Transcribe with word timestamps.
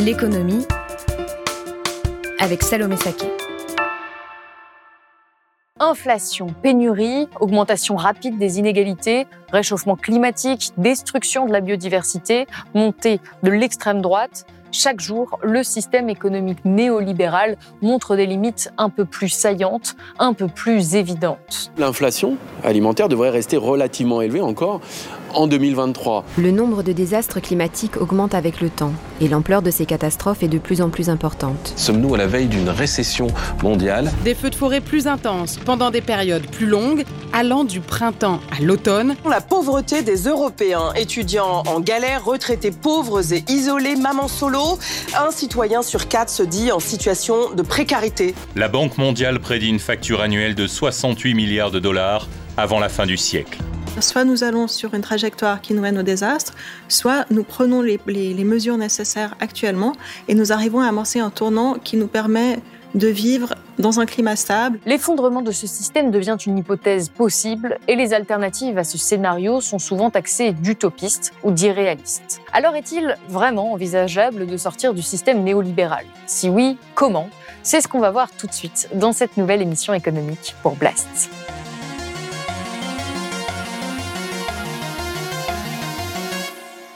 L'économie 0.00 0.66
avec 2.38 2.62
Salomé 2.62 2.96
Saké. 2.96 3.26
Inflation, 5.78 6.46
pénurie, 6.62 7.28
augmentation 7.38 7.96
rapide 7.96 8.38
des 8.38 8.58
inégalités, 8.58 9.26
réchauffement 9.52 9.96
climatique, 9.96 10.70
destruction 10.78 11.44
de 11.44 11.52
la 11.52 11.60
biodiversité, 11.60 12.46
montée 12.74 13.20
de 13.42 13.50
l'extrême 13.50 14.00
droite. 14.00 14.46
Chaque 14.72 15.00
jour, 15.00 15.38
le 15.42 15.62
système 15.62 16.08
économique 16.08 16.64
néolibéral 16.64 17.58
montre 17.82 18.16
des 18.16 18.24
limites 18.24 18.72
un 18.78 18.88
peu 18.88 19.04
plus 19.04 19.28
saillantes, 19.28 19.96
un 20.18 20.32
peu 20.32 20.46
plus 20.46 20.94
évidentes. 20.94 21.72
L'inflation 21.76 22.38
alimentaire 22.64 23.08
devrait 23.10 23.30
rester 23.30 23.58
relativement 23.58 24.22
élevée 24.22 24.40
encore 24.40 24.80
en 25.34 25.46
2023. 25.46 26.24
Le 26.38 26.50
nombre 26.50 26.82
de 26.82 26.92
désastres 26.92 27.40
climatiques 27.40 27.96
augmente 28.00 28.34
avec 28.34 28.60
le 28.60 28.70
temps 28.70 28.92
et 29.20 29.28
l'ampleur 29.28 29.62
de 29.62 29.70
ces 29.70 29.86
catastrophes 29.86 30.42
est 30.42 30.48
de 30.48 30.58
plus 30.58 30.80
en 30.80 30.88
plus 30.88 31.10
importante. 31.10 31.72
Sommes-nous 31.76 32.14
à 32.14 32.18
la 32.18 32.26
veille 32.26 32.48
d'une 32.48 32.68
récession 32.68 33.26
mondiale? 33.62 34.10
Des 34.24 34.34
feux 34.34 34.50
de 34.50 34.54
forêt 34.54 34.80
plus 34.80 35.06
intenses 35.06 35.58
pendant 35.64 35.90
des 35.90 36.00
périodes 36.00 36.46
plus 36.46 36.66
longues, 36.66 37.04
allant 37.32 37.64
du 37.64 37.80
printemps 37.80 38.40
à 38.50 38.62
l'automne. 38.62 39.16
La 39.28 39.40
pauvreté 39.40 40.02
des 40.02 40.24
Européens, 40.24 40.92
étudiants 40.96 41.62
en 41.66 41.80
galère, 41.80 42.24
retraités 42.24 42.70
pauvres 42.70 43.32
et 43.32 43.44
isolés, 43.48 43.96
mamans 43.96 44.28
solo, 44.28 44.78
un 45.18 45.30
citoyen 45.30 45.82
sur 45.82 46.08
quatre 46.08 46.30
se 46.30 46.42
dit 46.42 46.72
en 46.72 46.80
situation 46.80 47.50
de 47.54 47.62
précarité. 47.62 48.34
La 48.56 48.68
Banque 48.68 48.98
mondiale 48.98 49.40
prédit 49.40 49.68
une 49.68 49.78
facture 49.78 50.20
annuelle 50.20 50.54
de 50.54 50.66
68 50.66 51.34
milliards 51.34 51.70
de 51.70 51.78
dollars 51.78 52.28
avant 52.56 52.78
la 52.78 52.88
fin 52.88 53.06
du 53.06 53.16
siècle. 53.16 53.58
Soit 53.98 54.24
nous 54.24 54.44
allons 54.44 54.68
sur 54.68 54.94
une 54.94 55.02
trajectoire 55.02 55.60
qui 55.60 55.74
nous 55.74 55.82
mène 55.82 55.98
au 55.98 56.02
désastre, 56.02 56.54
soit 56.88 57.26
nous 57.30 57.42
prenons 57.42 57.82
les, 57.82 57.98
mesures 58.44 58.78
nécessaires 58.78 59.36
actuellement 59.40 59.92
et 60.28 60.34
nous 60.34 60.52
arrivons 60.52 60.80
à 60.80 60.86
amorcer 60.86 61.18
un 61.18 61.30
tournant 61.30 61.74
qui 61.74 61.96
nous 61.96 62.06
permet 62.06 62.60
de 62.94 63.08
vivre 63.08 63.54
dans 63.78 64.00
un 64.00 64.06
climat 64.06 64.36
stable. 64.36 64.80
L'effondrement 64.86 65.42
de 65.42 65.52
ce 65.52 65.66
système 65.66 66.10
devient 66.10 66.36
une 66.44 66.58
hypothèse 66.58 67.08
possible 67.08 67.78
et 67.88 67.94
les 67.94 68.14
alternatives 68.14 68.78
à 68.78 68.84
ce 68.84 68.98
scénario 68.98 69.60
sont 69.60 69.78
souvent 69.78 70.10
taxées 70.10 70.52
d'utopistes 70.52 71.32
ou 71.42 71.50
d'irréalistes. 71.50 72.40
Alors 72.52 72.74
est-il 72.74 73.16
vraiment 73.28 73.72
envisageable 73.72 74.46
de 74.46 74.56
sortir 74.56 74.94
du 74.94 75.02
système 75.02 75.42
néolibéral? 75.42 76.04
Si 76.26 76.48
oui, 76.48 76.78
comment? 76.94 77.28
C'est 77.62 77.80
ce 77.80 77.88
qu'on 77.88 78.00
va 78.00 78.10
voir 78.10 78.30
tout 78.30 78.46
de 78.46 78.52
suite 78.52 78.88
dans 78.94 79.12
cette 79.12 79.36
nouvelle 79.36 79.62
émission 79.62 79.92
économique 79.92 80.54
pour 80.62 80.74
Blast. 80.76 81.30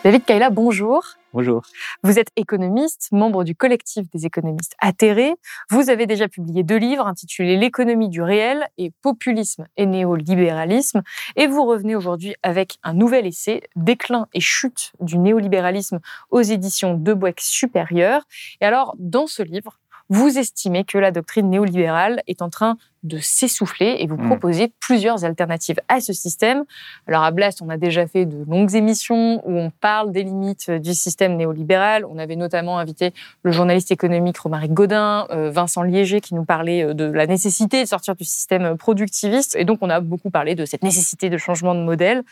David 0.05 0.27
Kaila, 0.27 0.51
bonjour. 0.51 1.03
Bonjour. 1.33 1.63
Vous 2.03 2.19
êtes 2.19 2.29
économiste, 2.37 3.09
membre 3.11 3.43
du 3.43 3.55
collectif 3.55 4.05
des 4.13 4.27
économistes 4.27 4.75
atterrés. 4.79 5.33
Vous 5.71 5.89
avez 5.89 6.07
déjà 6.07 6.29
publié 6.29 6.63
deux 6.63 6.77
livres 6.77 7.07
intitulés 7.07 7.57
L'économie 7.57 8.11
du 8.11 8.21
réel 8.21 8.69
et 8.77 8.93
Populisme 9.01 9.67
et 9.79 9.87
néolibéralisme. 9.87 11.01
Et 11.37 11.47
vous 11.47 11.65
revenez 11.65 11.97
aujourd'hui 11.97 12.35
avec 12.43 12.77
un 12.83 12.93
nouvel 12.93 13.27
essai, 13.27 13.63
Déclin 13.77 14.29
et 14.35 14.41
chute 14.41 14.93
du 15.01 15.17
néolibéralisme 15.17 16.01
aux 16.31 16.43
éditions 16.43 16.99
de 16.99 17.15
Boeck 17.15 17.41
Supérieur. 17.41 18.25
Et 18.61 18.67
alors, 18.67 18.95
dans 18.99 19.27
ce 19.27 19.43
livre, 19.43 19.79
vous 20.11 20.39
estimez 20.39 20.85
que 20.85 20.99
la 20.99 21.11
doctrine 21.11 21.49
néolibérale 21.49 22.23
est 22.27 22.43
en 22.43 22.51
train 22.51 22.77
de 23.05 23.19
s'essouffler 23.19 23.97
et 23.99 24.07
vous 24.07 24.17
hmm. 24.17 24.27
proposez 24.27 24.73
plusieurs 24.81 25.25
alternatives 25.25 25.79
à 25.89 26.01
ce 26.01 26.13
système. 26.13 26.65
Alors 27.07 27.23
à 27.23 27.31
Blast, 27.31 27.61
on 27.63 27.69
a 27.69 27.77
déjà 27.77 28.07
fait 28.07 28.25
de 28.25 28.45
longues 28.49 28.75
émissions 28.75 29.43
où 29.47 29.59
on 29.59 29.71
parle 29.71 30.11
des 30.11 30.23
limites 30.23 30.71
du 30.71 30.95
système 30.95 31.37
néolibéral. 31.37 32.05
On 32.07 32.19
avait 32.19 32.37
notamment 32.37 32.79
invité 32.79 33.13
le 33.43 33.53
journaliste 33.53 33.91
économique 33.93 34.39
Romaric 34.39 34.73
Godin, 34.73 35.27
euh, 35.31 35.51
Vincent 35.51 35.83
Liéger 35.83 36.21
qui 36.21 36.35
nous 36.35 36.45
parlait 36.45 36.83
euh, 36.83 36.95
de 36.95 37.05
la 37.05 37.27
nécessité 37.27 37.83
de 37.83 37.89
sortir 37.89 38.17
du 38.17 38.25
système 38.25 38.77
productiviste. 38.79 39.55
Et 39.55 39.65
donc 39.65 39.79
on 39.83 39.91
a 39.91 40.01
beaucoup 40.01 40.31
parlé 40.31 40.55
de 40.55 40.65
cette 40.65 40.83
nécessité 40.83 41.29
de 41.29 41.37
changement 41.37 41.75
de 41.75 41.81
modèle. 41.81 42.25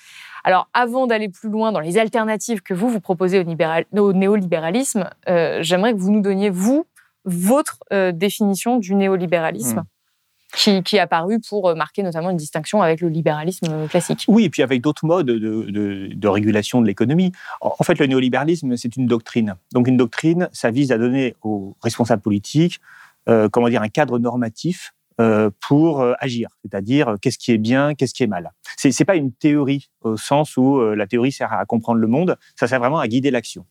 Alors, 0.44 0.68
avant 0.74 1.06
d'aller 1.06 1.28
plus 1.28 1.48
loin 1.48 1.70
dans 1.70 1.80
les 1.80 1.98
alternatives 1.98 2.62
que 2.62 2.74
vous, 2.74 2.88
vous 2.88 3.00
proposez 3.00 3.38
au, 3.38 4.12
néolibéralisme, 4.12 5.08
euh, 5.28 5.58
j'aimerais 5.62 5.92
que 5.92 5.98
vous 5.98 6.10
nous 6.10 6.20
donniez, 6.20 6.50
vous, 6.50 6.84
votre 7.24 7.78
euh, 7.92 8.12
définition 8.12 8.78
du 8.78 8.94
néolibéralisme. 8.94 9.80
Hmm. 9.80 9.84
Qui, 10.54 10.82
qui, 10.82 10.96
est 10.96 11.00
apparu 11.00 11.40
pour 11.40 11.70
euh, 11.70 11.74
marquer 11.74 12.02
notamment 12.02 12.28
une 12.28 12.36
distinction 12.36 12.82
avec 12.82 13.00
le 13.00 13.08
libéralisme 13.08 13.88
classique. 13.88 14.26
Oui, 14.28 14.44
et 14.44 14.50
puis 14.50 14.60
avec 14.60 14.82
d'autres 14.82 15.06
modes 15.06 15.24
de, 15.24 16.28
régulation 16.28 16.82
de 16.82 16.86
l'économie. 16.86 17.32
En, 17.62 17.82
fait, 17.82 17.98
le 17.98 18.04
néolibéralisme, 18.04 18.76
c'est 18.76 18.94
une 18.98 19.06
doctrine. 19.06 19.54
Donc 19.72 19.88
une 19.88 19.96
doctrine, 19.96 20.50
ça 20.52 20.70
vise 20.70 20.92
à 20.92 20.98
donner 20.98 21.36
aux 21.40 21.74
responsables 21.82 22.20
politiques, 22.20 22.82
euh, 23.30 23.48
comment 23.48 23.70
dire, 23.70 23.80
un 23.80 23.88
cadre 23.88 24.18
normatif 24.18 24.92
pour 25.60 26.04
agir, 26.18 26.48
c'est-à-dire 26.62 27.14
qu'est-ce 27.22 27.38
qui 27.38 27.52
est 27.52 27.58
bien, 27.58 27.94
qu'est-ce 27.94 28.12
qui 28.12 28.24
est 28.24 28.26
mal. 28.26 28.52
C'est 28.76 28.98
n'est 28.98 29.04
pas 29.04 29.14
une 29.14 29.30
théorie 29.30 29.88
au 30.00 30.16
sens 30.16 30.56
où 30.56 30.80
la 30.80 31.06
théorie 31.06 31.30
sert 31.30 31.52
à 31.52 31.64
comprendre 31.64 32.00
le 32.00 32.08
monde, 32.08 32.36
ça 32.56 32.66
sert 32.66 32.80
vraiment 32.80 32.98
à 32.98 33.06
guider 33.06 33.30
l'action. 33.30 33.64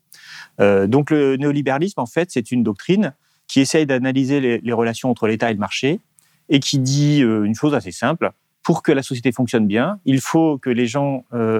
donc 0.59 1.09
le 1.09 1.35
néolibéralisme, 1.35 1.99
en 1.99 2.05
fait, 2.05 2.31
c'est 2.31 2.51
une 2.51 2.63
doctrine 2.63 3.13
qui 3.51 3.59
essaye 3.59 3.85
d'analyser 3.85 4.39
les, 4.63 4.73
relations 4.73 5.11
entre 5.11 5.27
l'État 5.27 5.49
et 5.49 5.53
le 5.53 5.59
marché 5.59 5.99
et 6.47 6.61
qui 6.61 6.79
dit 6.79 7.21
euh, 7.21 7.43
une 7.43 7.53
chose 7.53 7.75
assez 7.75 7.91
simple. 7.91 8.31
Pour 8.63 8.81
que 8.81 8.93
la 8.93 9.03
société 9.03 9.33
fonctionne 9.33 9.67
bien, 9.67 9.99
il 10.05 10.21
faut 10.21 10.57
que 10.57 10.69
les 10.69 10.87
gens 10.87 11.25
euh, 11.33 11.59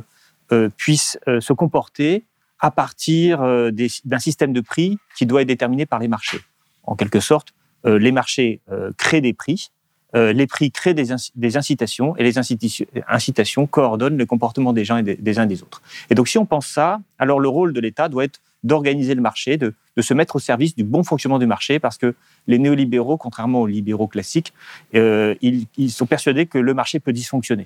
euh, 0.54 0.70
puissent 0.78 1.20
se 1.28 1.52
comporter 1.52 2.24
à 2.62 2.72
partir 2.72 3.40
d'un 3.74 4.20
système 4.20 4.54
de 4.54 4.62
prix 4.62 5.00
qui 5.18 5.26
doit 5.26 5.42
être 5.42 5.50
déterminé 5.50 5.86
par 5.86 6.00
les 6.00 6.08
marchés. 6.08 6.40
En 6.84 6.96
quelque 6.96 7.20
sorte, 7.20 7.54
les 7.84 8.12
marchés 8.12 8.62
créent 9.00 9.20
des 9.20 9.34
prix, 9.34 9.72
les 10.14 10.46
prix 10.46 10.70
créent 10.70 10.94
des, 10.94 11.12
incitations 11.58 12.16
et 12.18 12.24
les 12.24 12.38
incitations, 12.38 13.66
coordonnent 13.66 14.18
le 14.18 14.28
comportement 14.28 14.74
des 14.74 14.86
gens 14.86 14.98
et 14.98 15.02
des, 15.02 15.40
uns 15.40 15.48
des 15.48 15.64
autres. 15.64 15.82
Et 16.12 16.14
donc, 16.14 16.28
si 16.28 16.38
on 16.38 16.46
pense 16.46 16.68
ça, 16.68 17.02
alors 17.18 17.40
le 17.40 17.50
rôle 17.50 17.74
de 17.74 17.80
l'État 17.80 18.10
doit 18.10 18.26
être 18.26 18.40
d'organiser 18.64 19.16
le 19.16 19.22
marché, 19.22 19.58
de, 19.58 19.74
se 19.98 20.14
mettre 20.14 20.38
au 20.38 20.40
service 20.40 20.76
du 20.76 20.84
bon 20.84 21.04
fonctionnement 21.04 21.40
du 21.40 21.48
marché, 21.48 21.80
parce 21.80 21.98
que 21.98 22.16
les 22.48 22.60
néolibéraux, 22.60 23.18
contrairement 23.18 23.62
aux 23.62 23.68
libéraux 23.68 24.08
classiques, 24.08 24.54
euh, 24.96 25.36
ils, 25.42 25.92
sont 25.92 26.06
persuadés 26.06 26.46
que 26.46 26.58
le 26.58 26.74
marché 26.74 27.00
peut 27.00 27.14
dysfonctionner. 27.14 27.66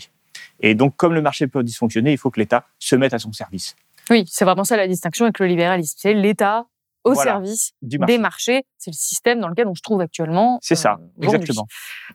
Et 0.60 0.74
donc, 0.74 0.96
comme 0.96 1.14
le 1.14 1.22
marché 1.22 1.48
peut 1.48 1.64
dysfonctionner, 1.64 2.12
il 2.12 2.18
faut 2.18 2.32
que 2.32 2.40
l'État 2.40 2.66
se 2.80 2.96
mette 2.96 3.14
à 3.14 3.20
son 3.20 3.32
service. 3.32 3.76
Oui, 4.10 4.26
c'est 4.28 4.46
vraiment 4.46 4.64
ça 4.64 4.78
la 4.78 4.88
distinction 4.88 5.26
avec 5.26 5.40
le 5.40 5.46
libéralisme. 5.46 5.96
C'est 6.00 6.14
l'État 6.14 6.66
au 7.04 7.14
service 7.14 7.74
des 7.82 8.18
marchés. 8.18 8.66
C'est 8.78 8.92
le 8.92 8.96
système 8.96 9.40
dans 9.40 9.48
lequel 9.48 9.68
on 9.68 9.76
se 9.76 9.82
trouve 9.82 10.02
actuellement. 10.02 10.60
C'est 10.62 10.76
ça, 10.76 10.98
euh, 11.00 11.24
exactement. 11.24 11.68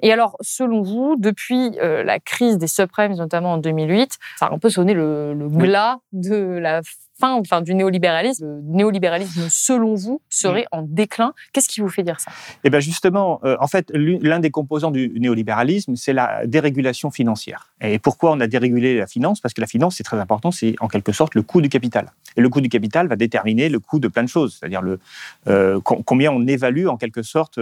Et 0.03 0.13
alors, 0.13 0.37
selon 0.41 0.83
vous, 0.83 1.17
depuis 1.17 1.79
euh, 1.79 2.03
la 2.03 2.19
crise 2.19 2.59
des 2.59 2.67
subprimes, 2.67 3.15
notamment 3.15 3.53
en 3.53 3.59
2008, 3.59 4.19
ça 4.39 4.47
a 4.47 4.53
un 4.53 4.59
peu 4.59 4.69
sonné 4.69 4.95
le, 4.95 5.33
le 5.35 5.49
glas 5.49 5.99
de 6.13 6.35
la 6.35 6.81
fin 7.21 7.35
enfin, 7.35 7.61
du 7.61 7.75
néolibéralisme. 7.75 8.47
Le 8.47 8.63
néolibéralisme, 8.63 9.47
selon 9.51 9.95
vous, 9.95 10.21
serait 10.29 10.67
mm. 10.73 10.77
en 10.77 10.83
déclin. 10.83 11.33
Qu'est-ce 11.53 11.69
qui 11.69 11.81
vous 11.81 11.89
fait 11.89 12.03
dire 12.03 12.19
ça? 12.19 12.33
Eh 12.65 12.71
bien, 12.71 12.81
justement, 12.81 13.41
euh, 13.45 13.57
en 13.61 13.67
fait, 13.69 13.91
l'un 13.95 14.41
des 14.41 14.51
composants 14.51 14.91
du 14.91 15.13
néolibéralisme, 15.21 15.97
c'est 15.97 16.13
la 16.13 16.47
dérégulation 16.47 17.11
financière. 17.11 17.69
Et 17.81 17.99
pourquoi 17.99 18.33
on 18.33 18.41
a 18.41 18.47
dérégulé 18.47 18.99
la 18.99 19.07
finance? 19.07 19.41
Parce 19.41 19.55
que 19.55 19.61
la 19.61 19.67
finance, 19.67 19.97
c'est 19.97 20.05
très 20.05 20.19
important, 20.19 20.51
c'est 20.51 20.75
en 20.81 20.89
quelque 20.89 21.13
sorte 21.13 21.35
le 21.35 21.43
coût 21.43 21.61
du 21.61 21.69
capital. 21.69 22.07
Et 22.37 22.41
le 22.41 22.49
coût 22.49 22.61
du 22.61 22.69
capital 22.69 23.07
va 23.07 23.17
déterminer 23.17 23.69
le 23.69 23.79
coût 23.79 23.99
de 23.99 24.09
plein 24.09 24.23
de 24.23 24.29
choses, 24.29 24.57
c'est-à-dire 24.59 24.83
le, 24.83 24.99
euh, 25.49 25.81
combien 25.81 26.33
on 26.33 26.47
évalue 26.47 26.87
en 26.87 26.97
quelque 26.97 27.23
sorte 27.23 27.59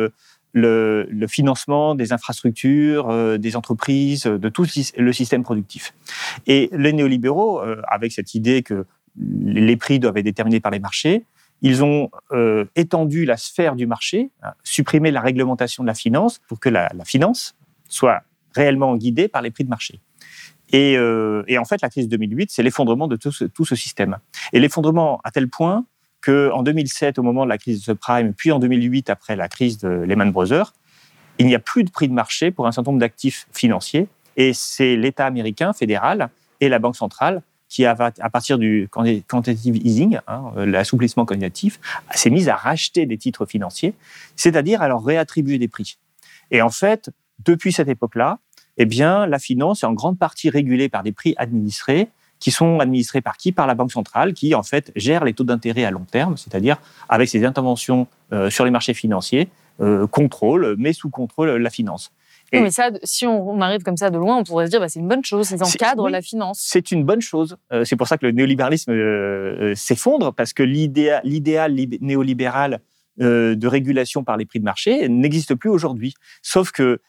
le, 0.54 1.06
le, 1.10 1.26
financement 1.26 1.94
des 1.94 2.12
infrastructures, 2.12 3.10
euh, 3.10 3.36
des 3.36 3.54
entreprises, 3.54 4.24
de 4.24 4.48
tout 4.48 4.66
le 4.96 5.12
système 5.12 5.42
productif. 5.42 5.94
Et 6.46 6.70
les 6.72 6.92
néolibéraux, 6.92 7.60
avec 7.86 8.12
cette 8.12 8.34
idée 8.34 8.62
que 8.62 8.86
les 9.20 9.76
prix 9.76 9.98
doivent 9.98 10.16
être 10.16 10.24
déterminés 10.24 10.60
par 10.60 10.72
les 10.72 10.78
marchés. 10.78 11.24
Ils 11.62 11.82
ont 11.82 12.10
euh, 12.32 12.64
étendu 12.76 13.24
la 13.24 13.36
sphère 13.36 13.74
du 13.74 13.86
marché, 13.86 14.30
hein, 14.42 14.52
supprimé 14.62 15.10
la 15.10 15.20
réglementation 15.20 15.82
de 15.82 15.88
la 15.88 15.94
finance 15.94 16.40
pour 16.48 16.60
que 16.60 16.68
la, 16.68 16.88
finance 17.04 17.56
soit 17.88 18.22
réellement 18.54 18.96
guidée 18.96 19.28
par 19.28 19.42
les 19.42 19.50
prix 19.50 19.64
de 19.64 19.68
marché. 19.68 20.00
Euh, 20.74 21.42
et, 21.48 21.58
en 21.58 21.64
fait, 21.64 21.80
la 21.82 21.88
crise 21.88 22.08
2008, 22.08 22.50
c'est 22.50 22.62
l'effondrement 22.62 23.08
de 23.08 23.16
tout 23.16 23.32
ce, 23.32 23.74
système. 23.74 24.18
Et 24.52 24.60
l'effondrement 24.60 25.20
à 25.24 25.30
tel 25.30 25.48
point 25.48 25.84
qu'en 26.20 26.62
2007, 26.62 27.18
au 27.18 27.22
moment 27.22 27.44
de 27.44 27.48
la 27.48 27.58
crise 27.58 27.78
de 27.78 27.84
subprime, 27.84 28.34
puis 28.34 28.52
en 28.52 28.58
2008, 28.58 29.10
après 29.10 29.34
la 29.34 29.48
crise 29.48 29.78
de 29.78 29.88
Lehman 29.88 30.30
Brothers, 30.30 30.74
il 31.38 31.46
n'y 31.46 31.54
a 31.54 31.60
plus 31.60 31.84
de 31.84 31.90
prix 31.90 32.08
de 32.08 32.12
marché 32.12 32.50
pour 32.50 32.66
un 32.66 32.72
certain 32.72 32.90
nombre 32.90 33.00
d'actifs 33.00 33.46
financiers. 33.52 34.08
Et 34.36 34.52
c'est 34.52 34.96
l'État 34.96 35.26
américain 35.26 35.72
fédéral 35.72 36.28
et 36.60 36.68
la 36.68 36.78
Banque 36.78 36.96
centrale 36.96 37.42
qui, 37.68 37.84
à 37.84 37.94
partir 37.94 38.58
du 38.58 38.88
quantitative 38.90 39.76
easing, 39.76 40.18
hein, 40.26 40.52
l'assouplissement 40.56 41.24
quantitatif, 41.26 41.78
s'est 42.14 42.30
mise 42.30 42.48
à 42.48 42.56
racheter 42.56 43.04
des 43.04 43.18
titres 43.18 43.46
financiers, 43.46 43.94
c'est-à-dire 44.36 44.80
à 44.80 44.88
leur 44.88 45.04
réattribuer 45.04 45.58
des 45.58 45.68
prix. 45.68 45.98
Et 46.50 46.62
en 46.62 46.70
fait, 46.70 47.10
depuis 47.44 47.72
cette 47.72 47.88
époque-là, 47.88 48.38
eh 48.78 48.86
bien, 48.86 49.26
la 49.26 49.38
finance 49.38 49.82
est 49.82 49.86
en 49.86 49.92
grande 49.92 50.18
partie 50.18 50.50
régulée 50.50 50.88
par 50.88 51.02
des 51.02 51.12
prix 51.12 51.34
administrés 51.36 52.08
qui 52.38 52.50
sont 52.52 52.78
administrés 52.78 53.20
par 53.20 53.36
qui? 53.36 53.52
Par 53.52 53.66
la 53.66 53.74
Banque 53.74 53.92
centrale, 53.92 54.32
qui 54.32 54.54
en 54.54 54.62
fait 54.62 54.92
gère 54.94 55.24
les 55.24 55.34
taux 55.34 55.44
d'intérêt 55.44 55.84
à 55.84 55.90
long 55.90 56.06
terme, 56.10 56.36
c'est-à-dire 56.36 56.80
avec 57.08 57.28
ses 57.28 57.44
interventions 57.44 58.06
euh, 58.32 58.48
sur 58.48 58.64
les 58.64 58.70
marchés 58.70 58.94
financiers, 58.94 59.48
euh, 59.80 60.06
contrôle, 60.06 60.76
met 60.78 60.92
sous 60.92 61.10
contrôle 61.10 61.50
la 61.50 61.70
finance. 61.70 62.12
Et 62.52 62.60
mais 62.60 62.70
ça, 62.70 62.90
si 63.04 63.26
on, 63.26 63.60
arrive 63.60 63.82
comme 63.82 63.96
ça 63.96 64.10
de 64.10 64.18
loin, 64.18 64.38
on 64.38 64.44
pourrait 64.44 64.66
se 64.66 64.70
dire 64.70 64.80
bah, 64.80 64.88
c'est 64.88 65.00
une 65.00 65.08
bonne 65.08 65.24
chose, 65.24 65.50
ils 65.50 65.62
encadrent 65.62 66.08
la 66.08 66.22
finance. 66.22 66.60
C'est 66.62 66.90
une 66.92 67.04
bonne 67.04 67.20
chose. 67.20 67.56
Euh, 67.72 67.84
c'est 67.84 67.96
pour 67.96 68.08
ça 68.08 68.16
que 68.16 68.26
le 68.26 68.32
néolibéralisme 68.32 68.92
s'effondre, 69.74 70.32
parce 70.32 70.52
que 70.52 70.62
l'idéal 70.62 71.22
néolibéral 72.00 72.80
de 73.18 73.66
régulation 73.66 74.22
par 74.24 74.36
les 74.36 74.46
prix 74.46 74.60
de 74.60 74.64
marché 74.64 75.08
n'existe 75.08 75.54
plus 75.54 75.70
aujourd'hui. 75.70 76.14
Sauf 76.42 76.70
que 76.70 77.00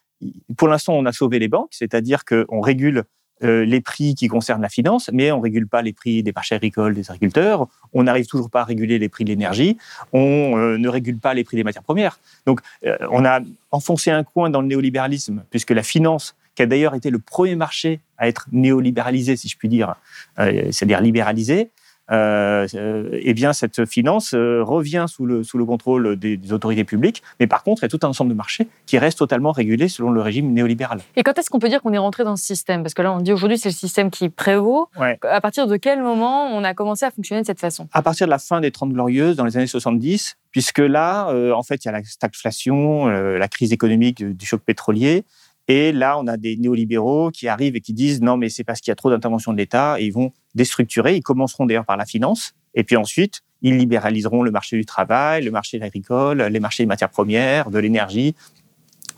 pour 0.58 0.68
l'instant, 0.68 0.94
on 0.94 1.06
a 1.06 1.12
sauvé 1.12 1.40
les 1.40 1.48
banques, 1.48 1.70
c'est-à-dire 1.72 2.26
qu'on 2.26 2.62
régule 2.62 3.04
euh, 3.44 3.64
les 3.64 3.80
prix 3.80 4.16
qui 4.16 4.28
concernent 4.28 4.62
la 4.62 4.70
finance, 4.70 5.10
mais 5.14 5.32
on 5.32 5.40
régule 5.40 5.68
pas 5.68 5.82
les 5.82 5.94
prix 5.94 6.24
des 6.24 6.32
marchés 6.34 6.56
agricoles, 6.56 6.94
des 6.94 7.10
agriculteurs. 7.10 7.68
On 7.94 8.04
n'arrive 8.04 8.28
toujours 8.28 8.50
pas 8.50 8.62
à 8.62 8.64
réguler 8.66 9.00
les 9.00 9.10
prix 9.10 9.24
de 9.24 9.30
l'énergie. 9.30 9.78
On 10.12 10.58
euh, 10.58 10.78
ne 10.78 10.90
régule 10.90 11.18
pas 11.18 11.34
les 11.34 11.44
prix 11.44 11.56
des 11.56 11.64
matières 11.64 11.84
premières. 11.84 12.20
Donc, 12.46 12.60
euh, 12.86 12.98
on 13.12 13.24
a 13.24 13.40
enfoncé 13.72 14.12
un 14.12 14.24
coin 14.24 14.50
dans 14.50 14.62
le 14.62 14.68
néolibéralisme, 14.68 15.44
puisque 15.50 15.72
la 15.72 15.84
finance, 15.84 16.36
qui 16.56 16.64
a 16.64 16.66
d'ailleurs 16.66 16.96
été 16.96 17.10
le 17.10 17.20
premier 17.20 17.56
marché 17.56 18.02
à 18.18 18.28
être 18.28 18.48
néolibéralisé, 18.52 19.38
si 19.38 19.48
je 19.48 19.56
puis 19.56 19.70
dire, 19.70 19.96
c'est-à-dire 20.38 21.00
libéralisé, 21.00 21.70
eh 22.12 23.34
bien 23.34 23.54
cette 23.54 23.86
finance 23.86 24.34
euh, 24.34 24.64
revient 24.64 25.06
sous 25.08 25.26
le, 25.26 25.44
sous 25.44 25.58
le 25.58 25.66
contrôle 25.66 26.16
des, 26.16 26.40
autorités 26.52 26.84
publiques, 26.84 27.22
mais 27.40 27.48
par 27.48 27.64
contre, 27.64 27.84
il 27.84 27.86
y 27.86 27.88
a 27.88 27.90
tout 27.90 28.00
un 28.04 28.10
ensemble 28.10 28.32
de 28.32 28.36
marchés 28.36 28.68
qui 28.86 28.98
restent 28.98 29.20
totalement 29.20 29.52
régulés 29.52 29.88
selon 29.88 30.12
le 30.12 30.22
régime 30.22 30.52
néolibéral. 30.52 31.02
Et 31.16 31.24
quand 31.24 31.38
est-ce 31.38 31.50
qu'on 31.50 31.60
peut 31.60 31.70
dire 31.70 31.82
qu'on 31.82 31.94
est 31.94 32.00
rentré 32.00 32.24
dans 32.24 32.36
ce 32.36 32.44
système? 32.44 32.82
Parce 32.84 32.94
que 32.94 33.02
là, 33.02 33.12
on 33.14 33.20
dit 33.20 33.32
aujourd'hui 33.32 33.58
c'est 33.58 33.70
le 33.70 33.74
système 33.74 34.10
qui 34.10 34.30
prévaut. 34.30 34.90
À 34.96 35.42
partir 35.42 35.68
de 35.68 35.78
quel 35.78 36.02
moment 36.02 36.48
on 36.48 36.64
a 36.64 36.74
commencé 36.74 37.06
à 37.06 37.12
fonctionner 37.12 37.42
de 37.42 37.48
cette 37.48 37.60
façon? 37.60 37.88
À 37.94 38.02
partir 38.02 38.28
de 38.28 38.32
la 38.32 38.40
fin 38.40 38.62
des 38.62 38.72
Trente 38.72 38.92
Glorieuses, 38.92 39.36
dans 39.36 39.46
les 39.46 39.58
années 39.58 39.68
70, 39.68 40.38
puisque 40.52 40.80
là, 40.80 41.30
euh, 41.30 41.52
en 41.52 41.64
fait, 41.64 41.84
il 41.86 41.88
y 41.88 41.90
a 41.90 41.92
la 41.92 42.04
stagflation, 42.04 43.08
la 43.08 43.48
crise 43.48 43.72
économique 43.72 44.24
du 44.24 44.46
choc 44.46 44.62
pétrolier, 44.62 45.24
et 45.70 45.92
là, 45.92 46.18
on 46.18 46.26
a 46.26 46.36
des 46.36 46.58
néolibéraux 46.58 47.30
qui 47.30 47.48
arrivent 47.48 47.76
et 47.76 47.80
qui 47.80 47.94
disent 47.94 48.22
non, 48.22 48.38
mais 48.38 48.50
c'est 48.50 48.64
parce 48.64 48.82
qu'il 48.82 48.90
y 48.90 48.92
a 48.92 48.96
trop 48.96 49.12
d'intervention 49.12 49.54
de 49.54 49.58
l'État 49.58 49.98
et 50.00 50.06
ils 50.06 50.12
vont 50.12 50.34
déstructurer. 50.56 51.16
Ils 51.16 51.22
commenceront 51.22 51.68
d'ailleurs 51.68 51.86
par 51.86 51.96
la 51.96 52.08
finance. 52.08 52.56
Et 52.74 52.84
puis 52.84 52.96
ensuite, 52.96 53.42
ils 53.62 53.78
libéraliseront 53.78 54.42
le 54.42 54.50
marché 54.50 54.78
du 54.78 54.86
travail, 54.86 55.44
le 55.44 55.52
marché 55.52 55.80
agricole, 55.80 56.42
les 56.42 56.60
marchés 56.60 56.82
des 56.82 56.88
matières 56.88 57.12
premières, 57.12 57.70
de 57.70 57.78
l'énergie. 57.78 58.34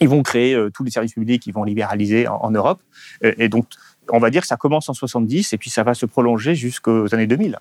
Ils 0.01 0.09
vont 0.09 0.23
créer 0.23 0.53
euh, 0.53 0.69
tous 0.69 0.83
les 0.83 0.91
services 0.91 1.13
publics 1.13 1.41
qu'ils 1.41 1.53
vont 1.53 1.63
libéraliser 1.63 2.27
en, 2.27 2.51
Europe. 2.51 2.81
Et, 3.23 3.47
donc, 3.47 3.67
on 4.09 4.19
va 4.19 4.29
dire 4.29 4.41
que 4.41 4.47
ça 4.47 4.57
commence 4.57 4.89
en 4.89 4.93
70 4.93 5.53
et 5.53 5.57
puis 5.57 5.69
ça 5.69 5.83
va 5.83 5.93
se 5.93 6.05
prolonger 6.05 6.53
jusqu'aux 6.53 7.15
années 7.15 7.27
2000. 7.27 7.59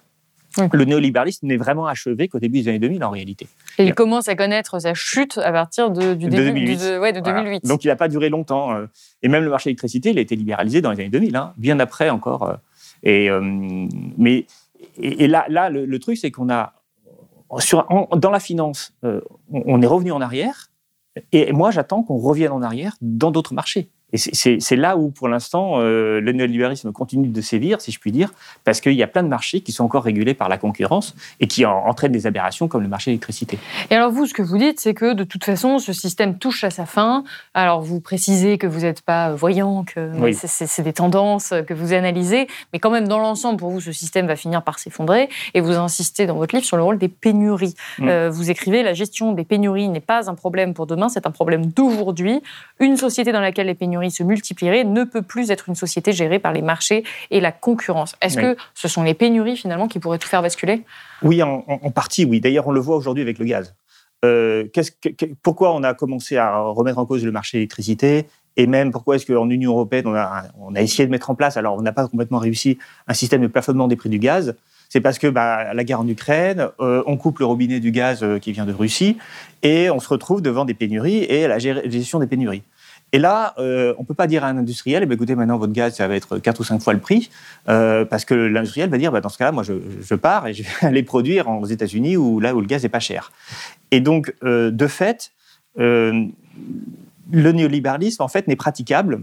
Le 0.57 0.85
néolibéralisme 0.85 1.47
n'est 1.47 1.57
vraiment 1.57 1.87
achevé 1.87 2.29
qu'au 2.29 2.39
début 2.39 2.63
des 2.63 2.69
années 2.69 2.79
2000 2.81 3.05
en 3.05 3.11
réalité. 3.11 3.47
Et 3.79 3.85
il 3.85 3.95
commence 3.95 4.29
à 4.29 4.35
connaître 4.35 4.81
sa 4.81 4.95
chute 4.95 5.39
à 5.39 5.53
partir 5.53 5.91
de, 5.91 6.15
du 6.15 6.29
début 6.29 6.67
2008. 6.67 6.77
de 6.77 7.21
2008. 7.21 7.65
Donc 7.67 7.85
il 7.85 7.89
n'a 7.89 7.97
pas 7.97 8.09
duré 8.09 8.29
longtemps. 8.29 8.73
Euh, 8.73 8.87
et 9.23 9.29
même 9.29 9.45
le 9.45 9.51
marché 9.51 9.65
de 9.65 9.71
l'électricité, 9.71 10.11
il 10.11 10.19
a 10.19 10.21
été 10.21 10.35
libéralisé 10.35 10.81
dans 10.81 10.91
les 10.91 11.01
années 11.01 11.09
2000, 11.09 11.37
hein, 11.37 11.53
bien 11.57 11.79
après 11.79 12.11
encore. 12.11 12.43
Euh, 12.43 12.55
et, 13.03 13.31
euh, 13.31 13.41
mais, 14.19 14.47
et, 14.99 15.29
là, 15.29 15.47
là, 15.49 15.71
le, 15.71 15.99
truc, 15.99 16.19
c'est 16.19 16.31
qu'on 16.31 16.51
a, 16.51 16.75
sur, 17.59 17.87
dans 18.17 18.31
la 18.31 18.41
finance, 18.41 18.95
on 19.53 19.81
est 19.81 19.87
revenu 19.87 20.13
en 20.13 20.21
arrière. 20.21 20.71
Et 21.33 21.53
moi, 21.53 21.71
j'attends 21.71 22.03
qu'on 22.03 22.19
revienne 22.19 22.53
en 22.53 22.63
arrière 22.63 22.97
dans 23.01 23.31
d'autres 23.31 23.55
marchés. 23.55 23.89
Et 24.13 24.19
c'est 24.19 24.77
là 24.77 24.97
où, 24.97 25.11
pour 25.11 25.29
l'instant, 25.29 25.75
euh, 25.79 26.21
le 26.21 26.33
néolibéralisme 26.33 26.93
continue 26.93 27.29
de 27.29 27.41
sévir, 27.41 27.81
si 27.81 27.93
je 27.93 27.99
puis 27.99 28.13
dire, 28.13 28.33
parce 28.65 28.81
qu'il 28.81 28.93
y 28.93 29.03
a 29.03 29.07
plein 29.07 29.23
de 29.23 29.29
marchés 29.29 29.61
qui 29.61 29.73
sont 29.73 29.85
encore 29.85 30.05
régulés 30.05 30.35
par 30.35 30.49
la 30.49 30.59
concurrence 30.59 31.15
et 31.41 31.47
qui 31.47 31.65
entraînent 31.65 32.13
des 32.13 32.27
aberrations 32.27 32.69
comme 32.69 32.83
le 32.83 32.89
marché 32.89 33.11
de 33.11 33.13
l'électricité. 33.13 33.59
Et 33.91 33.95
alors 33.95 34.11
vous, 34.11 34.27
ce 34.27 34.35
que 34.35 34.43
vous 34.43 34.59
dites, 34.59 34.81
c'est 34.81 34.95
que 34.95 35.15
de 35.15 35.25
toute 35.25 35.45
façon, 35.45 35.79
ce 35.79 35.93
système 35.93 36.39
touche 36.39 36.65
à 36.65 36.71
sa 36.71 36.87
fin. 36.87 37.25
Alors 37.55 37.81
vous 37.83 38.01
précisez 38.01 38.59
que 38.59 38.67
vous 38.67 38.81
n'êtes 38.81 39.03
pas 39.03 39.33
voyant, 39.33 39.85
que 39.85 40.11
c'est 40.33 40.83
des 40.83 40.93
tendances 40.93 41.55
que 41.67 41.75
vous 41.75 41.93
analysez, 41.93 42.49
mais 42.73 42.79
quand 42.79 42.91
même, 42.91 43.09
dans 43.09 43.19
l'ensemble, 43.19 43.59
pour 43.59 43.71
vous, 43.71 43.81
ce 43.81 43.93
système 43.93 44.27
va 44.27 44.37
finir 44.37 44.63
par 44.63 44.79
s'effondrer. 44.79 45.29
Et 45.55 45.61
vous 45.61 45.73
insistez 45.73 46.27
dans 46.27 46.37
votre 46.37 46.55
livre 46.55 46.67
sur 46.67 46.77
le 46.77 46.83
rôle 46.83 46.99
des 46.99 47.09
pénuries. 47.09 47.75
Mm. 47.99 48.09
Euh, 48.09 48.31
vous 48.31 48.51
écrivez, 48.51 48.83
la 48.83 48.95
gestion 48.95 49.33
des 49.33 49.45
pénuries 49.45 49.89
n'est 49.89 50.01
pas 50.01 50.31
un 50.31 50.35
problème 50.35 50.75
pour 50.75 50.87
demain, 50.87 51.09
c'est 51.09 51.27
un 51.27 51.31
problème 51.31 51.67
d'aujourd'hui. 51.67 52.43
Une 52.79 52.97
société 52.97 53.33
dans 53.33 53.41
laquelle 53.41 53.67
les 53.67 53.75
pénuries 53.75 54.00
se 54.09 54.23
multiplierait, 54.23 54.85
ne 54.85 55.05
peut 55.05 55.23
plus 55.23 55.51
être 55.51 55.69
une 55.69 55.75
société 55.75 56.13
gérée 56.13 56.39
par 56.39 56.53
les 56.53 56.63
marchés 56.63 57.05
et 57.31 57.41
la 57.41 57.53
concurrence. 57.53 58.17
Est-ce 58.23 58.37
que 58.37 58.57
ce 58.75 58.89
sont 58.89 59.03
les 59.03 59.15
pénuries 59.15 59.57
finalement 59.57 59.89
qui 59.89 59.99
pourraient 59.99 60.19
tout 60.19 60.29
faire 60.29 60.43
basculer? 60.43 60.85
Oui, 61.23 61.43
en, 61.43 61.63
partie, 61.95 62.25
oui. 62.25 62.41
D'ailleurs, 62.41 62.69
on 62.69 62.73
le 62.73 62.81
voit 62.81 62.97
aujourd'hui 62.97 63.23
avec 63.23 63.39
le 63.39 63.45
gaz. 63.45 63.75
Euh, 64.25 64.67
pourquoi 65.43 65.75
on 65.75 65.83
a 65.83 65.95
commencé 65.95 66.37
à 66.37 66.59
remettre 66.61 66.99
en 66.99 67.07
cause 67.07 67.25
le 67.25 67.33
marché 67.33 67.57
de 67.57 67.61
l'électricité 67.61 68.27
et 68.57 68.67
même 68.67 68.91
pourquoi 68.91 69.17
est-ce 69.17 69.27
qu'en 69.27 69.49
Union 69.49 69.73
européenne, 69.73 70.07
on 70.07 70.15
a, 70.15 70.45
on 70.59 70.75
a 70.75 70.81
essayé 70.81 71.07
de 71.07 71.11
mettre 71.11 71.31
en 71.31 71.35
place, 71.35 71.57
alors 71.57 71.77
on 71.77 71.83
n'a 71.83 71.93
pas 71.93 72.07
complètement 72.09 72.39
réussi, 72.39 72.79
un 73.07 73.15
système 73.15 73.41
de 73.41 73.47
plafonnement 73.47 73.89
des 73.89 73.97
prix 73.97 74.11
du 74.11 74.19
gaz? 74.19 74.55
C'est 74.91 75.01
parce 75.01 75.21
que 75.21 75.29
bah, 75.29 75.73
la 75.73 75.85
guerre 75.85 76.01
en 76.01 76.09
Ukraine, 76.09 76.69
euh, 76.81 77.03
on 77.07 77.17
coupe 77.17 77.39
le 77.39 77.45
robinet 77.45 77.79
du 77.79 77.93
gaz 77.93 78.25
euh, 78.25 78.41
qui 78.41 78.51
vient 78.51 78.67
de 78.67 78.73
Russie 78.73 79.19
et 79.63 79.89
on 79.89 80.01
se 80.01 80.09
retrouve 80.09 80.43
devant 80.43 80.65
des 80.65 80.75
pénuries 80.75 81.23
et 81.23 81.47
la 81.47 81.59
gestion 81.59 82.19
des 82.19 82.27
pénuries. 82.27 82.65
Et 83.13 83.19
là, 83.19 83.55
euh, 83.59 83.95
on 83.99 84.03
ne 84.03 84.07
peut 84.07 84.15
pas 84.15 84.27
dire 84.27 84.45
à 84.45 84.49
un 84.49 84.57
industriel, 84.57 85.03
eh 85.03 85.07
ben, 85.07 85.15
écoutez, 85.15 85.35
maintenant, 85.35 85.59
votre 85.59 85.73
gaz, 85.73 85.97
ça 85.97 86.07
va 86.07 86.15
être 86.15 86.39
4 86.39 86.61
ou 86.61 86.65
5 86.65 86.81
fois 86.81 86.93
le 86.93 87.01
prix, 87.01 87.31
euh, 87.69 88.05
parce 88.05 88.25
que 88.25 88.35
l'industriel 88.35 88.89
va 88.89 88.99
dire, 88.99 89.11
bah, 89.11 89.21
dans 89.21 89.29
ce 89.29 89.39
cas-là, 89.39 89.53
moi, 89.53 89.65
je, 89.65 90.15
pars 90.15 90.47
et 90.47 90.55
je 90.55 90.63
vais 90.63 90.69
aller 90.87 91.03
produire 91.03 91.49
aux 91.49 91.67
États-Unis, 91.67 92.17
ou 92.17 92.41
là 92.41 92.55
où 92.55 92.61
le 92.61 92.67
gaz 92.67 92.83
n'est 92.83 92.89
pas 92.89 93.01
cher. 93.01 93.33
Et 93.91 94.01
donc, 94.01 94.35
euh, 94.45 94.71
de 94.71 94.87
fait, 94.87 95.33
le 95.77 96.33
néolibéralisme, 97.33 98.23
en 98.23 98.29
fait, 98.29 98.47
n'est 98.49 98.57
praticable 98.57 99.23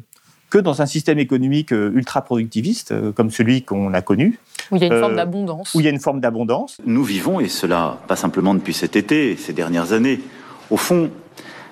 que 0.50 0.58
dans 0.58 0.82
un 0.82 0.86
système 0.86 1.20
économique 1.20 1.72
ultra-productiviste, 1.72 3.12
comme 3.12 3.32
celui 3.32 3.64
qu'on 3.64 3.94
a 3.94 4.02
connu. 4.02 4.40
Où 4.72 4.78
il 4.78 4.82
y 4.82 4.86
a 4.86 4.88
une 4.88 5.02
forme 5.02 5.16
d'abondance. 5.16 5.76
Où 5.76 5.82
il 5.82 5.84
y 5.84 5.88
a 5.88 5.92
une 5.92 6.00
forme 6.00 6.22
d'abondance. 6.22 6.78
Nous 6.86 7.04
vivons, 7.04 7.42
et 7.42 7.50
cela 7.50 7.98
pas 8.08 8.16
simplement 8.16 8.54
depuis 8.54 8.74
cet 8.74 8.96
été, 8.96 9.36
ces 9.36 9.52
dernières 9.52 9.92
années, 9.92 10.22
au 10.70 10.78
fond, 10.78 11.12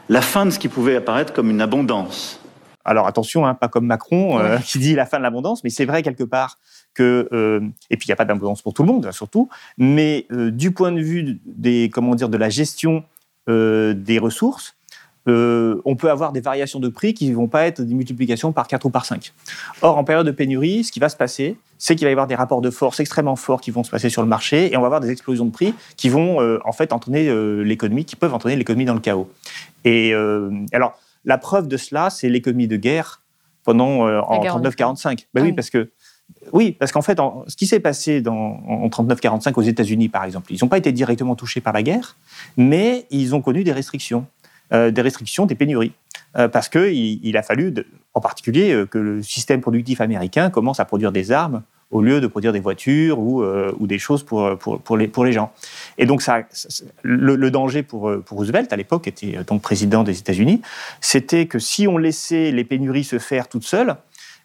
la 0.09 0.21
fin 0.21 0.45
de 0.45 0.51
ce 0.51 0.59
qui 0.59 0.67
pouvait 0.67 0.95
apparaître 0.95 1.33
comme 1.33 1.49
une 1.49 1.61
abondance. 1.61 2.39
Alors 2.85 3.07
attention, 3.07 3.47
hein, 3.47 3.55
pas 3.55 3.67
comme 3.67 3.87
Macron 3.87 4.39
euh, 4.39 4.59
qui 4.59 4.77
dit 4.77 4.93
la 4.93 5.07
fin 5.07 5.17
de 5.17 5.23
l'abondance, 5.23 5.63
mais 5.63 5.71
c'est 5.71 5.85
vrai 5.85 6.03
quelque 6.03 6.23
part 6.23 6.59
que 6.93 7.27
euh, 7.33 7.59
et 7.89 7.97
puis 7.97 8.05
il 8.05 8.09
n'y 8.09 8.13
a 8.13 8.15
pas 8.15 8.25
d'abondance 8.25 8.61
pour 8.61 8.73
tout 8.73 8.83
le 8.83 8.87
monde 8.91 9.11
surtout, 9.11 9.49
mais 9.77 10.27
euh, 10.31 10.51
du 10.51 10.71
point 10.71 10.91
de 10.91 11.01
vue 11.01 11.39
des 11.45 11.89
comment 11.91 12.13
dire 12.13 12.29
de 12.29 12.37
la 12.37 12.49
gestion 12.49 13.03
des 13.47 14.17
ressources, 14.19 14.75
on 15.27 15.95
peut 15.95 16.09
avoir 16.09 16.31
des 16.31 16.41
variations 16.41 16.79
de 16.79 16.89
prix 16.89 17.13
qui 17.13 17.29
ne 17.29 17.35
vont 17.35 17.47
pas 17.47 17.67
être 17.67 17.79
des 17.83 17.93
multiplications 17.93 18.51
par 18.51 18.67
4 18.67 18.85
ou 18.85 18.89
par 18.89 19.05
5. 19.05 19.33
Or, 19.83 19.99
en 19.99 20.03
période 20.03 20.25
de 20.25 20.31
pénurie, 20.31 20.83
ce 20.83 20.91
qui 20.91 20.99
va 20.99 21.09
se 21.09 21.15
passer, 21.15 21.55
c'est 21.77 21.95
qu'il 21.95 22.05
va 22.05 22.09
y 22.09 22.13
avoir 22.13 22.27
des 22.27 22.35
rapports 22.35 22.61
de 22.61 22.69
force 22.69 22.99
extrêmement 22.99 23.35
forts 23.35 23.61
qui 23.61 23.71
vont 23.71 23.83
se 23.83 23.91
passer 23.91 24.09
sur 24.09 24.21
le 24.21 24.27
marché 24.27 24.71
et 24.71 24.77
on 24.77 24.81
va 24.81 24.87
avoir 24.87 25.01
des 25.01 25.11
explosions 25.11 25.45
de 25.45 25.51
prix 25.51 25.73
qui 25.97 26.09
vont 26.09 26.39
en 26.63 26.71
fait 26.71 26.93
entraîner 26.93 27.29
l'économie, 27.63 28.05
qui 28.05 28.15
peuvent 28.15 28.33
entraîner 28.33 28.55
l'économie 28.55 28.85
dans 28.85 28.93
le 28.93 28.99
chaos. 28.99 29.29
Et 29.85 30.13
euh, 30.13 30.51
alors, 30.73 30.99
la 31.23 31.37
preuve 31.37 31.67
de 31.67 31.77
cela, 31.77 32.09
c'est 32.09 32.27
l'économie 32.27 32.67
de 32.67 32.75
guerre 32.75 33.21
pendant 33.63 34.07
euh, 34.07 34.19
en 34.21 34.43
39-45. 34.43 35.27
Ben 35.33 35.43
oui, 35.43 35.49
ah 35.51 35.55
parce 35.55 35.69
que 35.69 35.91
oui, 36.51 36.71
parce 36.71 36.91
qu'en 36.91 37.03
fait, 37.03 37.19
ce 37.47 37.55
qui 37.55 37.67
s'est 37.67 37.79
passé 37.79 38.19
dans, 38.21 38.33
en 38.33 38.87
39-45 38.87 39.53
aux 39.55 39.61
États-Unis, 39.61 40.09
par 40.09 40.23
exemple, 40.23 40.51
ils 40.51 40.57
n'ont 40.61 40.67
pas 40.67 40.79
été 40.79 40.91
directement 40.91 41.35
touchés 41.35 41.61
par 41.61 41.71
la 41.71 41.83
guerre, 41.83 42.17
mais 42.57 43.05
ils 43.11 43.35
ont 43.35 43.41
connu 43.41 43.63
des 43.63 43.71
restrictions, 43.71 44.25
euh, 44.73 44.89
des 44.89 45.01
restrictions, 45.01 45.45
des 45.45 45.55
pénuries, 45.55 45.93
parce 46.51 46.67
qu'il 46.67 47.25
il 47.25 47.37
a 47.37 47.43
fallu, 47.43 47.73
en 48.15 48.21
particulier, 48.21 48.85
que 48.89 48.97
le 48.97 49.21
système 49.21 49.61
productif 49.61 50.01
américain 50.01 50.49
commence 50.49 50.79
à 50.79 50.85
produire 50.85 51.11
des 51.11 51.31
armes 51.31 51.61
au 51.91 52.01
lieu 52.01 52.19
de 52.19 52.27
produire 52.27 52.51
des 52.51 52.59
voitures 52.59 53.19
ou, 53.19 53.43
euh, 53.43 53.71
ou 53.79 53.87
des 53.87 53.99
choses 53.99 54.23
pour, 54.23 54.57
pour, 54.57 54.81
pour, 54.81 54.97
les, 54.97 55.07
pour 55.07 55.23
les 55.23 55.31
gens. 55.31 55.53
Et 55.97 56.05
donc, 56.05 56.21
ça, 56.21 56.43
le, 57.03 57.51
danger 57.51 57.83
pour, 57.83 58.11
pour 58.25 58.37
Roosevelt, 58.37 58.71
à 58.73 58.75
l'époque, 58.75 59.07
était 59.07 59.37
donc 59.47 59.61
président 59.61 60.03
des 60.03 60.17
États-Unis, 60.17 60.61
c'était 60.99 61.45
que 61.45 61.59
si 61.59 61.87
on 61.87 61.97
laissait 61.97 62.51
les 62.51 62.63
pénuries 62.63 63.03
se 63.03 63.19
faire 63.19 63.47
toutes 63.47 63.65
seules, 63.65 63.95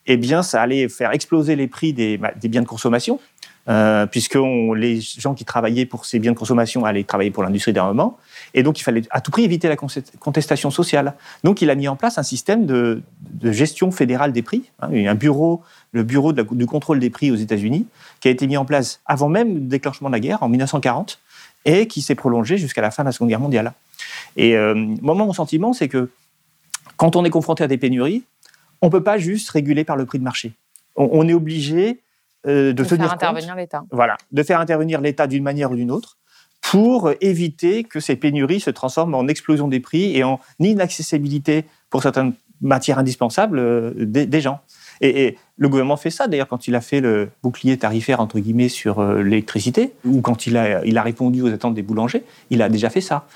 eh 0.06 0.16
bien, 0.16 0.42
ça 0.42 0.60
allait 0.62 0.88
faire 0.88 1.12
exploser 1.12 1.56
les 1.56 1.66
prix 1.66 1.92
des, 1.92 2.20
des 2.40 2.48
biens 2.48 2.62
de 2.62 2.66
consommation. 2.66 3.20
Euh, 3.68 4.06
puisque 4.06 4.38
les 4.76 5.00
gens 5.00 5.34
qui 5.34 5.44
travaillaient 5.44 5.86
pour 5.86 6.04
ces 6.04 6.18
biens 6.18 6.32
de 6.32 6.38
consommation 6.38 6.84
allaient 6.84 7.04
travailler 7.04 7.30
pour 7.30 7.42
l'industrie 7.42 7.72
d'armement, 7.72 8.18
et 8.54 8.62
donc 8.62 8.80
il 8.80 8.82
fallait 8.82 9.02
à 9.10 9.20
tout 9.20 9.30
prix 9.30 9.44
éviter 9.44 9.68
la 9.68 9.76
contestation 9.76 10.70
sociale. 10.70 11.14
Donc 11.44 11.62
il 11.62 11.70
a 11.70 11.74
mis 11.74 11.88
en 11.88 11.96
place 11.96 12.18
un 12.18 12.22
système 12.22 12.66
de, 12.66 13.02
gestion 13.42 13.90
fédérale 13.90 14.32
des 14.32 14.42
prix, 14.42 14.70
hein, 14.80 14.90
un 14.92 15.14
bureau, 15.14 15.62
le 15.92 16.02
bureau 16.02 16.32
du 16.32 16.66
contrôle 16.66 17.00
des 17.00 17.10
prix 17.10 17.30
aux 17.30 17.36
États-Unis, 17.36 17.86
qui 18.20 18.28
a 18.28 18.30
été 18.30 18.46
mis 18.46 18.56
en 18.56 18.64
place 18.64 19.00
avant 19.06 19.28
même 19.28 19.54
le 19.54 19.60
déclenchement 19.60 20.08
de 20.08 20.14
la 20.14 20.20
guerre, 20.20 20.42
en 20.42 20.48
1940, 20.48 21.18
et 21.64 21.86
qui 21.86 22.02
s'est 22.02 22.14
prolongé 22.14 22.56
jusqu'à 22.56 22.80
la 22.80 22.90
fin 22.90 23.02
de 23.02 23.08
la 23.08 23.12
Seconde 23.12 23.28
Guerre 23.28 23.40
mondiale. 23.40 23.72
Et 24.36 24.56
euh, 24.56 24.74
moi, 24.74 25.14
mon 25.14 25.32
sentiment, 25.32 25.72
c'est 25.72 25.88
que 25.88 26.10
quand 26.96 27.16
on 27.16 27.24
est 27.24 27.30
confronté 27.30 27.64
à 27.64 27.66
des 27.66 27.78
pénuries, 27.78 28.24
on 28.82 28.86
ne 28.86 28.90
peut 28.90 29.02
pas 29.02 29.18
juste 29.18 29.50
réguler 29.50 29.84
par 29.84 29.96
le 29.96 30.06
prix 30.06 30.18
de 30.18 30.24
marché. 30.24 30.52
On, 30.96 31.26
est 31.28 31.32
obligé 31.32 32.00
euh, 32.46 32.72
de, 32.72 32.84
faire 32.84 33.12
intervenir 33.12 33.54
l'État. 33.54 33.82
Voilà, 33.90 34.16
de 34.32 34.42
faire 34.42 34.60
intervenir 34.60 35.00
l'État 35.00 35.26
d'une 35.26 35.42
manière 35.42 35.70
ou 35.70 35.76
d'une 35.76 35.90
autre 35.90 36.16
pour 36.60 37.10
éviter 37.20 37.84
que 37.84 38.00
ces 38.00 38.16
pénuries 38.16 38.60
se 38.60 38.70
transforment 38.70 39.14
en 39.14 39.28
explosion 39.28 39.68
des 39.68 39.80
prix 39.80 40.16
et 40.16 40.24
en 40.24 40.40
inaccessibilité 40.58 41.64
pour 41.88 42.02
certaines 42.02 42.34
matières 42.60 42.98
indispensables 42.98 43.58
euh, 43.58 43.92
des, 43.96 44.40
gens. 44.40 44.60
et, 45.00 45.36
le 45.60 45.68
gouvernement 45.68 45.98
fait 45.98 46.10
ça, 46.10 46.26
d'ailleurs, 46.26 46.48
quand 46.48 46.68
il 46.68 46.74
a 46.74 46.80
fait 46.80 47.02
le 47.02 47.28
bouclier 47.42 47.76
tarifaire, 47.76 48.18
entre 48.20 48.38
guillemets, 48.38 48.70
sur 48.70 48.98
euh, 48.98 49.22
l'électricité, 49.22 49.92
ou 50.06 50.22
quand 50.22 50.46
il 50.46 50.56
a, 50.56 50.82
il 50.86 50.96
a 50.96 51.02
répondu 51.02 51.42
aux 51.42 51.52
attentes 51.52 51.74
des 51.74 51.82
boulangers, 51.82 52.24
il 52.48 52.62
a 52.62 52.70
déjà 52.70 52.88
fait 52.88 53.02
ça. 53.02 53.26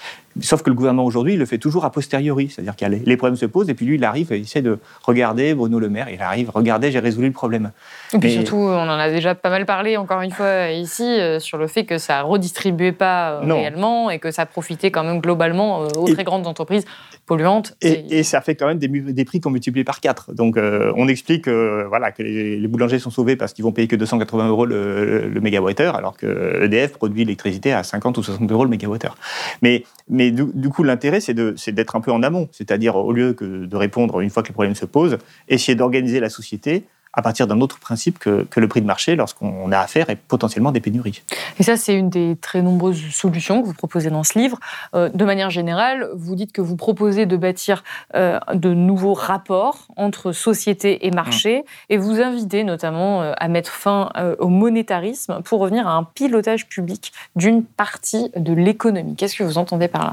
Sauf 0.41 0.63
que 0.63 0.71
le 0.71 0.75
gouvernement, 0.75 1.05
aujourd'hui, 1.05 1.35
il 1.35 1.39
le 1.39 1.47
fait 1.47 1.59
toujours 1.59 1.85
a 1.85 1.91
posteriori. 1.91 2.51
C'est-à-dire 2.51 2.75
que 2.75 2.85
les 2.85 3.17
problèmes 3.17 3.37
se 3.37 3.47
posent, 3.47 3.71
et 3.71 3.75
puis 3.75 3.87
lui, 3.87 3.95
il 3.97 4.05
arrive 4.05 4.33
et 4.33 4.39
il 4.39 4.43
essaie 4.43 4.63
de 4.63 4.79
regarder, 5.03 5.55
Bruno 5.55 5.79
Le 5.79 5.89
Maire, 5.89 6.09
il 6.11 6.21
arrive, 6.21 6.51
regardez, 6.53 6.91
j'ai 6.91 6.99
résolu 6.99 7.29
le 7.29 7.33
problème. 7.33 7.71
Et 8.13 8.19
puis 8.19 8.33
surtout, 8.33 8.57
on 8.57 8.89
en 8.89 8.99
a 8.99 9.11
déjà 9.11 9.35
pas 9.35 9.51
mal 9.51 9.65
parlé, 9.65 9.97
encore 9.97 10.23
une 10.23 10.33
fois, 10.33 10.71
ici, 10.71 11.05
euh, 11.05 11.39
sur 11.39 11.57
le 11.57 11.69
fait 11.69 11.85
que 11.85 11.99
ça 11.99 12.23
redistribuait 12.23 12.93
pas 12.93 13.43
euh, 13.43 13.55
réellement, 13.55 14.11
et 14.11 14.19
que 14.19 14.31
ça 14.31 14.45
profitait 14.45 14.91
quand 14.91 15.05
même 15.05 15.21
globalement 15.21 15.87
aux 15.97 16.09
très 16.09 16.25
grandes 16.25 16.47
entreprises 16.47 16.85
polluantes. 17.27 17.77
Et, 17.81 18.23
ça 18.25 18.41
fait 18.41 18.55
quand 18.55 18.67
même 18.67 18.79
des, 18.79 18.89
des 18.89 19.25
prix 19.25 19.41
qu'on 19.41 19.51
multiplie 19.51 19.85
par 19.85 20.01
4. 20.01 20.35
Donc, 20.35 20.57
on 20.59 21.09
explique, 21.09 21.49
voilà, 21.49 22.11
que 22.11 22.23
les, 22.23 22.69
boulangers 22.69 22.99
sont 22.99 23.11
sauvés 23.11 23.37
parce 23.37 23.53
qu'ils 23.53 23.65
vont 23.65 23.73
payer 23.73 23.87
que 23.87 23.97
280 23.97 24.49
euros 24.49 24.67
le, 24.67 25.29
le 25.29 25.41
mégawattheure, 25.41 25.95
alors 25.95 26.17
que 26.17 26.65
EDF 26.65 26.93
produit 26.95 27.25
l'électricité 27.25 27.73
à 27.73 27.83
50 27.83 28.19
ou 28.19 28.23
60 28.23 28.51
euros 28.51 28.65
le 28.65 28.71
mégawattheure. 28.71 29.17
Mais, 29.63 29.85
mais 30.09 30.24
du, 30.31 30.69
coup, 30.69 30.83
l'intérêt, 30.83 31.21
c'est 31.21 31.35
d'être 31.35 31.97
un 31.97 32.01
peu 32.01 32.13
en 32.13 32.23
amont, 32.23 32.49
c'est-à-dire 32.53 32.97
au 32.97 33.13
lieu 33.13 33.33
que 33.33 33.65
de 33.67 33.77
répondre 33.77 34.21
une 34.21 34.31
fois 34.31 34.43
que 34.43 34.49
le 34.49 34.55
problème 34.55 34.75
se 34.75 34.87
pose, 34.87 35.19
essayer 35.49 35.75
d'organiser 35.75 36.21
la 36.21 36.31
société 36.31 36.85
à 37.15 37.23
partir 37.23 37.47
d'un 37.47 37.61
autre 37.61 37.79
principe 37.79 38.19
que, 38.19 38.47
le 38.57 38.69
prix 38.69 38.81
de 38.81 38.87
marché 38.87 39.17
lorsqu'on 39.17 39.71
a 39.73 39.79
affaire 39.79 40.11
et 40.11 40.17
potentiellement 40.17 40.73
des 40.73 40.81
pénuries. 40.81 41.23
Et 41.59 41.63
ça, 41.63 41.77
c'est 41.77 41.95
une 41.95 42.09
des 42.09 42.37
très 42.41 42.63
nombreuses 42.63 43.11
solutions 43.11 43.63
que 43.63 43.67
vous 43.67 43.75
proposez 43.75 44.11
dans 44.11 44.25
ce 44.25 44.39
livre. 44.39 44.59
Euh, 44.95 45.09
de 45.13 45.25
manière 45.25 45.51
générale, 45.51 46.09
vous 46.15 46.35
dites 46.35 46.53
que 46.53 46.61
vous 46.61 46.77
proposez 46.77 47.27
de 47.27 47.37
bâtir 47.37 47.85
euh, 48.15 48.39
de 48.55 48.73
nouveaux 48.75 49.15
rapports 49.15 49.89
entre 49.97 50.33
société 50.33 51.07
et 51.07 51.11
marché 51.11 51.59
mmh. 51.59 51.93
et 51.93 51.97
vous 51.97 52.21
invitez 52.21 52.65
notamment 52.65 53.23
euh, 53.23 53.33
à 53.37 53.49
mettre 53.49 53.71
fin 53.71 54.11
au 54.39 54.49
monétarisme 54.49 55.41
pour 55.45 55.61
revenir 55.61 55.87
à 55.87 55.93
un 55.93 56.05
pilotage 56.05 56.67
public 56.69 57.13
d'une 57.37 57.65
partie 57.65 58.31
de 58.37 58.53
l'économie. 58.53 59.15
Qu'est-ce 59.17 59.37
que 59.37 59.45
vous 59.45 59.59
entendez 59.59 59.89
par 59.89 60.05
là? 60.05 60.13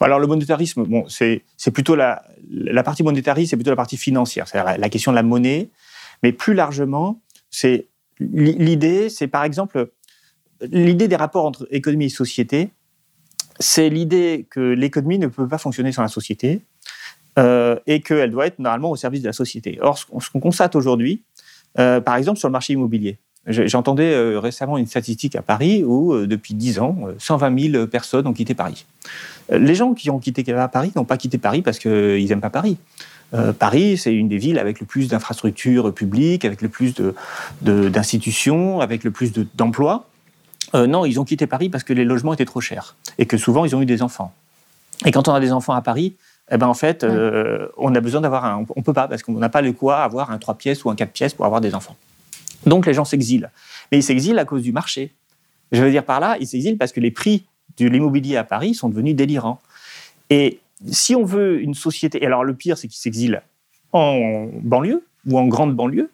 Alors 0.00 0.18
le 0.18 0.26
monétarisme, 0.26 0.84
bon, 0.84 1.04
c'est 1.08 1.42
plutôt 1.72 1.96
la, 1.96 2.22
la 2.50 2.82
partie 2.82 3.02
monétariste, 3.02 3.50
c'est 3.50 3.56
plutôt 3.56 3.70
la 3.70 3.76
partie 3.76 3.96
financière, 3.96 4.46
c'est-à-dire 4.46 4.78
la 4.78 4.88
question 4.88 5.12
de 5.12 5.16
la 5.16 5.22
monnaie, 5.22 5.68
mais 6.22 6.32
plus 6.32 6.54
largement, 6.54 7.20
c'est 7.50 7.88
l'idée, 8.20 9.08
c'est 9.08 9.28
par 9.28 9.44
exemple 9.44 9.90
l'idée 10.60 11.08
des 11.08 11.16
rapports 11.16 11.46
entre 11.46 11.66
économie 11.70 12.06
et 12.06 12.10
société. 12.10 12.70
C'est 13.60 13.88
l'idée 13.88 14.46
que 14.50 14.60
l'économie 14.60 15.18
ne 15.18 15.26
peut 15.26 15.48
pas 15.48 15.58
fonctionner 15.58 15.92
sans 15.92 16.02
la 16.02 16.08
société 16.08 16.62
euh, 17.38 17.76
et 17.86 18.00
qu'elle 18.00 18.30
doit 18.30 18.46
être 18.46 18.58
normalement 18.58 18.90
au 18.90 18.96
service 18.96 19.22
de 19.22 19.26
la 19.26 19.32
société. 19.32 19.78
Or, 19.80 19.98
ce 19.98 20.30
qu'on 20.30 20.40
constate 20.40 20.76
aujourd'hui, 20.76 21.22
euh, 21.78 22.00
par 22.00 22.16
exemple 22.16 22.38
sur 22.38 22.48
le 22.48 22.52
marché 22.52 22.72
immobilier, 22.72 23.18
J'entendais 23.50 24.12
euh, 24.12 24.38
récemment 24.40 24.76
une 24.76 24.84
statistique 24.84 25.34
à 25.34 25.40
Paris 25.40 25.82
où, 25.82 26.26
depuis 26.26 26.52
10 26.52 26.80
ans, 26.80 26.98
120 27.16 27.70
000 27.72 27.86
personnes 27.86 28.26
ont 28.26 28.34
quitté 28.34 28.54
Paris. 28.54 28.84
Les 29.50 29.74
gens 29.74 29.94
qui 29.94 30.10
ont 30.10 30.18
quitté 30.18 30.44
Paris 30.70 30.92
n'ont 30.94 31.06
pas 31.06 31.16
quitté 31.16 31.38
Paris 31.38 31.62
parce 31.62 31.78
qu'ils 31.78 32.26
n'aiment 32.26 32.42
pas 32.42 32.50
Paris. 32.50 32.76
Euh, 33.34 33.52
Paris, 33.52 33.98
c'est 33.98 34.14
une 34.14 34.28
des 34.28 34.38
villes 34.38 34.58
avec 34.58 34.80
le 34.80 34.86
plus 34.86 35.08
d'infrastructures 35.08 35.92
publiques, 35.92 36.44
avec 36.44 36.62
le 36.62 36.68
plus 36.68 36.94
d'institutions, 37.62 38.80
avec 38.80 39.04
le 39.04 39.10
plus 39.10 39.32
d'emplois. 39.54 40.06
Euh, 40.74 40.86
non, 40.86 41.04
ils 41.04 41.18
ont 41.20 41.24
quitté 41.24 41.46
Paris 41.46 41.68
parce 41.68 41.84
que 41.84 41.92
les 41.92 42.04
logements 42.04 42.34
étaient 42.34 42.44
trop 42.44 42.60
chers 42.60 42.96
et 43.18 43.26
que 43.26 43.36
souvent 43.36 43.64
ils 43.64 43.74
ont 43.74 43.82
eu 43.82 43.86
des 43.86 44.02
enfants. 44.02 44.32
Et 45.06 45.12
quand 45.12 45.28
on 45.28 45.34
a 45.34 45.40
des 45.40 45.52
enfants 45.52 45.74
à 45.74 45.82
Paris, 45.82 46.14
eh 46.50 46.56
ben 46.56 46.66
en 46.66 46.74
fait, 46.74 47.04
euh, 47.04 47.68
on 47.76 47.94
a 47.94 48.00
besoin 48.00 48.20
d'avoir 48.20 48.44
un. 48.44 48.64
On 48.74 48.82
peut 48.82 48.92
pas 48.92 49.06
parce 49.06 49.22
qu'on 49.22 49.32
n'a 49.34 49.48
pas 49.48 49.62
le 49.62 49.72
quoi 49.72 50.02
avoir 50.02 50.30
un 50.30 50.38
3 50.38 50.54
pièces 50.54 50.84
ou 50.84 50.90
un 50.90 50.96
4 50.96 51.12
pièces 51.12 51.34
pour 51.34 51.44
avoir 51.44 51.60
des 51.60 51.74
enfants. 51.74 51.96
Donc 52.66 52.86
les 52.86 52.94
gens 52.94 53.04
s'exilent. 53.04 53.50
Mais 53.92 53.98
ils 53.98 54.02
s'exilent 54.02 54.38
à 54.38 54.44
cause 54.44 54.62
du 54.62 54.72
marché. 54.72 55.12
Je 55.72 55.82
veux 55.82 55.90
dire 55.90 56.04
par 56.04 56.20
là, 56.20 56.36
ils 56.40 56.46
s'exilent 56.46 56.78
parce 56.78 56.92
que 56.92 57.00
les 57.00 57.10
prix 57.10 57.44
de 57.78 57.86
l'immobilier 57.86 58.36
à 58.36 58.44
Paris 58.44 58.74
sont 58.74 58.88
devenus 58.88 59.14
délirants. 59.14 59.60
Et 60.30 60.60
si 60.90 61.14
on 61.14 61.24
veut 61.24 61.60
une 61.60 61.74
société, 61.74 62.22
et 62.22 62.26
alors 62.26 62.44
le 62.44 62.54
pire, 62.54 62.78
c'est 62.78 62.88
qu'ils 62.88 63.00
s'exilent 63.00 63.42
en 63.92 64.48
banlieue 64.62 65.04
ou 65.26 65.38
en 65.38 65.46
grande 65.46 65.74
banlieue. 65.74 66.10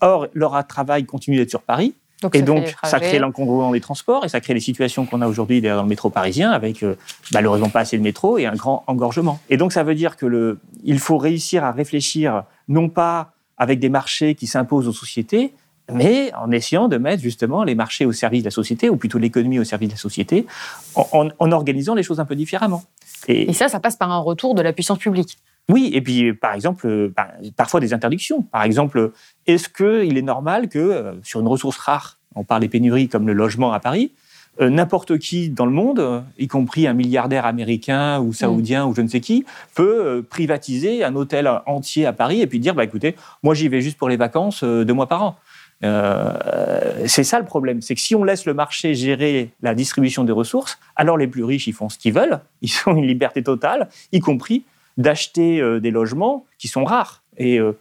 Or, 0.00 0.26
leur 0.34 0.66
travail 0.66 1.04
continue 1.04 1.36
d'être 1.36 1.50
sur 1.50 1.62
Paris. 1.62 1.94
et 2.32 2.42
donc, 2.42 2.74
ça 2.82 2.98
crée 3.00 3.18
l'incongruent 3.18 3.72
des 3.72 3.80
transports 3.80 4.24
et 4.24 4.28
ça 4.28 4.40
crée 4.40 4.54
les 4.54 4.60
situations 4.60 5.06
qu'on 5.06 5.20
a 5.20 5.28
aujourd'hui 5.28 5.60
dans 5.60 5.82
le 5.82 5.88
métro 5.88 6.10
parisien 6.10 6.50
avec 6.50 6.82
euh, 6.82 6.96
malheureusement 7.32 7.68
pas 7.68 7.80
assez 7.80 7.98
de 7.98 8.02
métro 8.02 8.38
et 8.38 8.46
un 8.46 8.54
grand 8.54 8.84
engorgement. 8.86 9.40
Et 9.48 9.56
donc, 9.56 9.72
ça 9.72 9.82
veut 9.84 9.94
dire 9.94 10.16
que 10.16 10.26
le, 10.26 10.58
il 10.82 10.98
faut 10.98 11.18
réussir 11.18 11.64
à 11.64 11.72
réfléchir 11.72 12.44
non 12.68 12.88
pas 12.88 13.32
avec 13.58 13.78
des 13.78 13.88
marchés 13.88 14.34
qui 14.34 14.46
s'imposent 14.46 14.88
aux 14.88 14.92
sociétés, 14.92 15.52
mais 15.92 16.32
en 16.34 16.50
essayant 16.50 16.88
de 16.88 16.96
mettre 16.96 17.22
justement 17.22 17.64
les 17.64 17.74
marchés 17.74 18.06
au 18.06 18.12
service 18.12 18.42
de 18.42 18.46
la 18.46 18.52
société, 18.52 18.88
ou 18.88 18.96
plutôt 18.96 19.18
l'économie 19.18 19.58
au 19.58 19.64
service 19.64 19.88
de 19.88 19.94
la 19.94 19.98
société, 19.98 20.46
en 20.94 21.52
organisant 21.52 21.94
les 21.94 22.02
choses 22.02 22.18
un 22.18 22.24
peu 22.24 22.34
différemment. 22.34 22.82
Et, 23.28 23.52
ça, 23.52 23.68
ça 23.68 23.80
passe 23.80 23.96
par 23.96 24.10
un 24.10 24.18
retour 24.18 24.54
de 24.54 24.62
la 24.62 24.72
puissance 24.72 24.98
publique. 24.98 25.38
Oui, 25.68 25.90
et 25.94 26.00
puis 26.00 26.32
par 26.32 26.54
exemple, 26.54 26.86
euh, 26.86 27.12
bah, 27.16 27.28
parfois 27.56 27.80
des 27.80 27.94
interdictions. 27.94 28.42
Par 28.42 28.62
exemple, 28.64 29.12
est-ce 29.46 29.68
qu'il 29.68 30.18
est 30.18 30.22
normal 30.22 30.68
que 30.68 30.78
euh, 30.78 31.12
sur 31.22 31.40
une 31.40 31.46
ressource 31.46 31.78
rare, 31.78 32.18
on 32.34 32.44
parle 32.44 32.62
des 32.62 32.68
pénuries 32.68 33.08
comme 33.08 33.26
le 33.26 33.32
logement 33.32 33.72
à 33.72 33.78
Paris, 33.78 34.12
euh, 34.60 34.68
n'importe 34.68 35.18
qui 35.18 35.50
dans 35.50 35.64
le 35.64 35.72
monde, 35.72 36.24
y 36.38 36.48
compris 36.48 36.86
un 36.86 36.94
milliardaire 36.94 37.46
américain 37.46 38.20
ou 38.20 38.32
saoudien 38.32 38.86
ou 38.86 38.94
je 38.94 39.02
ne 39.02 39.08
sais 39.08 39.20
qui, 39.20 39.46
peut 39.74 40.24
privatiser 40.28 41.04
un 41.04 41.14
hôtel 41.14 41.48
entier 41.66 42.06
à 42.06 42.12
Paris 42.12 42.40
et 42.40 42.46
puis 42.46 42.58
dire 42.58 42.74
bah, 42.74 42.84
écoutez, 42.84 43.14
moi 43.42 43.54
j'y 43.54 43.68
vais 43.68 43.80
juste 43.80 43.98
pour 43.98 44.08
les 44.08 44.16
vacances 44.16 44.64
deux 44.64 44.92
mois 44.92 45.08
par 45.08 45.22
an. 45.22 45.36
Euh, 45.84 47.04
c'est 47.06 47.24
ça 47.24 47.38
le 47.38 47.44
problème, 47.44 47.80
c'est 47.82 47.94
que 47.94 48.00
si 48.00 48.14
on 48.14 48.24
laisse 48.24 48.46
le 48.46 48.54
marché 48.54 48.94
gérer 48.94 49.50
la 49.62 49.74
distribution 49.74 50.24
des 50.24 50.32
ressources, 50.32 50.78
alors 50.96 51.16
les 51.16 51.26
plus 51.26 51.44
riches, 51.44 51.66
ils 51.66 51.72
font 51.72 51.88
ce 51.88 51.98
qu'ils 51.98 52.12
veulent, 52.12 52.40
ils 52.62 52.72
ont 52.86 52.94
une 52.94 53.06
liberté 53.06 53.42
totale, 53.42 53.88
y 54.12 54.20
compris 54.20 54.64
d'acheter 54.96 55.60
euh, 55.60 55.80
des 55.80 55.90
logements 55.90 56.46
qui 56.58 56.68
sont 56.68 56.84
rares. 56.84 57.22
Et 57.38 57.58
euh, 57.58 57.72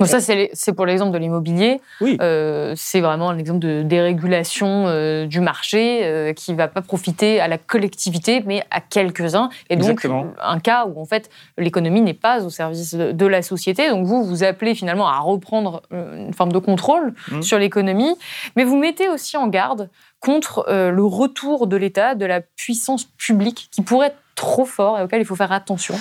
ça, 0.00 0.20
c'est 0.20 0.72
pour 0.72 0.86
l'exemple 0.86 1.12
de 1.12 1.18
l'immobilier. 1.18 1.80
Oui. 2.00 2.16
Euh, 2.20 2.74
c'est 2.76 3.00
vraiment 3.00 3.30
un 3.30 3.38
exemple 3.38 3.60
de 3.60 3.82
dérégulation 3.82 4.86
euh, 4.86 5.26
du 5.26 5.40
marché 5.40 6.00
euh, 6.04 6.32
qui 6.32 6.52
ne 6.52 6.56
va 6.56 6.68
pas 6.68 6.82
profiter 6.82 7.40
à 7.40 7.48
la 7.48 7.58
collectivité, 7.58 8.42
mais 8.46 8.64
à 8.70 8.80
quelques-uns. 8.80 9.48
Et 9.70 9.76
donc, 9.76 10.06
un 10.40 10.58
cas 10.58 10.86
où, 10.86 11.00
en 11.00 11.04
fait, 11.04 11.30
l'économie 11.58 12.00
n'est 12.00 12.14
pas 12.14 12.44
au 12.44 12.50
service 12.50 12.94
de, 12.94 13.26
la 13.26 13.42
société. 13.42 13.88
Donc, 13.88 14.04
vous, 14.04 14.24
vous 14.24 14.44
appelez 14.44 14.74
finalement 14.74 15.08
à 15.08 15.18
reprendre 15.18 15.82
une 15.90 16.34
forme 16.34 16.52
de 16.52 16.58
contrôle 16.58 17.14
mmh. 17.30 17.42
sur 17.42 17.58
l'économie. 17.58 18.14
Mais 18.56 18.64
vous 18.64 18.76
mettez 18.76 19.08
aussi 19.08 19.36
en 19.36 19.46
garde 19.46 19.88
contre 20.20 20.66
le 20.68 21.04
retour 21.04 21.66
de 21.66 21.76
l'État, 21.76 22.14
de 22.14 22.26
la 22.26 22.40
puissance 22.40 23.04
publique, 23.04 23.68
qui 23.70 23.82
pourrait 23.82 24.08
être 24.08 24.21
trop 24.34 24.64
fort 24.64 24.98
et 24.98 25.02
auquel 25.02 25.20
il 25.20 25.24
faut 25.24 25.36
faire 25.36 25.52
attention. 25.52 25.94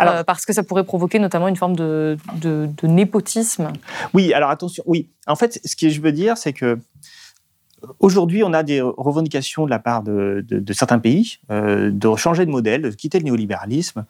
Euh, 0.00 0.24
parce 0.24 0.46
que 0.46 0.52
ça 0.52 0.62
pourrait 0.62 0.84
provoquer 0.84 1.18
notamment 1.18 1.48
une 1.48 1.56
forme 1.56 1.76
de, 1.76 2.16
népotisme. 2.82 3.72
Oui, 4.14 4.32
alors 4.32 4.50
attention, 4.50 4.82
oui. 4.86 5.08
En 5.26 5.36
fait, 5.36 5.60
ce 5.64 5.76
que 5.76 5.88
je 5.88 6.00
veux 6.00 6.12
dire, 6.12 6.36
c'est 6.36 6.52
que 6.52 6.78
Aujourd'hui, 7.98 8.44
on 8.44 8.52
a 8.52 8.62
des 8.62 8.80
revendications 8.80 9.64
de 9.64 9.70
la 9.70 9.80
part 9.80 10.04
de, 10.04 10.44
certains 10.70 11.00
pays 11.00 11.38
euh, 11.50 11.90
de 11.92 12.14
changer 12.14 12.46
de 12.46 12.50
modèle, 12.52 12.82
de 12.82 12.90
quitter 12.90 13.18
le 13.18 13.24
néolibéralisme 13.24 14.04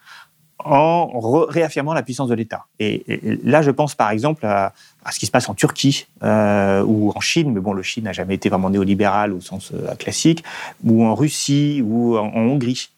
en 0.59 1.19
réaffirmant 1.49 1.95
la 1.95 2.03
puissance 2.03 2.29
de 2.29 2.35
l'État. 2.35 2.67
Et, 2.79 3.03
là, 3.43 3.63
je 3.63 3.71
pense 3.71 3.95
par 3.95 4.11
exemple 4.11 4.45
à, 4.45 4.75
ce 5.11 5.19
qui 5.19 5.25
se 5.25 5.31
passe 5.31 5.49
en 5.49 5.55
Turquie 5.55 6.07
euh, 6.23 6.85
ou 6.85 7.13
en 7.17 7.21
Chine, 7.21 7.51
mais 7.51 7.61
bon, 7.61 7.73
le 7.73 7.83
Chine 7.83 8.05
n'a 8.05 8.13
jamais 8.13 8.35
été 8.35 8.51
vraiment 8.51 8.69
néolibéral 8.69 9.33
au 9.33 9.41
sens 9.41 9.73
classique, 9.99 10.45
ou 10.85 11.07
en 11.07 11.15
Russie 11.15 11.83
ou 11.83 12.19
en, 12.19 12.31
Hongrie. 12.35 12.91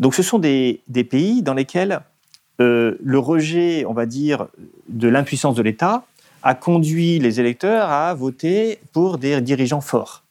Donc, 0.00 0.14
ce 0.14 0.22
sont 0.22 0.38
des 0.38 0.82
pays 1.08 1.42
dans 1.42 1.54
lesquels 1.54 2.00
euh, 2.60 2.96
le 3.02 3.18
rejet, 3.18 3.84
on 3.86 3.92
va 3.92 4.06
dire, 4.06 4.46
de 4.88 5.08
l'impuissance 5.08 5.54
de 5.54 5.62
l'État 5.62 6.04
a 6.42 6.54
conduit 6.54 7.18
les 7.18 7.40
électeurs 7.40 7.90
à 7.90 8.14
voter 8.14 8.78
pour 8.92 9.18
des 9.18 9.40
dirigeants 9.40 9.80
forts. 9.80 10.23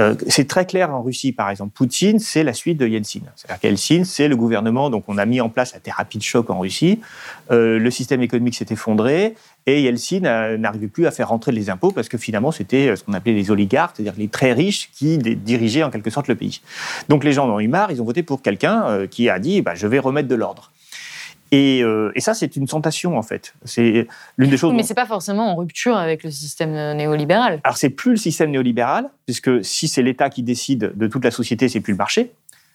Euh, 0.00 0.14
c'est 0.28 0.46
très 0.46 0.66
clair 0.66 0.94
en 0.94 1.02
Russie, 1.02 1.32
par 1.32 1.50
exemple. 1.50 1.72
Poutine, 1.74 2.18
c'est 2.18 2.44
la 2.44 2.52
suite 2.52 2.78
de 2.78 2.86
Yeltsin. 2.86 3.20
C'est-à-dire 3.34 3.60
qu'Yeltsin, 3.60 4.04
c'est 4.04 4.28
le 4.28 4.36
gouvernement, 4.36 4.90
donc 4.90 5.04
on 5.08 5.18
a 5.18 5.26
mis 5.26 5.40
en 5.40 5.48
place 5.48 5.74
la 5.74 5.80
thérapie 5.80 6.18
de 6.18 6.22
choc 6.22 6.50
en 6.50 6.60
Russie. 6.60 7.00
Euh, 7.50 7.78
le 7.78 7.90
système 7.90 8.22
économique 8.22 8.54
s'est 8.54 8.66
effondré 8.70 9.34
et 9.66 9.82
Yeltsin 9.82 10.20
n'arrivait 10.56 10.88
plus 10.88 11.06
à 11.06 11.10
faire 11.10 11.28
rentrer 11.28 11.52
les 11.52 11.68
impôts 11.68 11.90
parce 11.90 12.08
que 12.08 12.16
finalement, 12.16 12.52
c'était 12.52 12.96
ce 12.96 13.04
qu'on 13.04 13.12
appelait 13.12 13.34
les 13.34 13.50
oligarques, 13.50 13.96
c'est-à-dire 13.96 14.14
les 14.16 14.28
très 14.28 14.52
riches 14.52 14.90
qui 14.94 15.18
dirigeaient 15.18 15.82
en 15.82 15.90
quelque 15.90 16.10
sorte 16.10 16.28
le 16.28 16.36
pays. 16.36 16.60
Donc 17.08 17.24
les 17.24 17.32
gens 17.32 17.46
en 17.48 17.54
ont 17.54 17.60
eu 17.60 17.68
marre, 17.68 17.90
ils 17.90 18.00
ont 18.00 18.04
voté 18.04 18.22
pour 18.22 18.40
quelqu'un 18.40 18.84
euh, 18.88 19.06
qui 19.06 19.28
a 19.28 19.38
dit 19.38 19.60
bah, 19.60 19.74
je 19.74 19.86
vais 19.86 19.98
remettre 19.98 20.28
de 20.28 20.34
l'ordre. 20.34 20.72
Euh, 21.52 22.12
et, 22.14 22.20
ça, 22.20 22.34
c'est 22.34 22.56
une 22.56 22.66
tentation, 22.66 23.16
en 23.16 23.22
fait. 23.22 23.54
C'est 23.64 24.06
l'une 24.36 24.50
des 24.50 24.56
choses. 24.56 24.74
Mais 24.74 24.82
ce 24.82 24.88
c'est 24.88 24.94
pas 24.94 25.06
forcément 25.06 25.52
en 25.52 25.56
rupture 25.56 25.96
avec 25.96 26.22
le 26.24 26.30
système 26.30 26.72
néolibéral. 26.96 27.60
Alors, 27.64 27.76
c'est 27.76 27.90
plus 27.90 28.12
le 28.12 28.16
système 28.16 28.50
néolibéral, 28.50 29.08
puisque 29.26 29.64
si 29.64 29.88
c'est 29.88 30.02
l'État 30.02 30.30
qui 30.30 30.42
décide 30.42 30.92
de 30.94 31.06
toute 31.06 31.24
la 31.24 31.30
société, 31.30 31.68
c'est 31.68 31.80
plus 31.80 31.92
le 31.92 31.98
marché. 31.98 32.32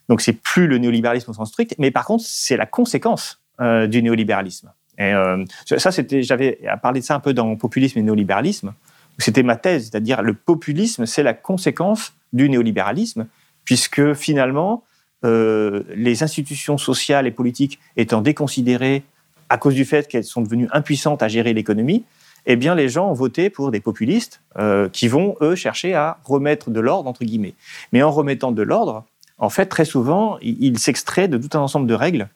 Donc, 0.09 0.21
c'est 0.21 0.33
plus 0.33 0.67
le 0.67 0.77
néolibéralisme 0.77 1.31
au 1.31 1.33
sens 1.33 1.49
strict. 1.49 1.75
Mais 1.77 1.91
par 1.91 2.05
contre, 2.05 2.23
c'est 2.25 2.57
la 2.57 2.65
conséquence 2.65 3.39
euh, 3.61 3.87
du 3.87 4.01
néolibéralisme. 4.01 4.71
Et 4.97 5.13
euh, 5.13 5.43
ça, 5.65 5.91
c'était, 5.91 6.23
j'avais 6.23 6.59
parlé 6.81 6.99
de 6.99 7.05
ça 7.05 7.15
un 7.15 7.19
peu 7.19 7.33
dans 7.33 7.55
Populisme 7.55 7.99
et 7.99 8.03
néolibéralisme. 8.03 8.73
C'était 9.19 9.43
ma 9.43 9.55
thèse, 9.55 9.89
c'est-à-dire 9.89 10.21
le 10.23 10.33
populisme, 10.33 11.05
c'est 11.05 11.23
la 11.23 11.33
conséquence 11.33 12.13
du 12.31 12.49
néolibéralisme, 12.49 13.27
puisque 13.63 14.13
finalement, 14.13 14.83
euh, 15.23 15.83
les 15.95 16.23
institutions 16.23 16.77
sociales 16.77 17.27
et 17.27 17.31
politiques 17.31 17.79
étant 17.95 18.21
déconsidérées 18.21 19.03
à 19.49 19.57
cause 19.57 19.73
du 19.73 19.85
fait 19.85 20.07
qu'elles 20.07 20.23
sont 20.23 20.41
devenues 20.41 20.67
impuissantes 20.71 21.23
à 21.23 21.27
gérer 21.27 21.53
l'économie, 21.53 22.03
eh 22.45 22.55
bien, 22.55 22.75
les 22.75 22.89
gens 22.89 23.09
ont 23.09 23.13
voté 23.13 23.49
pour 23.49 23.71
des 23.71 23.79
populistes 23.79 24.41
euh, 24.57 24.89
qui 24.89 25.07
vont, 25.07 25.35
eux, 25.41 25.55
chercher 25.55 25.93
à 25.93 26.17
remettre 26.25 26.71
de 26.71 26.79
l'ordre, 26.79 27.09
entre 27.09 27.23
guillemets. 27.23 27.53
Mais 27.93 28.03
en 28.03 28.11
remettant 28.11 28.51
de 28.51 28.61
l'ordre, 28.61 29.05
en 29.37 29.49
fait, 29.49 29.67
très 29.67 29.85
souvent, 29.85 30.37
ils 30.41 30.77
s'extraient 30.77 31.27
de 31.27 31.37
tout 31.37 31.57
un 31.57 31.61
ensemble 31.61 31.87
de 31.87 31.93
règles 31.93 32.27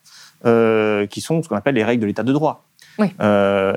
euh, 0.46 1.08
qui 1.08 1.20
sont 1.22 1.44
ce 1.44 1.50
qu'on 1.50 1.56
appelle 1.56 1.76
les 1.76 1.84
règles 1.84 2.02
de 2.02 2.08
l'état 2.08 2.24
de 2.24 2.34
droit. 2.34 2.64
Oui. 3.00 3.08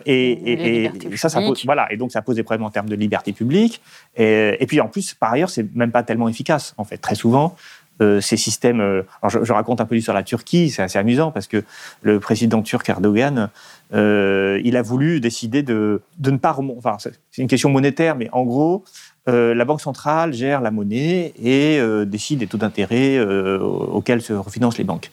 et, 0.07 0.87
et, 0.87 1.17
ça, 1.17 1.29
ça 1.29 1.43
pose, 1.43 1.63
voilà, 1.67 1.93
et 1.93 1.99
donc 1.99 2.11
ça 2.11 2.23
pose 2.23 2.37
des 2.37 2.43
problèmes 2.43 2.65
en 2.65 2.71
termes 2.71 2.89
de 2.89 2.95
liberté 2.95 3.35
publique. 3.35 3.83
Et, 4.17 4.57
et 4.59 4.67
puis 4.67 4.81
en 4.81 4.89
plus, 4.89 5.13
par 5.13 5.33
ailleurs, 5.33 5.51
c'est 5.51 5.75
même 5.75 5.91
pas 5.91 6.03
tellement 6.03 6.29
efficace. 6.29 6.75
En 6.79 6.85
fait, 6.85 6.97
très 6.97 7.15
souvent, 7.15 7.55
euh, 8.01 8.21
ces 8.21 8.37
systèmes. 8.37 8.81
Euh, 8.81 9.03
je, 9.29 9.53
raconte 9.53 9.81
un 9.81 9.85
peu 9.85 10.01
sur 10.01 10.15
la 10.15 10.23
Turquie, 10.23 10.71
c'est 10.71 10.83
assez 10.83 10.99
amusant 10.99 11.31
parce 11.31 11.47
que 11.47 11.63
le 12.03 12.19
président 12.19 12.63
turc 12.63 12.89
Erdogan, 12.89 13.51
euh, 13.93 14.61
il 14.65 14.77
a 14.77 14.83
voulu 14.83 15.21
décider 15.21 15.63
de, 15.63 16.01
de 16.19 16.31
ne 16.31 16.39
pas 16.39 16.53
remonter. 16.53 16.79
Enfin, 16.79 16.97
c'est 16.99 17.43
une 17.43 17.49
question 17.49 17.69
monétaire, 17.69 18.17
mais 18.17 18.31
en 18.33 18.45
gros, 18.45 18.85
la 19.27 19.65
Banque 19.65 19.81
centrale 19.81 20.33
gère 20.33 20.61
la 20.61 20.71
monnaie 20.71 21.33
et 21.43 21.81
décide 22.07 22.41
des 22.41 22.47
taux 22.47 22.59
d'intérêt 22.59 23.19
auxquels 23.21 24.23
se 24.23 24.33
refinancent 24.33 24.79
les 24.79 24.85
banques. 24.85 25.11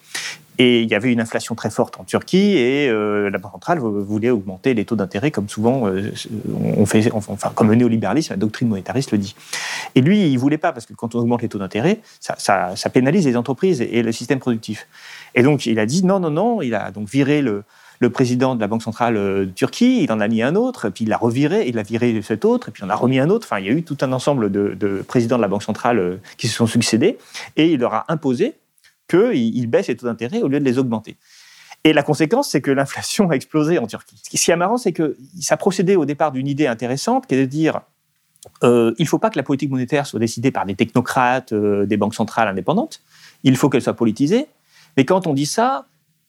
Et 0.59 0.81
il 0.81 0.89
y 0.89 0.95
avait 0.95 1.11
une 1.11 1.19
inflation 1.19 1.53
très 1.53 1.69
forte 1.69 1.99
en 1.99 2.03
Turquie 2.03 2.57
et 2.57 2.89
euh, 2.89 3.29
la 3.29 3.37
Banque 3.37 3.51
centrale 3.53 3.77
voulait 3.79 4.31
augmenter 4.31 4.73
les 4.73 4.85
taux 4.85 4.95
d'intérêt 4.95 5.29
comme 5.29 5.47
souvent 5.47 5.87
euh, 5.87 6.11
on 6.77 6.85
fait, 6.87 7.11
enfin 7.13 7.51
comme 7.53 7.69
le 7.69 7.75
néolibéralisme, 7.75 8.33
la 8.33 8.37
doctrine 8.37 8.67
monétariste 8.67 9.11
le 9.11 9.19
dit. 9.19 9.35
Et 9.93 10.01
lui, 10.01 10.31
il 10.31 10.37
voulait 10.39 10.57
pas 10.57 10.71
parce 10.71 10.87
que 10.87 10.93
quand 10.93 11.13
on 11.13 11.19
augmente 11.19 11.43
les 11.43 11.49
taux 11.49 11.59
d'intérêt, 11.59 11.99
ça, 12.19 12.75
pénalise 12.91 13.25
les 13.25 13.37
entreprises 13.37 13.81
et, 13.81 14.01
le 14.01 14.11
système 14.11 14.39
productif. 14.39 14.87
Et 15.35 15.43
donc 15.43 15.67
il 15.67 15.77
a 15.77 15.85
dit 15.85 16.03
non, 16.03 16.19
non, 16.19 16.31
non. 16.31 16.61
Il 16.61 16.73
a 16.73 16.89
donc 16.89 17.07
viré 17.07 17.41
le, 17.41 17.63
le 17.99 18.09
président 18.09 18.55
de 18.55 18.61
la 18.61 18.67
Banque 18.67 18.83
centrale 18.83 19.17
euh, 19.17 19.45
de 19.45 19.51
Turquie, 19.51 20.03
il 20.03 20.11
en 20.11 20.19
a 20.19 20.27
mis 20.27 20.41
un 20.41 20.55
autre, 20.55 20.89
puis 20.89 21.05
il 21.05 21.09
l'a 21.09 21.17
reviré, 21.17 21.67
il 21.67 21.77
a 21.79 21.83
viré 21.83 22.21
cet 22.21 22.45
autre, 22.45 22.69
et 22.69 22.71
puis 22.71 22.83
en 22.83 22.89
a 22.89 22.95
remis 22.95 23.19
un 23.19 23.29
autre. 23.29 23.47
Enfin, 23.47 23.59
il 23.59 23.65
y 23.65 23.69
a 23.69 23.71
eu 23.71 23.83
tout 23.83 23.97
un 24.01 24.11
ensemble 24.11 24.51
de, 24.51 24.75
de 24.75 25.01
présidents 25.01 25.37
de 25.37 25.41
la 25.41 25.47
Banque 25.47 25.63
centrale 25.63 26.19
qui 26.37 26.47
se 26.47 26.55
sont 26.55 26.67
succédés, 26.67 27.17
et 27.55 27.71
il 27.71 27.79
leur 27.79 27.93
a 27.93 28.05
imposé 28.09 28.55
qu'il 29.09 29.67
baisse 29.67 29.87
les 29.87 29.95
taux 29.95 30.07
d'intérêt 30.07 30.41
au 30.41 30.47
lieu 30.47 30.59
de 30.59 30.65
les 30.65 30.77
augmenter. 30.77 31.15
Et 31.83 31.93
la 31.93 32.03
conséquence, 32.03 32.49
c'est 32.49 32.61
que 32.61 32.71
l'inflation 32.71 33.29
a 33.29 33.33
explosé 33.33 33.79
en 33.79 33.87
Turquie. 33.87 34.21
Ce 34.21 34.29
qui 34.29 34.51
est 34.51 34.55
marrant, 34.55 34.77
c'est 34.77 34.91
que 34.91 35.15
ça 35.39 35.55
procédait 35.55 35.95
au 35.95 36.05
départ 36.05 36.31
d'une 36.31 36.47
idée 36.47 36.67
intéressante, 36.67 37.27
qui 37.27 37.35
est 37.35 37.41
de 37.41 37.45
dire 37.45 37.81
euh, 38.63 38.93
il 38.97 39.03
ne 39.03 39.07
faut 39.07 39.19
pas 39.19 39.29
que 39.29 39.37
la 39.37 39.43
politique 39.43 39.69
monétaire 39.69 40.05
soit 40.05 40.19
décidée 40.19 40.51
par 40.51 40.65
des 40.65 40.75
technocrates, 40.75 41.53
euh, 41.53 41.85
des 41.85 41.97
banques 41.97 42.15
centrales 42.15 42.47
indépendantes. 42.47 43.01
Il 43.43 43.55
faut 43.55 43.69
qu'elle 43.69 43.81
soit 43.81 43.93
politisée. 43.93 44.47
Mais 44.95 45.05
quand 45.05 45.27
on 45.27 45.33
dit 45.33 45.45
ça, 45.45 45.85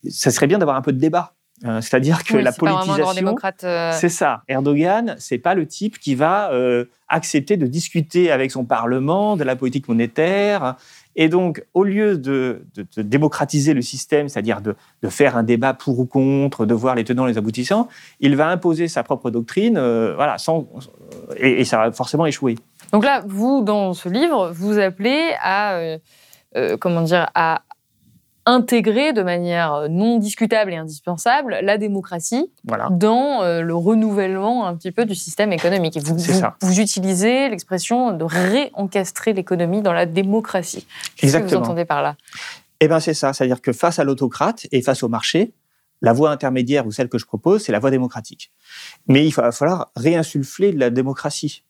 ça 0.08 0.30
serait 0.30 0.46
bien 0.46 0.58
d'avoir 0.58 0.76
un 0.76 0.82
peu 0.82 0.92
de 0.92 0.98
débat. 0.98 1.34
Euh, 1.64 1.80
c'est-à-dire 1.80 2.24
que 2.24 2.36
la 2.36 2.52
politisation, 2.52 3.36
c'est 3.92 4.08
ça. 4.08 4.42
Erdogan, 4.48 5.16
c'est 5.18 5.38
pas 5.38 5.54
le 5.54 5.66
type 5.66 5.98
qui 5.98 6.14
va 6.14 6.50
accepter 7.08 7.56
de 7.56 7.66
discuter 7.66 8.30
avec 8.30 8.50
son 8.50 8.64
parlement 8.64 9.36
de 9.36 9.44
la 9.44 9.56
politique 9.56 9.88
monétaire 9.88 10.76
et 11.20 11.28
donc, 11.28 11.64
au 11.74 11.82
lieu 11.82 12.16
de, 12.16 12.62
démocratiser 12.96 13.74
le 13.74 13.82
système, 13.82 14.28
c'est-à-dire 14.28 14.60
de, 14.60 14.76
faire 15.08 15.36
un 15.36 15.42
débat 15.42 15.74
pour 15.74 15.98
ou 15.98 16.06
contre, 16.06 16.64
de 16.64 16.74
voir 16.74 16.94
les 16.94 17.02
tenants 17.02 17.26
et 17.26 17.32
les 17.32 17.38
aboutissants, 17.38 17.88
il 18.20 18.36
va 18.36 18.48
imposer 18.48 18.86
sa 18.86 19.02
propre 19.02 19.30
doctrine, 19.30 19.76
euh, 19.78 20.14
voilà, 20.14 20.38
sans, 20.38 20.68
et, 21.36 21.64
ça 21.64 21.78
va 21.78 21.90
forcément 21.90 22.24
échouer. 22.24 22.54
Donc 22.92 23.04
là, 23.04 23.24
vous, 23.26 23.62
dans 23.62 23.94
ce 23.94 24.08
livre, 24.08 24.52
vous 24.54 24.78
appelez 24.78 25.32
à, 25.42 25.74
euh, 25.74 25.98
euh, 26.56 26.76
comment 26.76 27.02
dire, 27.02 27.28
à 27.34 27.62
intégrer 28.48 29.12
de 29.12 29.22
manière 29.22 29.88
non 29.90 30.18
discutable 30.18 30.72
et 30.72 30.76
indispensable 30.76 31.58
la 31.62 31.76
démocratie 31.76 32.50
dans 32.90 33.42
euh, 33.42 33.60
le 33.60 33.74
renouvellement 33.74 34.66
un 34.66 34.74
petit 34.74 34.90
peu 34.90 35.04
du 35.04 35.14
système 35.14 35.52
économique. 35.52 35.98
Et 35.98 36.00
vous, 36.00 36.16
vous, 36.62 36.80
utilisez 36.80 37.50
l'expression 37.50 38.12
de 38.12 38.24
réencastrer 38.24 39.34
l'économie 39.34 39.82
dans 39.82 39.92
la 39.92 40.06
démocratie. 40.06 40.86
Qu'est-ce 41.16 41.36
que 41.36 41.42
vous 41.42 41.56
entendez 41.56 41.84
par 41.84 42.00
là? 42.00 42.16
Eh 42.80 42.88
bien, 42.88 43.00
c'est 43.00 43.12
ça. 43.12 43.34
C'est-à-dire 43.34 43.60
que 43.60 43.74
face 43.74 43.98
à 43.98 44.04
l'autocrate 44.04 44.66
et 44.72 44.80
face 44.80 45.02
au 45.02 45.08
marché, 45.08 45.52
la 46.00 46.14
voie 46.14 46.30
intermédiaire 46.30 46.86
ou 46.86 46.90
celle 46.90 47.10
que 47.10 47.18
je 47.18 47.26
propose, 47.26 47.64
c'est 47.64 47.72
la 47.72 47.80
voie 47.80 47.90
démocratique. 47.90 48.50
Mais 49.08 49.26
il 49.26 49.34
va 49.34 49.52
falloir 49.52 49.90
réinsuffler 49.94 50.72
de 50.72 50.78
la 50.78 50.88
démocratie. 50.88 51.64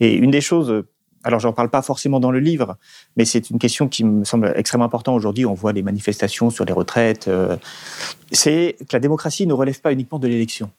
Et 0.00 0.12
une 0.12 0.30
des 0.30 0.42
choses 0.42 0.84
alors 1.22 1.40
j'en 1.40 1.52
parle 1.52 1.68
pas 1.68 1.82
forcément 1.82 2.20
dans 2.20 2.30
le 2.30 2.40
livre, 2.40 2.76
mais 3.16 3.24
c'est 3.24 3.50
une 3.50 3.58
question 3.58 3.88
qui 3.88 4.04
me 4.04 4.24
semble 4.24 4.52
extrêmement 4.56 4.86
importante 4.86 5.16
aujourd'hui. 5.16 5.44
On 5.44 5.54
voit 5.54 5.72
les 5.72 5.82
manifestations 5.82 6.50
sur 6.50 6.64
les 6.64 6.72
retraites. 6.72 7.28
Euh, 7.28 7.56
c'est 8.32 8.76
que 8.80 8.94
la 8.94 9.00
démocratie 9.00 9.46
ne 9.46 9.52
relève 9.52 9.80
pas 9.80 9.92
uniquement 9.92 10.18
de 10.18 10.28
l'élection. 10.28 10.70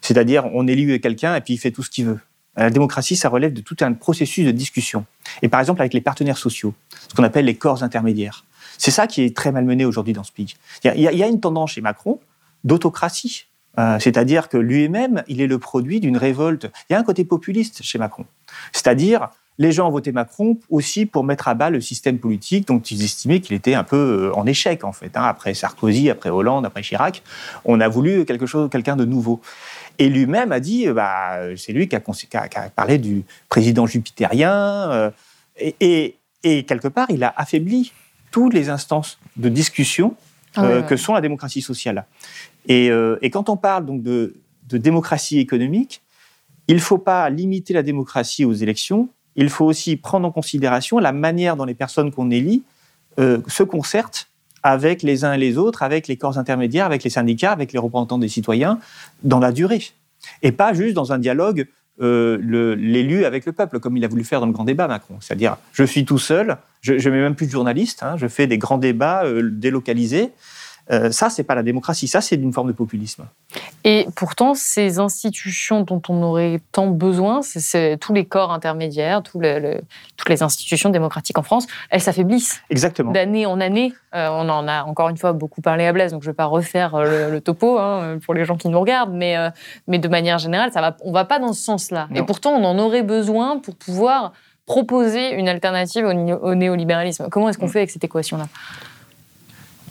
C'est-à-dire, 0.00 0.46
on 0.52 0.66
élit 0.66 1.00
quelqu'un 1.00 1.34
et 1.34 1.40
puis 1.40 1.54
il 1.54 1.58
fait 1.58 1.70
tout 1.70 1.82
ce 1.82 1.90
qu'il 1.90 2.06
veut. 2.06 2.18
La 2.56 2.70
démocratie, 2.70 3.14
ça 3.14 3.28
relève 3.28 3.52
de 3.52 3.60
tout 3.60 3.76
un 3.80 3.92
processus 3.92 4.44
de 4.44 4.50
discussion. 4.50 5.06
Et 5.42 5.48
par 5.48 5.60
exemple, 5.60 5.80
avec 5.80 5.94
les 5.94 6.00
partenaires 6.00 6.38
sociaux, 6.38 6.74
ce 7.08 7.14
qu'on 7.14 7.22
appelle 7.22 7.44
les 7.44 7.54
corps 7.54 7.82
intermédiaires. 7.82 8.44
C'est 8.78 8.90
ça 8.90 9.06
qui 9.06 9.22
est 9.22 9.36
très 9.36 9.52
malmené 9.52 9.84
aujourd'hui 9.84 10.12
dans 10.12 10.24
ce 10.24 10.32
pays. 10.32 10.54
Il 10.84 11.00
y, 11.00 11.22
a 11.22 11.26
une 11.26 11.40
tendance 11.40 11.72
chez 11.72 11.80
Macron 11.80 12.20
d'autocratie. 12.64 13.46
Euh, 13.78 13.98
c'est-à-dire 14.00 14.48
que 14.48 14.56
lui-même, 14.56 15.22
il 15.28 15.40
est 15.40 15.46
le 15.46 15.58
produit 15.58 16.00
d'une 16.00 16.16
révolte. 16.16 16.70
Il 16.88 16.94
y 16.94 16.96
a 16.96 16.98
un 16.98 17.04
côté 17.04 17.24
populiste 17.24 17.82
chez 17.82 17.98
Macron. 17.98 18.26
C'est-à-dire, 18.72 19.30
les 19.58 19.72
gens 19.72 19.88
ont 19.88 19.90
voté 19.90 20.12
Macron 20.12 20.58
aussi 20.70 21.04
pour 21.04 21.24
mettre 21.24 21.48
à 21.48 21.54
bas 21.54 21.68
le 21.68 21.80
système 21.80 22.18
politique 22.18 22.68
dont 22.68 22.78
ils 22.78 23.02
estimaient 23.02 23.40
qu'il 23.40 23.56
était 23.56 23.74
un 23.74 23.82
peu 23.82 24.30
euh, 24.30 24.36
en 24.36 24.46
échec, 24.46 24.84
en 24.84 24.92
fait. 24.92 25.16
Hein. 25.16 25.24
Après 25.24 25.52
Sarkozy, 25.52 26.10
après 26.10 26.30
Hollande, 26.30 26.64
après 26.64 26.82
Chirac, 26.82 27.22
on 27.64 27.80
a 27.80 27.88
voulu 27.88 28.24
quelque 28.24 28.46
chose, 28.46 28.70
quelqu'un 28.70 28.94
de 28.94 29.04
nouveau. 29.04 29.40
Et 29.98 30.08
lui-même 30.08 30.52
a 30.52 30.60
dit, 30.60 30.86
bah, 30.88 31.38
c'est 31.56 31.72
lui 31.72 31.88
qui 31.88 31.96
a, 31.96 32.00
parlé 32.74 32.98
du 32.98 33.24
président 33.48 33.86
jupitérien. 33.86 34.52
Euh, 34.52 35.10
et, 35.80 36.14
quelque 36.42 36.86
part, 36.86 37.10
il 37.10 37.24
a 37.24 37.34
affaibli 37.36 37.92
toutes 38.30 38.54
les 38.54 38.68
instances 38.68 39.18
de 39.36 39.48
discussion 39.48 40.14
ah 40.54 40.64
euh, 40.64 40.82
que 40.82 40.96
sont 40.96 41.14
la 41.14 41.20
démocratie 41.20 41.62
sociale. 41.62 42.06
Et, 42.68 42.90
quand 43.32 43.48
on 43.48 43.56
parle 43.56 43.86
donc 43.86 44.02
de, 44.04 44.36
de 44.68 44.78
démocratie 44.78 45.40
économique, 45.40 46.00
il 46.68 46.76
ne 46.76 46.80
faut 46.80 46.98
pas 46.98 47.28
limiter 47.28 47.74
la 47.74 47.82
démocratie 47.82 48.44
aux 48.44 48.52
élections, 48.52 49.08
il 49.38 49.48
faut 49.50 49.64
aussi 49.64 49.96
prendre 49.96 50.26
en 50.26 50.32
considération 50.32 50.98
la 50.98 51.12
manière 51.12 51.56
dont 51.56 51.64
les 51.64 51.74
personnes 51.74 52.10
qu'on 52.10 52.30
élit 52.30 52.64
euh, 53.20 53.38
se 53.46 53.62
concertent 53.62 54.26
avec 54.64 55.02
les 55.02 55.24
uns 55.24 55.32
et 55.32 55.38
les 55.38 55.56
autres, 55.56 55.84
avec 55.84 56.08
les 56.08 56.16
corps 56.16 56.38
intermédiaires, 56.38 56.86
avec 56.86 57.04
les 57.04 57.10
syndicats, 57.10 57.52
avec 57.52 57.72
les 57.72 57.78
représentants 57.78 58.18
des 58.18 58.28
citoyens, 58.28 58.80
dans 59.22 59.38
la 59.38 59.52
durée. 59.52 59.82
Et 60.42 60.50
pas 60.50 60.74
juste 60.74 60.94
dans 60.94 61.12
un 61.12 61.18
dialogue, 61.18 61.68
euh, 62.00 62.38
l'élu 62.76 63.24
avec 63.24 63.46
le 63.46 63.52
peuple, 63.52 63.78
comme 63.78 63.96
il 63.96 64.04
a 64.04 64.08
voulu 64.08 64.24
faire 64.24 64.40
dans 64.40 64.46
le 64.46 64.52
grand 64.52 64.64
débat, 64.64 64.88
Macron. 64.88 65.18
C'est-à-dire, 65.20 65.56
je 65.72 65.84
suis 65.84 66.04
tout 66.04 66.18
seul, 66.18 66.56
je 66.80 66.94
ne 66.94 67.14
mets 67.14 67.20
même 67.20 67.36
plus 67.36 67.46
de 67.46 67.52
journalistes, 67.52 68.02
hein, 68.02 68.16
je 68.16 68.26
fais 68.26 68.48
des 68.48 68.58
grands 68.58 68.78
débats 68.78 69.24
euh, 69.24 69.48
délocalisés. 69.52 70.30
Euh, 70.90 71.10
ça, 71.10 71.28
c'est 71.28 71.44
pas 71.44 71.54
la 71.54 71.62
démocratie, 71.62 72.08
ça, 72.08 72.20
c'est 72.20 72.36
une 72.36 72.52
forme 72.52 72.68
de 72.68 72.72
populisme. 72.72 73.26
Et 73.84 74.06
pourtant, 74.16 74.54
ces 74.54 74.98
institutions 74.98 75.82
dont 75.82 76.00
on 76.08 76.22
aurait 76.22 76.60
tant 76.72 76.86
besoin, 76.86 77.40
c'est 77.42 77.98
tous 77.98 78.14
les 78.14 78.24
corps 78.24 78.52
intermédiaires, 78.52 79.22
toutes 79.22 79.42
les 79.42 80.42
institutions 80.42 80.90
démocratiques 80.90 81.38
en 81.38 81.42
France, 81.42 81.66
elles 81.90 82.00
s'affaiblissent. 82.00 82.62
Exactement. 82.70 83.12
D'année 83.12 83.46
en 83.46 83.60
année. 83.60 83.92
Euh, 84.14 84.28
on 84.30 84.48
en 84.48 84.66
a 84.66 84.84
encore 84.84 85.10
une 85.10 85.18
fois 85.18 85.32
beaucoup 85.34 85.60
parlé 85.60 85.84
à 85.84 85.92
Blaise, 85.92 86.12
donc 86.12 86.22
je 86.22 86.28
ne 86.28 86.32
vais 86.32 86.36
pas 86.36 86.46
refaire 86.46 86.94
euh, 86.94 87.30
le, 87.30 87.40
topo 87.42 87.78
hein, 87.78 88.18
pour 88.24 88.32
les 88.32 88.46
gens 88.46 88.56
qui 88.56 88.68
nous 88.68 88.80
regardent, 88.80 89.12
mais, 89.12 89.36
mais 89.86 89.98
de 89.98 90.08
manière 90.08 90.38
générale, 90.38 90.72
ça 90.72 90.80
va, 90.80 90.96
on 91.04 91.08
ne 91.08 91.14
va 91.14 91.26
pas 91.26 91.38
dans 91.38 91.52
ce 91.52 91.62
sens-là. 91.62 92.08
Et 92.14 92.22
pourtant, 92.22 92.52
on 92.52 92.64
en 92.64 92.78
aurait 92.78 93.02
besoin 93.02 93.58
pour 93.58 93.76
pouvoir 93.76 94.32
proposer 94.68 95.32
une 95.32 95.48
alternative 95.48 96.04
au, 96.04 96.54
néolibéralisme. 96.54 97.28
Comment 97.30 97.48
est-ce 97.48 97.58
qu'on 97.58 97.66
mm. 97.66 97.70
fait 97.70 97.78
avec 97.80 97.90
cette 97.90 98.04
équation-là? 98.04 98.46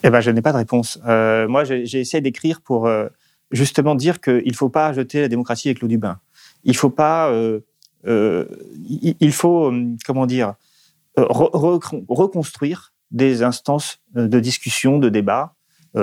Eh 0.02 0.10
ben, 0.10 0.20
je 0.20 0.30
n'ai 0.30 0.42
pas 0.42 0.52
de 0.52 0.58
réponse. 0.58 0.98
Euh, 1.06 1.48
moi, 1.48 1.64
j'ai 1.64 2.00
essayé 2.00 2.20
d'écrire 2.20 2.60
pour 2.60 2.86
euh, 2.86 3.08
justement 3.50 3.94
dire 3.94 4.20
qu'il 4.20 4.46
ne 4.46 4.56
faut 4.56 4.68
pas 4.68 4.92
jeter 4.92 5.20
la 5.20 5.28
démocratie 5.28 5.68
avec 5.68 5.80
l'eau 5.80 5.88
du 5.88 5.98
bain. 5.98 6.18
Il 6.64 6.76
faut 6.76 6.90
pas, 6.90 7.30
euh, 7.30 7.60
il 8.04 9.32
faut, 9.32 9.72
comment 10.06 10.26
dire, 10.26 10.54
reconstruire 11.16 12.92
des 13.10 13.42
instances 13.42 14.00
de 14.14 14.40
discussion, 14.40 14.98
de 14.98 15.08
débat 15.08 15.54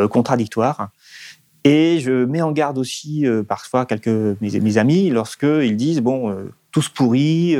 contradictoires. 0.09 0.89
Et 1.63 1.99
je 1.99 2.25
mets 2.25 2.41
en 2.41 2.51
garde 2.51 2.77
aussi 2.77 3.25
parfois 3.47 3.85
quelques 3.85 4.07
mes, 4.07 4.59
mes 4.59 4.77
amis 4.77 5.09
lorsqu'ils 5.09 5.77
disent 5.77 6.01
bon, 6.01 6.35
tous 6.71 6.89
pourris, 6.89 7.55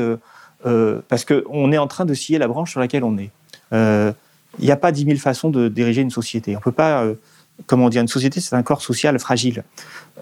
parce 0.62 1.24
qu'on 1.24 1.72
est 1.72 1.78
en 1.78 1.86
train 1.86 2.04
de 2.04 2.14
scier 2.14 2.38
la 2.38 2.48
branche 2.48 2.70
sur 2.72 2.80
laquelle 2.80 3.04
on 3.04 3.18
est 3.18 3.30
il 4.58 4.64
n'y 4.64 4.70
a 4.70 4.76
pas 4.76 4.92
dix 4.92 5.04
mille 5.04 5.20
façons 5.20 5.50
de 5.50 5.68
diriger 5.68 6.02
une 6.02 6.10
société. 6.10 6.56
On 6.56 6.60
peut 6.60 6.72
pas, 6.72 7.02
euh, 7.04 7.14
comment 7.66 7.88
dire, 7.88 8.02
une 8.02 8.08
société, 8.08 8.40
c'est 8.40 8.54
un 8.54 8.62
corps 8.62 8.82
social 8.82 9.18
fragile. 9.18 9.64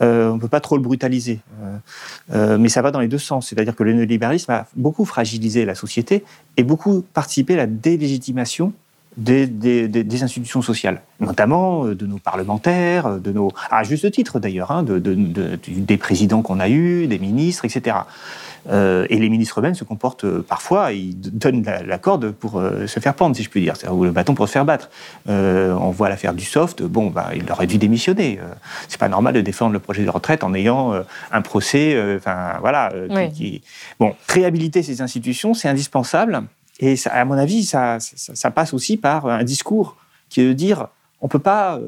Euh, 0.02 0.30
on 0.30 0.36
ne 0.36 0.40
peut 0.40 0.48
pas 0.48 0.60
trop 0.60 0.76
le 0.76 0.82
brutaliser. 0.82 1.40
Euh, 2.32 2.58
mais 2.58 2.68
ça 2.68 2.82
va 2.82 2.90
dans 2.90 3.00
les 3.00 3.08
deux 3.08 3.18
sens. 3.18 3.48
C'est-à-dire 3.48 3.76
que 3.76 3.84
le 3.84 3.92
néolibéralisme 3.92 4.50
a 4.50 4.66
beaucoup 4.76 5.04
fragilisé 5.04 5.64
la 5.64 5.74
société 5.74 6.24
et 6.56 6.64
beaucoup 6.64 7.04
participé 7.12 7.54
à 7.54 7.58
la 7.58 7.66
délégitimation 7.66 8.72
des, 9.16 9.46
des, 9.46 10.22
institutions 10.22 10.62
sociales, 10.62 11.02
notamment 11.20 11.86
de 11.86 12.06
nos 12.06 12.18
parlementaires, 12.18 13.20
de 13.20 13.32
nos, 13.32 13.52
à 13.70 13.84
juste 13.84 14.10
titre 14.10 14.40
d'ailleurs, 14.40 14.70
hein, 14.70 14.82
de, 14.82 14.98
des 14.98 15.96
présidents 15.96 16.42
qu'on 16.42 16.60
a 16.60 16.68
eus, 16.68 17.06
des 17.06 17.18
ministres, 17.18 17.64
etc. 17.64 17.96
Euh, 18.70 19.06
et 19.10 19.18
les 19.18 19.28
ministres 19.28 19.60
eux-mêmes 19.60 19.74
se 19.74 19.84
comportent 19.84 20.24
euh, 20.24 20.44
parfois, 20.46 20.92
ils 20.92 21.14
donnent 21.14 21.64
la, 21.64 21.98
corde 21.98 22.30
pour 22.30 22.58
euh, 22.58 22.86
se 22.86 22.98
faire 23.00 23.14
pendre, 23.14 23.36
si 23.36 23.42
je 23.42 23.50
puis 23.50 23.60
dire, 23.60 23.74
ou 23.90 24.04
le 24.04 24.10
bâton 24.10 24.34
pour 24.34 24.48
se 24.48 24.52
faire 24.52 24.64
battre. 24.64 24.90
on 25.26 25.90
voit 25.90 26.08
l'affaire 26.08 26.34
du 26.34 26.44
soft, 26.44 26.82
bon, 26.82 27.10
bah, 27.10 27.30
il 27.34 27.50
aurait 27.50 27.66
dû 27.66 27.78
démissionner. 27.78 28.38
c'est 28.88 28.98
pas 28.98 29.08
normal 29.08 29.34
de 29.34 29.40
défendre 29.40 29.72
le 29.72 29.78
projet 29.78 30.04
de 30.04 30.10
retraite 30.10 30.44
en 30.44 30.54
ayant 30.54 30.94
un 31.32 31.42
procès, 31.42 31.96
enfin 32.16 32.58
voilà. 32.60 32.92
Bon, 33.98 34.14
réhabiliter 34.28 34.82
ces 34.82 35.02
institutions, 35.02 35.54
c'est 35.54 35.68
indispensable. 35.68 36.42
Et 36.80 36.96
à 37.06 37.24
mon 37.24 37.34
avis, 37.34 37.64
ça, 37.64 37.98
ça, 38.00 38.50
passe 38.50 38.74
aussi 38.74 38.96
par 38.96 39.26
un 39.26 39.44
discours 39.44 39.96
qui 40.28 40.40
est 40.40 40.54
dire 40.54 40.88
on 41.20 41.26
ne 41.26 41.30
peut 41.30 41.38
pas 41.38 41.80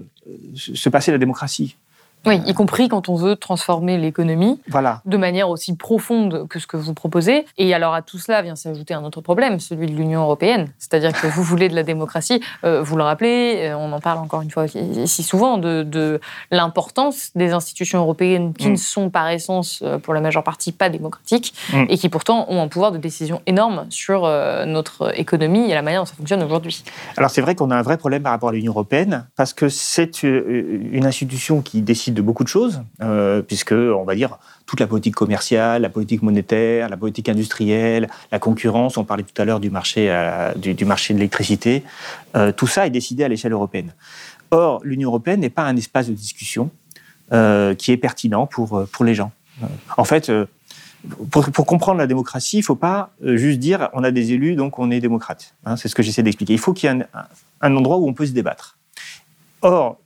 se 0.55 0.88
passer 0.88 1.11
de 1.11 1.16
la 1.16 1.18
démocratie. 1.18 1.77
Oui, 2.26 2.42
y 2.44 2.55
compris 2.55 2.88
quand 2.88 3.09
on 3.09 3.14
veut 3.14 3.37
transformer 3.37 3.98
l'économie 3.98 4.61
voilà. 4.68 5.00
de 5.05 5.16
manière 5.16 5.48
aussi 5.48 5.76
profonde 5.76 6.48
que 6.48 6.59
ce 6.59 6.66
que 6.66 6.76
vous 6.76 6.92
proposez. 6.92 7.46
Et 7.57 7.72
alors 7.72 7.94
à 7.94 8.02
tout 8.02 8.18
cela 8.18 8.42
vient 8.42 8.57
s'ajouter 8.57 8.94
un 8.94 9.05
autre 9.05 9.20
problème, 9.20 9.61
celui 9.61 9.87
de 9.87 9.92
l'Union 9.92 10.22
européenne. 10.22 10.68
C'est-à-dire 10.79 11.12
que 11.12 11.26
vous 11.29 11.44
voulez 11.44 11.68
de 11.68 11.76
la 11.76 11.85
démocratie, 11.85 12.42
euh, 12.64 12.83
vous 12.83 12.96
le 12.96 13.05
rappelez, 13.05 13.68
euh, 13.68 13.76
on 13.76 13.92
en 13.92 14.00
parle 14.00 14.18
encore 14.18 14.42
une 14.42 14.50
fois 14.50 14.66
ici 14.66 15.22
souvent, 15.22 15.59
de, 15.59 16.20
l'importance 16.50 17.31
des 17.35 17.52
institutions 17.52 18.00
européennes 18.00 18.55
qui 18.55 18.68
mm. 18.68 18.72
ne 18.72 18.76
sont 18.76 19.11
par 19.11 19.29
essence, 19.29 19.81
euh, 19.85 19.98
pour 19.98 20.12
la 20.12 20.20
majeure 20.20 20.42
partie, 20.42 20.72
pas 20.72 20.88
démocratiques 20.88 21.55
mm. 21.72 21.85
et 21.88 21.96
qui 21.96 22.09
pourtant 22.09 22.46
ont 22.48 22.61
un 22.61 22.68
pouvoir 22.68 22.90
de 22.90 22.98
décision 22.98 23.40
énorme 23.46 23.87
sur 23.90 24.22
notre 24.66 25.18
économie 25.18 25.70
et 25.70 25.74
la 25.74 25.83
manière 25.83 26.02
dont 26.02 26.07
ça 26.07 26.14
fonctionne 26.14 26.42
aujourd'hui. 26.42 26.83
Alors 27.16 27.31
c'est 27.31 27.40
vrai 27.40 27.55
qu'on 27.55 27.70
a 27.70 27.76
un 27.76 27.83
vrai 27.83 27.96
problème 27.98 28.22
par 28.22 28.33
rapport 28.33 28.48
à 28.48 28.52
l'Union 28.52 28.72
européenne 28.72 29.26
parce 29.37 29.52
que 29.52 29.68
c'est 29.68 30.22
une 30.22 31.07
institution 31.07 31.62
qui 31.62 31.83
décide 31.83 32.06
de 32.14 32.23
beaucoup 32.23 32.45
de 32.45 32.49
choses, 32.49 32.83
euh, 33.03 33.42
puisque, 33.42 33.73
on 33.73 34.05
va 34.05 34.14
dire, 34.14 34.38
toute 34.66 34.81
la 34.81 34.87
politique 34.87 35.14
commerciale, 35.14 35.83
la 35.83 35.88
politique 35.88 36.23
monétaire, 36.23 36.88
la 36.88 36.97
politique 36.97 37.29
industrielle, 37.29 38.09
la 38.33 38.38
concurrence, 38.38 38.97
on 38.97 39.05
parlait 39.05 39.23
tout 39.23 39.40
à 39.40 39.45
l'heure 39.45 39.61
du 39.61 39.71
marché, 39.71 40.09
euh, 40.11 40.53
du, 40.55 40.85
marché 40.85 41.14
de 41.14 41.19
l'électricité, 41.19 41.83
euh, 42.37 42.53
tout 42.53 42.66
ça 42.66 42.87
est 42.87 42.90
décidé 42.90 43.25
à 43.25 43.29
l'échelle 43.29 43.53
européenne. 43.53 43.92
Or, 44.51 44.81
l'Union 44.85 45.11
européenne 45.11 45.40
n'est 45.40 45.51
pas 45.51 45.64
un 45.64 45.77
espace 45.77 46.09
de 46.09 46.14
discussion 46.14 46.71
qui 47.29 47.90
est 47.90 47.97
pertinent 47.97 48.47
pour, 48.47 48.87
pour 48.92 49.05
les 49.05 49.16
gens. 49.16 49.33
En 49.97 50.05
fait, 50.05 50.31
pour, 51.33 51.66
comprendre 51.66 51.99
la 51.99 52.07
démocratie, 52.07 52.59
il 52.59 52.61
ne 52.61 52.64
faut 52.64 52.77
pas 52.77 53.11
juste 53.21 53.59
dire 53.59 53.88
on 53.95 54.05
a 54.05 54.12
des 54.12 54.31
élus, 54.31 54.55
donc 54.55 54.79
on 54.79 54.92
est 54.92 55.01
démocrate. 55.01 55.57
Hein, 55.64 55.77
c'est 55.77 55.88
ce 55.88 55.97
que 55.97 56.05
j'essaie 56.05 56.23
d'expliquer. 56.23 56.53
Il 56.53 56.61
faut 56.61 56.73
qu'il 56.73 56.88
y 56.88 56.92
ait 56.92 57.03
un, 57.03 57.27
un 57.62 57.77
endroit 57.77 57.97
où 57.97 58.07
on 58.07 58.14
peut 58.14 58.27
se 58.27 58.31
débattre. 58.31 58.79
Or, 59.62 59.99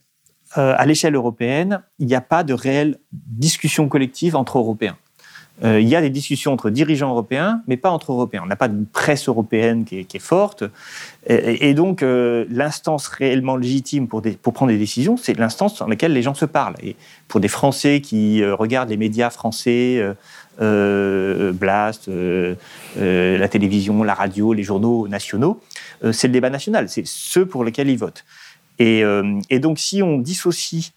euh, 0.59 0.75
à 0.77 0.85
l'échelle 0.85 1.15
européenne, 1.15 1.83
il 2.01 2.07
n'y 2.07 2.15
a 2.15 2.21
pas 2.21 2.43
de 2.43 2.53
réelle 2.53 2.99
discussion 3.13 3.89
collective 3.89 4.35
entre 4.35 4.59
Européens. 4.59 4.97
Euh, 5.63 5.81
il 5.81 5.89
y 5.89 5.95
a 5.95 6.01
des 6.01 6.11
discussions 6.11 6.53
entre 6.53 6.71
dirigeants 6.71 7.11
européens, 7.11 7.63
mais 7.69 7.77
pas 7.77 7.91
entre 7.91 8.11
Européens. 8.11 8.41
On 8.43 8.49
n'a 8.49 8.57
pas 8.57 8.67
de 8.67 8.85
presse 8.93 9.29
européenne 9.29 9.85
qui 9.85 9.99
est, 9.99 10.19
forte. 10.19 10.65
Et, 11.27 11.75
donc, 11.75 12.03
euh, 12.03 12.47
l'instance 12.51 13.07
réellement 13.07 13.57
légitime 13.57 14.09
pour, 14.09 14.23
pour, 14.43 14.53
prendre 14.53 14.73
des 14.73 14.79
décisions, 14.79 15.17
c'est 15.17 15.39
l'instance 15.39 15.79
dans 15.79 15.87
laquelle 15.87 16.15
les 16.15 16.23
gens 16.23 16.35
se 16.35 16.47
parlent. 16.47 16.77
Et 16.83 16.97
pour 17.29 17.39
des 17.39 17.49
Français 17.49 18.01
qui 18.01 18.45
regardent 18.45 18.91
les 18.91 18.97
médias 18.97 19.31
français, 19.31 20.03
Blast, 20.59 22.11
la 22.97 23.49
télévision, 23.49 24.03
la 24.03 24.15
radio, 24.15 24.53
les 24.53 24.63
journaux 24.65 25.07
nationaux, 25.07 25.61
c'est 26.11 26.27
le 26.27 26.33
débat 26.33 26.51
national. 26.51 26.89
C'est 26.89 27.07
ceux 27.07 27.47
pour 27.47 27.65
lesquels 27.65 27.91
ils 27.91 27.99
votent. 27.99 28.25
Euh, 28.81 29.41
et, 29.51 29.59
donc, 29.59 29.79
si 29.79 30.03
on 30.03 30.19
dissocie 30.19 30.93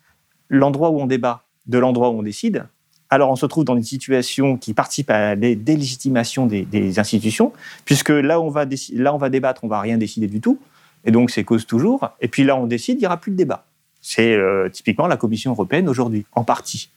l'endroit 0.49 0.89
où 0.89 0.99
on 0.99 1.05
débat 1.05 1.43
de 1.65 1.77
l'endroit 1.77 2.09
où 2.09 2.19
on 2.19 2.23
décide, 2.23 2.65
alors 3.09 3.29
on 3.29 3.35
se 3.35 3.45
trouve 3.45 3.63
dans 3.63 3.75
une 3.75 3.83
situation 3.83 4.57
qui 4.57 4.73
participe 4.73 5.09
à 5.11 5.35
la 5.35 5.55
délégitimation 5.55 6.47
des, 6.47 6.99
institutions, 6.99 7.53
puisque 7.85 8.09
là 8.09 8.39
on 8.39 8.49
va, 8.49 8.65
là 8.93 9.13
on 9.13 9.17
va 9.17 9.29
débattre, 9.29 9.63
on 9.63 9.67
va 9.67 9.79
rien 9.81 9.97
décider 9.97 10.27
du 10.27 10.41
tout, 10.41 10.59
et 11.05 11.11
donc 11.11 11.29
c'est 11.29 11.43
cause 11.43 11.67
toujours. 11.67 12.09
Et 12.21 12.27
puis 12.27 12.43
là 12.43 12.55
on 12.55 12.65
décide, 12.65 12.97
il 12.97 13.01
n'y 13.01 13.05
aura 13.05 13.17
plus 13.17 13.31
de 13.31 13.35
débat. 13.35 13.65
C'est 14.01 14.33
euh, 14.33 14.67
typiquement 14.69 15.07
la 15.07 15.17
Commission 15.17 15.51
européenne 15.51 15.87
aujourd'hui, 15.87 16.25
en 16.33 16.43
partie. 16.43 16.89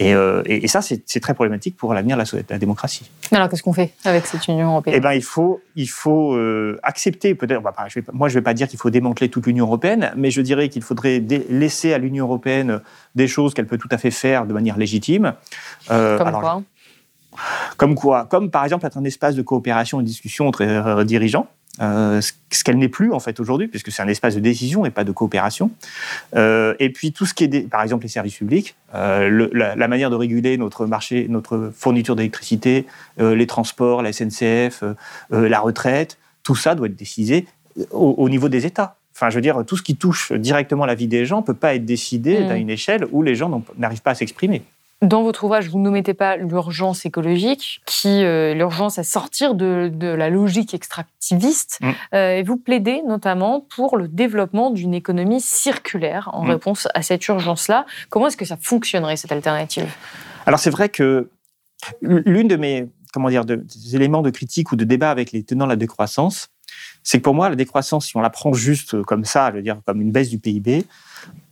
Euh, 0.00 0.42
et, 0.46 0.68
ça, 0.68 0.80
c'est 0.80 1.20
très 1.20 1.34
problématique 1.34 1.76
pour 1.76 1.92
l'avenir 1.92 2.16
de 2.16 2.22
la, 2.48 2.58
démocratie. 2.58 3.10
Alors, 3.30 3.48
qu'est-ce 3.48 3.62
qu'on 3.62 3.72
fait 3.72 3.92
avec 4.04 4.26
cette 4.26 4.46
Union 4.48 4.70
européenne? 4.70 4.96
Eh 4.96 5.00
bien, 5.00 5.12
il 5.12 5.22
faut, 5.22 5.60
il 5.76 5.88
faut 5.88 6.34
euh, 6.34 6.80
accepter, 6.82 7.34
peut-être, 7.34 7.60
moi, 8.12 8.28
je 8.28 8.34
ne 8.34 8.38
vais 8.38 8.44
pas 8.44 8.54
dire 8.54 8.68
qu'il 8.68 8.78
faut 8.78 8.90
démanteler 8.90 9.28
toute 9.28 9.46
l'Union 9.46 9.66
européenne, 9.66 10.12
mais 10.16 10.30
je 10.30 10.40
dirais 10.40 10.68
qu'il 10.68 10.82
faudrait 10.82 11.22
laisser 11.48 11.92
à 11.92 11.98
l'Union 11.98 12.24
européenne 12.24 12.80
des 13.14 13.28
choses 13.28 13.52
qu'elle 13.52 13.66
peut 13.66 13.78
tout 13.78 13.88
à 13.90 13.98
fait 13.98 14.10
faire 14.10 14.46
de 14.46 14.54
manière 14.54 14.78
légitime. 14.78 15.34
Euh, 15.90 16.16
Comme 16.16 16.32
quoi? 16.32 16.62
Comme 17.76 17.94
quoi? 17.94 18.26
Comme, 18.26 18.50
par 18.50 18.64
exemple, 18.64 18.86
être 18.86 18.98
un 18.98 19.04
espace 19.04 19.34
de 19.34 19.42
coopération 19.42 20.00
et 20.00 20.02
de 20.02 20.08
discussion 20.08 20.48
entre 20.48 21.02
dirigeants. 21.04 21.46
Euh, 21.80 22.20
ce 22.20 22.64
qu'elle 22.64 22.76
n'est 22.76 22.88
plus 22.88 23.12
en 23.12 23.20
fait 23.20 23.40
aujourd'hui, 23.40 23.66
puisque 23.66 23.90
c'est 23.90 24.02
un 24.02 24.08
espace 24.08 24.34
de 24.34 24.40
décision 24.40 24.84
et 24.84 24.90
pas 24.90 25.04
de 25.04 25.12
coopération. 25.12 25.70
Euh, 26.36 26.74
et 26.78 26.90
puis 26.90 27.12
tout 27.12 27.24
ce 27.24 27.32
qui 27.32 27.44
est, 27.44 27.68
par 27.68 27.82
exemple, 27.82 28.02
les 28.02 28.10
services 28.10 28.36
publics, 28.36 28.76
euh, 28.94 29.48
la, 29.52 29.88
manière 29.88 30.10
de 30.10 30.16
réguler 30.16 30.58
notre 30.58 30.84
marché, 30.84 31.26
notre 31.30 31.72
fourniture 31.74 32.14
d'électricité, 32.14 32.86
les 33.18 33.46
transports, 33.46 34.02
la 34.02 34.12
SNCF, 34.12 34.84
la 35.30 35.60
retraite, 35.60 36.18
tout 36.42 36.56
ça 36.56 36.74
doit 36.74 36.88
être 36.88 36.96
décidé 36.96 37.46
au, 37.90 38.28
niveau 38.28 38.48
des 38.48 38.66
États. 38.66 38.96
Enfin, 39.14 39.30
je 39.30 39.36
veux 39.36 39.40
dire, 39.40 39.64
tout 39.66 39.76
ce 39.76 39.82
qui 39.82 39.96
touche 39.96 40.32
directement 40.32 40.84
la 40.84 40.94
vie 40.94 41.08
des 41.08 41.24
gens 41.24 41.38
ne 41.40 41.44
peut 41.44 41.54
pas 41.54 41.74
être 41.74 41.84
décidé 41.84 42.40
mmh. 42.40 42.50
à 42.50 42.56
une 42.56 42.70
échelle 42.70 43.06
où 43.12 43.22
les 43.22 43.34
gens 43.34 43.62
n'arrivent 43.78 44.02
pas 44.02 44.10
à 44.10 44.14
s'exprimer. 44.14 44.62
Dans 45.02 45.24
votre 45.24 45.42
ouvrage, 45.44 45.68
vous 45.68 45.80
ne 45.80 45.90
mettez 45.90 46.14
pas 46.14 46.36
l'urgence 46.36 47.04
écologique, 47.04 47.82
qui 47.86 48.22
euh, 48.22 48.54
l'urgence 48.54 48.98
à 48.98 49.02
sortir 49.04 49.54
de, 49.54 49.90
la 50.00 50.30
logique 50.30 50.74
extractiviste, 50.74 51.80
mm. 51.80 51.90
euh, 52.14 52.36
et 52.36 52.42
vous 52.44 52.56
plaidez 52.56 53.02
notamment 53.06 53.60
pour 53.60 53.96
le 53.96 54.06
développement 54.06 54.70
d'une 54.70 54.94
économie 54.94 55.40
circulaire 55.40 56.30
en 56.32 56.44
mm. 56.44 56.50
réponse 56.50 56.88
à 56.94 57.02
cette 57.02 57.26
urgence-là. 57.26 57.84
Comment 58.10 58.28
est-ce 58.28 58.36
que 58.36 58.44
ça 58.44 58.56
fonctionnerait 58.56 59.16
cette 59.16 59.32
alternative? 59.32 59.92
Alors 60.46 60.60
c'est 60.60 60.70
vrai 60.70 60.88
que 60.88 61.28
l'une 62.00 62.48
de 62.48 62.56
mes 62.56 62.88
comment 63.12 63.28
dire 63.28 63.44
des 63.44 63.94
éléments 63.94 64.22
de 64.22 64.30
critique 64.30 64.72
ou 64.72 64.76
de 64.76 64.84
débat 64.84 65.10
avec 65.10 65.32
les 65.32 65.42
tenants 65.42 65.66
de 65.66 65.70
la 65.70 65.76
décroissance, 65.76 66.48
c'est 67.02 67.18
que 67.18 67.22
pour 67.22 67.34
moi, 67.34 67.50
la 67.50 67.56
décroissance, 67.56 68.06
si 68.06 68.16
on 68.16 68.20
la 68.20 68.30
prend 68.30 68.52
juste 68.52 69.02
comme 69.02 69.24
ça, 69.24 69.50
je 69.50 69.56
veux 69.56 69.62
dire 69.62 69.80
comme 69.84 70.00
une 70.00 70.12
baisse 70.12 70.30
du 70.30 70.38
PIB, 70.38 70.86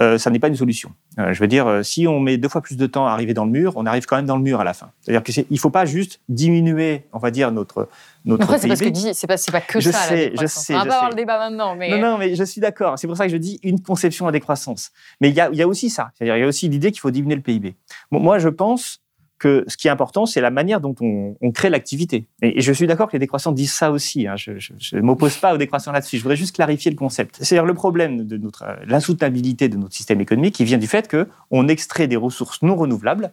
euh, 0.00 0.18
ça 0.18 0.30
n'est 0.30 0.38
pas 0.38 0.48
une 0.48 0.56
solution. 0.56 0.92
Euh, 1.18 1.32
je 1.32 1.40
veux 1.40 1.46
dire, 1.46 1.66
euh, 1.66 1.82
si 1.82 2.06
on 2.06 2.20
met 2.20 2.38
deux 2.38 2.48
fois 2.48 2.60
plus 2.60 2.76
de 2.76 2.86
temps 2.86 3.06
à 3.06 3.10
arriver 3.10 3.34
dans 3.34 3.44
le 3.44 3.50
mur, 3.50 3.72
on 3.76 3.86
arrive 3.86 4.06
quand 4.06 4.16
même 4.16 4.26
dans 4.26 4.36
le 4.36 4.42
mur 4.42 4.60
à 4.60 4.64
la 4.64 4.72
fin. 4.72 4.90
C'est-à-dire 5.00 5.22
qu'il 5.22 5.44
ne 5.50 5.56
faut 5.58 5.70
pas 5.70 5.84
juste 5.84 6.20
diminuer, 6.28 7.04
on 7.12 7.18
va 7.18 7.30
dire, 7.30 7.52
notre, 7.52 7.88
notre 8.24 8.44
Après, 8.44 8.58
c'est 8.58 8.68
parce 8.68 8.80
que 8.80 9.12
c'est 9.12 9.26
pas, 9.26 9.60
pas 9.60 9.60
que 9.60 9.80
Je 9.80 9.90
ça. 9.90 9.98
sais, 9.98 10.30
la 10.30 10.42
je 10.42 10.46
sais, 10.46 10.74
On 10.74 10.78
va 10.78 10.84
je 10.84 10.88
pas 10.88 10.94
avoir 10.94 11.10
le 11.10 11.16
débat 11.16 11.38
maintenant, 11.38 11.76
mais. 11.76 11.90
Non, 11.90 12.12
non, 12.12 12.18
mais 12.18 12.34
je 12.34 12.44
suis 12.44 12.60
d'accord. 12.60 12.98
C'est 12.98 13.06
pour 13.06 13.16
ça 13.16 13.26
que 13.26 13.32
je 13.32 13.36
dis 13.36 13.60
une 13.62 13.80
conception 13.80 14.26
à 14.26 14.32
décroissance. 14.32 14.90
Mais 15.20 15.28
il 15.28 15.34
y 15.34 15.40
a, 15.40 15.50
y 15.50 15.62
a 15.62 15.68
aussi 15.68 15.90
ça. 15.90 16.10
C'est-à-dire, 16.14 16.36
il 16.36 16.40
y 16.40 16.44
a 16.44 16.48
aussi 16.48 16.68
l'idée 16.68 16.92
qu'il 16.92 17.00
faut 17.00 17.10
diminuer 17.10 17.36
le 17.36 17.42
PIB. 17.42 17.76
Bon, 18.10 18.20
moi, 18.20 18.38
je 18.38 18.48
pense 18.48 19.00
que 19.40 19.64
ce 19.66 19.76
qui 19.76 19.88
est 19.88 19.90
important, 19.90 20.26
c'est 20.26 20.40
la 20.40 20.50
manière 20.50 20.80
dont 20.80 20.94
on, 21.00 21.34
on 21.40 21.50
crée 21.50 21.70
l'activité. 21.70 22.26
Et, 22.42 22.60
je 22.60 22.72
suis 22.72 22.86
d'accord 22.86 23.08
que 23.08 23.14
les 23.14 23.18
décroissants 23.18 23.52
disent 23.52 23.72
ça 23.72 23.90
aussi. 23.90 24.28
hein. 24.28 24.36
Je 24.36 24.52
ne 24.96 25.00
m'oppose 25.00 25.36
pas 25.38 25.54
aux 25.54 25.56
décroissants 25.56 25.90
là-dessus. 25.90 26.18
Je 26.18 26.22
voudrais 26.22 26.36
juste 26.36 26.54
clarifier 26.54 26.90
le 26.90 26.96
concept. 26.96 27.38
C'est-à-dire 27.40 27.66
le 27.66 27.74
problème 27.74 28.26
de 28.26 28.36
notre 28.36 28.64
l'insoutenabilité 28.86 29.68
de 29.68 29.76
notre 29.76 29.94
système 29.94 30.20
économique 30.20 30.54
qui 30.54 30.64
vient 30.64 30.78
du 30.78 30.86
fait 30.86 31.08
que 31.08 31.26
on 31.50 31.66
extrait 31.66 32.06
des 32.06 32.16
ressources 32.16 32.62
non 32.62 32.76
renouvelables 32.76 33.32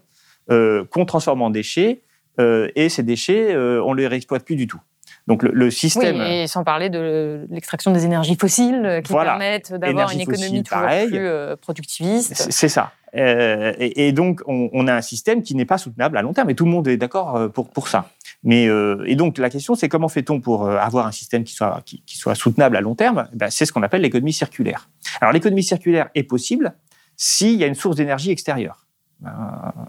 euh, 0.49 0.85
qu'on 0.85 1.05
transforme 1.05 1.41
en 1.41 1.49
déchets 1.49 2.01
euh, 2.39 2.69
et 2.75 2.89
ces 2.89 3.03
déchets, 3.03 3.53
euh, 3.53 3.83
on 3.83 3.93
les 3.93 4.07
réexploite 4.07 4.45
plus 4.45 4.55
du 4.55 4.67
tout. 4.67 4.79
Donc 5.27 5.43
le, 5.43 5.51
le 5.53 5.69
système. 5.71 6.17
Oui, 6.19 6.25
et 6.25 6.47
sans 6.47 6.63
parler 6.63 6.89
de 6.89 7.45
l'extraction 7.49 7.91
des 7.91 8.05
énergies 8.05 8.37
fossiles 8.39 8.81
euh, 8.85 9.01
qui 9.01 9.11
Voilà. 9.11 9.31
permettent 9.31 9.73
d'avoir 9.73 10.11
une 10.11 10.21
économie 10.21 10.41
fossile, 10.43 10.63
toujours 10.63 10.81
pareil. 10.81 11.07
plus 11.09 11.17
euh, 11.27 11.55
productiviste. 11.57 12.47
C'est 12.49 12.69
ça. 12.69 12.91
Euh, 13.15 13.73
et, 13.77 14.07
et 14.07 14.11
donc, 14.13 14.41
on, 14.47 14.69
on 14.73 14.87
a 14.87 14.93
un 14.93 15.01
système 15.01 15.41
qui 15.41 15.55
n'est 15.55 15.65
pas 15.65 15.77
soutenable 15.77 16.17
à 16.17 16.21
long 16.21 16.33
terme, 16.33 16.49
et 16.49 16.55
tout 16.55 16.65
le 16.65 16.71
monde 16.71 16.87
est 16.87 16.97
d'accord 16.97 17.51
pour, 17.51 17.69
pour 17.69 17.87
ça. 17.87 18.09
Mais, 18.43 18.67
euh, 18.67 19.03
et 19.05 19.15
donc, 19.15 19.37
la 19.37 19.49
question, 19.49 19.75
c'est 19.75 19.89
comment 19.89 20.07
fait-on 20.09 20.39
pour 20.39 20.69
avoir 20.69 21.07
un 21.07 21.11
système 21.11 21.43
qui 21.43 21.53
soit, 21.53 21.81
qui, 21.85 22.03
qui 22.05 22.17
soit 22.17 22.35
soutenable 22.35 22.75
à 22.77 22.81
long 22.81 22.95
terme? 22.95 23.27
Ben, 23.33 23.49
C'est 23.49 23.65
ce 23.65 23.73
qu'on 23.73 23.83
appelle 23.83 24.01
l'économie 24.01 24.33
circulaire. 24.33 24.89
Alors, 25.19 25.33
l'économie 25.33 25.63
circulaire 25.63 26.09
est 26.15 26.23
possible 26.23 26.73
s'il 27.15 27.55
y 27.55 27.63
a 27.63 27.67
une 27.67 27.75
source 27.75 27.95
d'énergie 27.95 28.31
extérieure. 28.31 28.85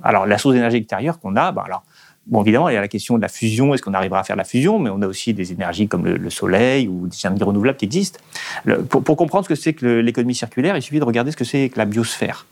Alors, 0.03 0.27
la 0.27 0.39
source 0.39 0.55
d'énergie 0.55 0.79
extérieure 0.79 1.21
qu'on 1.21 1.37
a, 1.37 1.53
ben, 1.53 1.63
alors, 1.67 1.83
Bon, 2.29 2.43
évidemment, 2.43 2.69
il 2.69 2.75
y 2.75 2.77
a 2.77 2.81
la 2.81 2.89
question 2.89 3.17
de 3.17 3.23
la 3.23 3.29
fusion. 3.29 3.73
Est-ce 3.73 3.83
qu'on 3.83 3.95
arrivera 3.95 4.21
à 4.21 4.25
faire 4.25 4.37
la 4.37 4.45
fusion? 4.45 4.79
Mais 4.79 4.91
on 4.91 5.01
a 5.01 5.07
aussi 5.07 5.33
des 5.33 5.51
énergies 5.51 5.89
comme 5.89 6.05
le, 6.05 6.19
le 6.19 6.31
soleil 6.31 6.87
ou 6.87 7.07
des 7.07 7.17
énergies 7.25 7.43
renouvelables 7.43 7.79
qui 7.79 7.87
existent. 7.87 8.21
Pour, 8.91 9.03
pour 9.03 9.17
comprendre 9.17 9.45
ce 9.45 9.49
que 9.49 9.55
c'est 9.55 9.73
que 9.73 9.87
l'économie 9.87 10.35
circulaire, 10.35 10.77
il 10.77 10.83
suffit 10.83 11.01
de 11.01 11.05
regarder 11.05 11.31
ce 11.31 11.37
que 11.39 11.45
c'est 11.45 11.71
que 11.71 11.79
la 11.79 11.87
biosphère. 11.87 12.47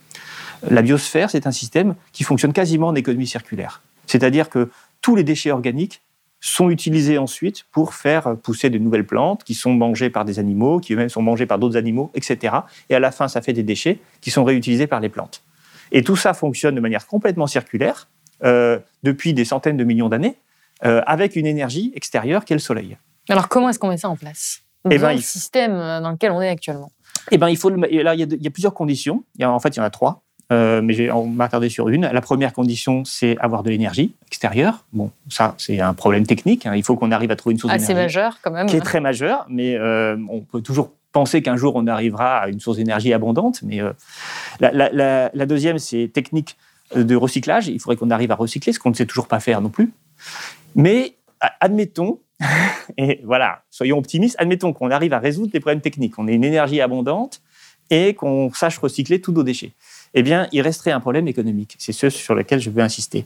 La 0.70 0.80
biosphère, 0.80 1.28
c'est 1.28 1.46
un 1.46 1.52
système 1.52 1.94
qui 2.12 2.24
fonctionne 2.24 2.54
quasiment 2.54 2.88
en 2.88 2.94
économie 2.94 3.26
circulaire. 3.26 3.82
C'est-à-dire 4.06 4.48
que 4.48 4.70
tous 5.02 5.14
les 5.14 5.24
déchets 5.24 5.50
organiques 5.50 6.00
sont 6.40 6.70
utilisés 6.70 7.18
ensuite 7.18 7.64
pour 7.72 7.92
faire 7.92 8.36
pousser 8.42 8.70
de 8.70 8.78
nouvelles 8.78 9.06
plantes 9.06 9.44
qui 9.44 9.54
sont 9.54 9.72
mangées 9.72 10.10
par 10.10 10.24
des 10.24 10.38
animaux, 10.38 10.80
qui 10.80 10.94
eux-mêmes 10.94 11.08
sont 11.10 11.22
mangés 11.22 11.46
par 11.46 11.58
d'autres 11.58 11.76
animaux, 11.76 12.10
etc. 12.14 12.56
Et 12.88 12.94
à 12.94 13.00
la 13.00 13.10
fin, 13.10 13.28
ça 13.28 13.42
fait 13.42 13.52
des 13.52 13.62
déchets 13.62 13.98
qui 14.22 14.30
sont 14.30 14.44
réutilisés 14.44 14.86
par 14.86 15.00
les 15.00 15.08
plantes. 15.08 15.42
Et 15.92 16.02
tout 16.02 16.16
ça 16.16 16.34
fonctionne 16.34 16.74
de 16.74 16.80
manière 16.80 17.06
complètement 17.06 17.46
circulaire 17.46 18.08
euh, 18.44 18.78
depuis 19.02 19.32
des 19.34 19.44
centaines 19.44 19.76
de 19.76 19.84
millions 19.84 20.08
d'années, 20.08 20.36
euh, 20.84 21.02
avec 21.06 21.36
une 21.36 21.46
énergie 21.46 21.92
extérieure 21.94 22.44
qui 22.44 22.52
est 22.52 22.56
le 22.56 22.60
soleil. 22.60 22.96
Alors, 23.28 23.48
comment 23.48 23.68
est-ce 23.70 23.78
qu'on 23.78 23.88
met 23.88 23.96
ça 23.96 24.08
en 24.08 24.16
place 24.16 24.60
Eh 24.90 24.96
Dans 24.98 25.06
ben, 25.06 25.12
le 25.12 25.18
il- 25.18 25.22
système 25.22 25.72
euh, 25.72 26.00
dans 26.00 26.10
lequel 26.10 26.30
on 26.32 26.40
est 26.42 26.48
actuellement. 26.48 26.90
Eh 27.32 27.38
ben, 27.38 27.48
il 27.48 27.56
faut 27.56 27.70
le- 27.70 27.76
là, 28.02 28.14
il 28.14 28.20
y, 28.20 28.22
a, 28.22 28.26
de- 28.26 28.36
il 28.36 28.42
y 28.42 28.46
a 28.46 28.50
plusieurs 28.50 28.74
conditions. 28.74 29.24
Il 29.36 29.40
y 29.40 29.44
a- 29.44 29.50
en 29.50 29.58
fait, 29.58 29.70
il 29.70 29.78
y 29.78 29.80
en 29.80 29.84
a 29.84 29.90
trois. 29.90 30.22
Euh, 30.52 30.80
mais 30.80 31.10
on 31.10 31.26
m'a 31.26 31.46
attardé 31.46 31.68
sur 31.68 31.88
une. 31.88 32.02
La 32.02 32.20
première 32.20 32.52
condition, 32.52 33.04
c'est 33.04 33.36
avoir 33.38 33.64
de 33.64 33.70
l'énergie 33.70 34.14
extérieure. 34.28 34.84
Bon, 34.92 35.10
ça, 35.28 35.56
c'est 35.58 35.80
un 35.80 35.92
problème 35.92 36.24
technique. 36.24 36.66
hein. 36.66 36.76
Il 36.76 36.84
faut 36.84 36.94
qu'on 36.94 37.10
arrive 37.10 37.32
à 37.32 37.36
trouver 37.36 37.54
une 37.54 37.58
source 37.58 37.72
Assez 37.74 37.88
d'énergie 37.88 38.18
majeur, 38.18 38.38
quand 38.42 38.52
même. 38.52 38.66
qui 38.68 38.76
est 38.76 38.80
très 38.80 39.00
majeure, 39.00 39.44
mais 39.48 39.76
on 40.30 40.42
peut 40.42 40.60
toujours 40.60 40.92
penser 41.10 41.42
qu'un 41.42 41.56
jour 41.56 41.74
on 41.74 41.86
arrivera 41.88 42.38
à 42.42 42.48
une 42.48 42.60
source 42.60 42.76
d'énergie 42.76 43.12
abondante. 43.12 43.60
Mais 43.64 43.80
la, 44.60 44.70
la- 44.70 44.90
la- 44.92 45.30
la 45.34 45.46
deuxième, 45.46 45.78
c'est 45.78 46.08
technique 46.14 46.56
de 46.94 47.16
recyclage. 47.16 47.68
Il 47.68 47.80
faudrait 47.80 47.96
qu'on 47.96 48.10
arrive 48.10 48.30
à 48.30 48.36
recycler, 48.36 48.72
ce 48.72 48.78
qu'on 48.78 48.90
ne 48.90 48.94
sait 48.94 49.06
toujours 49.06 49.28
pas 49.28 49.40
faire 49.40 49.60
non 49.60 49.70
plus. 49.70 49.92
Mais 50.74 51.14
admettons, 51.60 52.20
et 52.98 53.20
voilà, 53.24 53.62
soyons 53.70 53.98
optimistes, 53.98 54.36
admettons 54.38 54.72
qu'on 54.72 54.90
arrive 54.90 55.12
à 55.12 55.18
résoudre 55.18 55.50
les 55.54 55.60
problèmes 55.60 55.80
techniques, 55.80 56.14
qu'on 56.14 56.28
ait 56.28 56.34
une 56.34 56.44
énergie 56.44 56.80
abondante 56.80 57.40
et 57.90 58.14
qu'on 58.14 58.52
sache 58.52 58.78
recycler 58.78 59.20
tous 59.20 59.32
nos 59.32 59.42
déchets. 59.42 59.72
Eh 60.14 60.22
bien, 60.22 60.48
il 60.52 60.60
resterait 60.60 60.90
un 60.92 61.00
problème 61.00 61.28
économique. 61.28 61.76
C'est 61.78 61.92
ce 61.92 62.10
sur 62.10 62.34
lequel 62.34 62.60
je 62.60 62.70
veux 62.70 62.82
insister. 62.82 63.24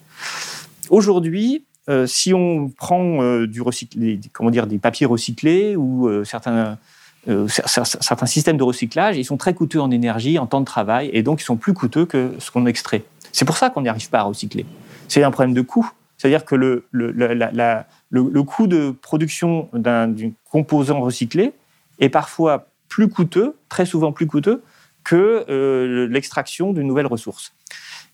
Aujourd'hui, 0.91 1.65
euh, 1.89 2.07
si 2.07 2.35
on 2.35 2.69
prend 2.69 3.23
euh, 3.23 3.47
du 3.47 3.63
des- 3.97 4.21
comment 4.33 4.51
dire, 4.51 4.67
des 4.67 4.79
papiers 4.79 5.07
recyclés 5.07 5.77
ou 5.77 6.09
euh, 6.09 6.25
certains, 6.25 6.79
cer- 7.27 7.67
cer- 7.67 7.97
certains 8.03 8.27
systèmes 8.27 8.57
de 8.57 8.63
recyclage, 8.63 9.17
ils 9.17 9.25
sont 9.25 9.37
très 9.37 9.55
coûteux 9.55 9.81
en 9.81 9.91
énergie, 9.91 10.39
en 10.39 10.47
temps 10.47 10.61
de 10.61 10.65
travail, 10.67 11.11
et 11.13 11.23
donc 11.23 11.41
ils 11.41 11.45
sont 11.45 11.57
plus 11.57 11.73
coûteux 11.75 12.07
que 12.07 12.33
ce 12.39 12.51
qu'on 12.51 12.67
extrait. 12.67 13.03
C'est 13.33 13.45
pour 13.45 13.57
ça 13.57 13.71
qu'on 13.71 13.83
n'y 13.83 13.89
arrive 13.89 14.09
pas 14.11 14.21
à 14.21 14.23
recycler. 14.25 14.67
C'est 15.09 15.23
un 15.23 15.31
problème 15.31 15.55
de 15.55 15.63
coût. 15.63 15.89
C'est-à-dire 16.19 16.45
que 16.45 16.55
le, 16.55 16.85
le, 16.91 17.13
la- 17.13 17.87
le- 18.11 18.29
le 18.31 18.43
coût 18.43 18.67
de 18.67 18.91
production 18.91 19.69
d'un 19.73 20.15
composant 20.51 21.01
recyclé 21.01 21.53
est 21.99 22.11
parfois 22.11 22.67
plus 22.89 23.09
coûteux, 23.09 23.57
très 23.69 23.87
souvent 23.87 24.13
plus 24.13 24.27
coûteux, 24.27 24.63
que 25.05 25.47
euh, 25.49 26.07
l'extraction 26.09 26.73
d'une 26.73 26.87
nouvelle 26.87 27.07
ressource. 27.07 27.55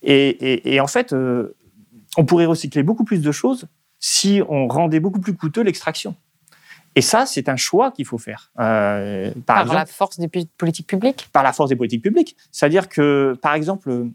Et, 0.02 0.28
et- 0.28 0.74
et 0.74 0.80
en 0.80 0.86
fait, 0.86 1.12
euh, 1.12 1.56
on 2.16 2.24
pourrait 2.24 2.46
recycler 2.46 2.82
beaucoup 2.84 3.04
plus 3.04 3.20
de 3.22 3.32
choses 3.32 3.66
si 3.98 4.40
on 4.48 4.68
rendait 4.68 5.00
beaucoup 5.00 5.20
plus 5.20 5.34
coûteux 5.34 5.62
l'extraction. 5.62 6.14
Et 6.94 7.02
ça, 7.02 7.26
c'est 7.26 7.48
un 7.48 7.56
choix 7.56 7.90
qu'il 7.90 8.06
faut 8.06 8.18
faire. 8.18 8.50
Euh, 8.60 9.30
par 9.44 9.56
Par 9.56 9.60
exemple, 9.62 9.76
la 9.78 9.86
force 9.86 10.18
des 10.18 10.28
politiques 10.56 10.86
publiques? 10.86 11.28
par 11.32 11.42
la 11.42 11.52
force 11.52 11.68
des 11.70 11.76
politiques 11.76 12.02
publiques. 12.02 12.36
C'est-à-dire 12.52 12.88
que, 12.88 13.36
par 13.42 13.54
exemple, 13.54 14.06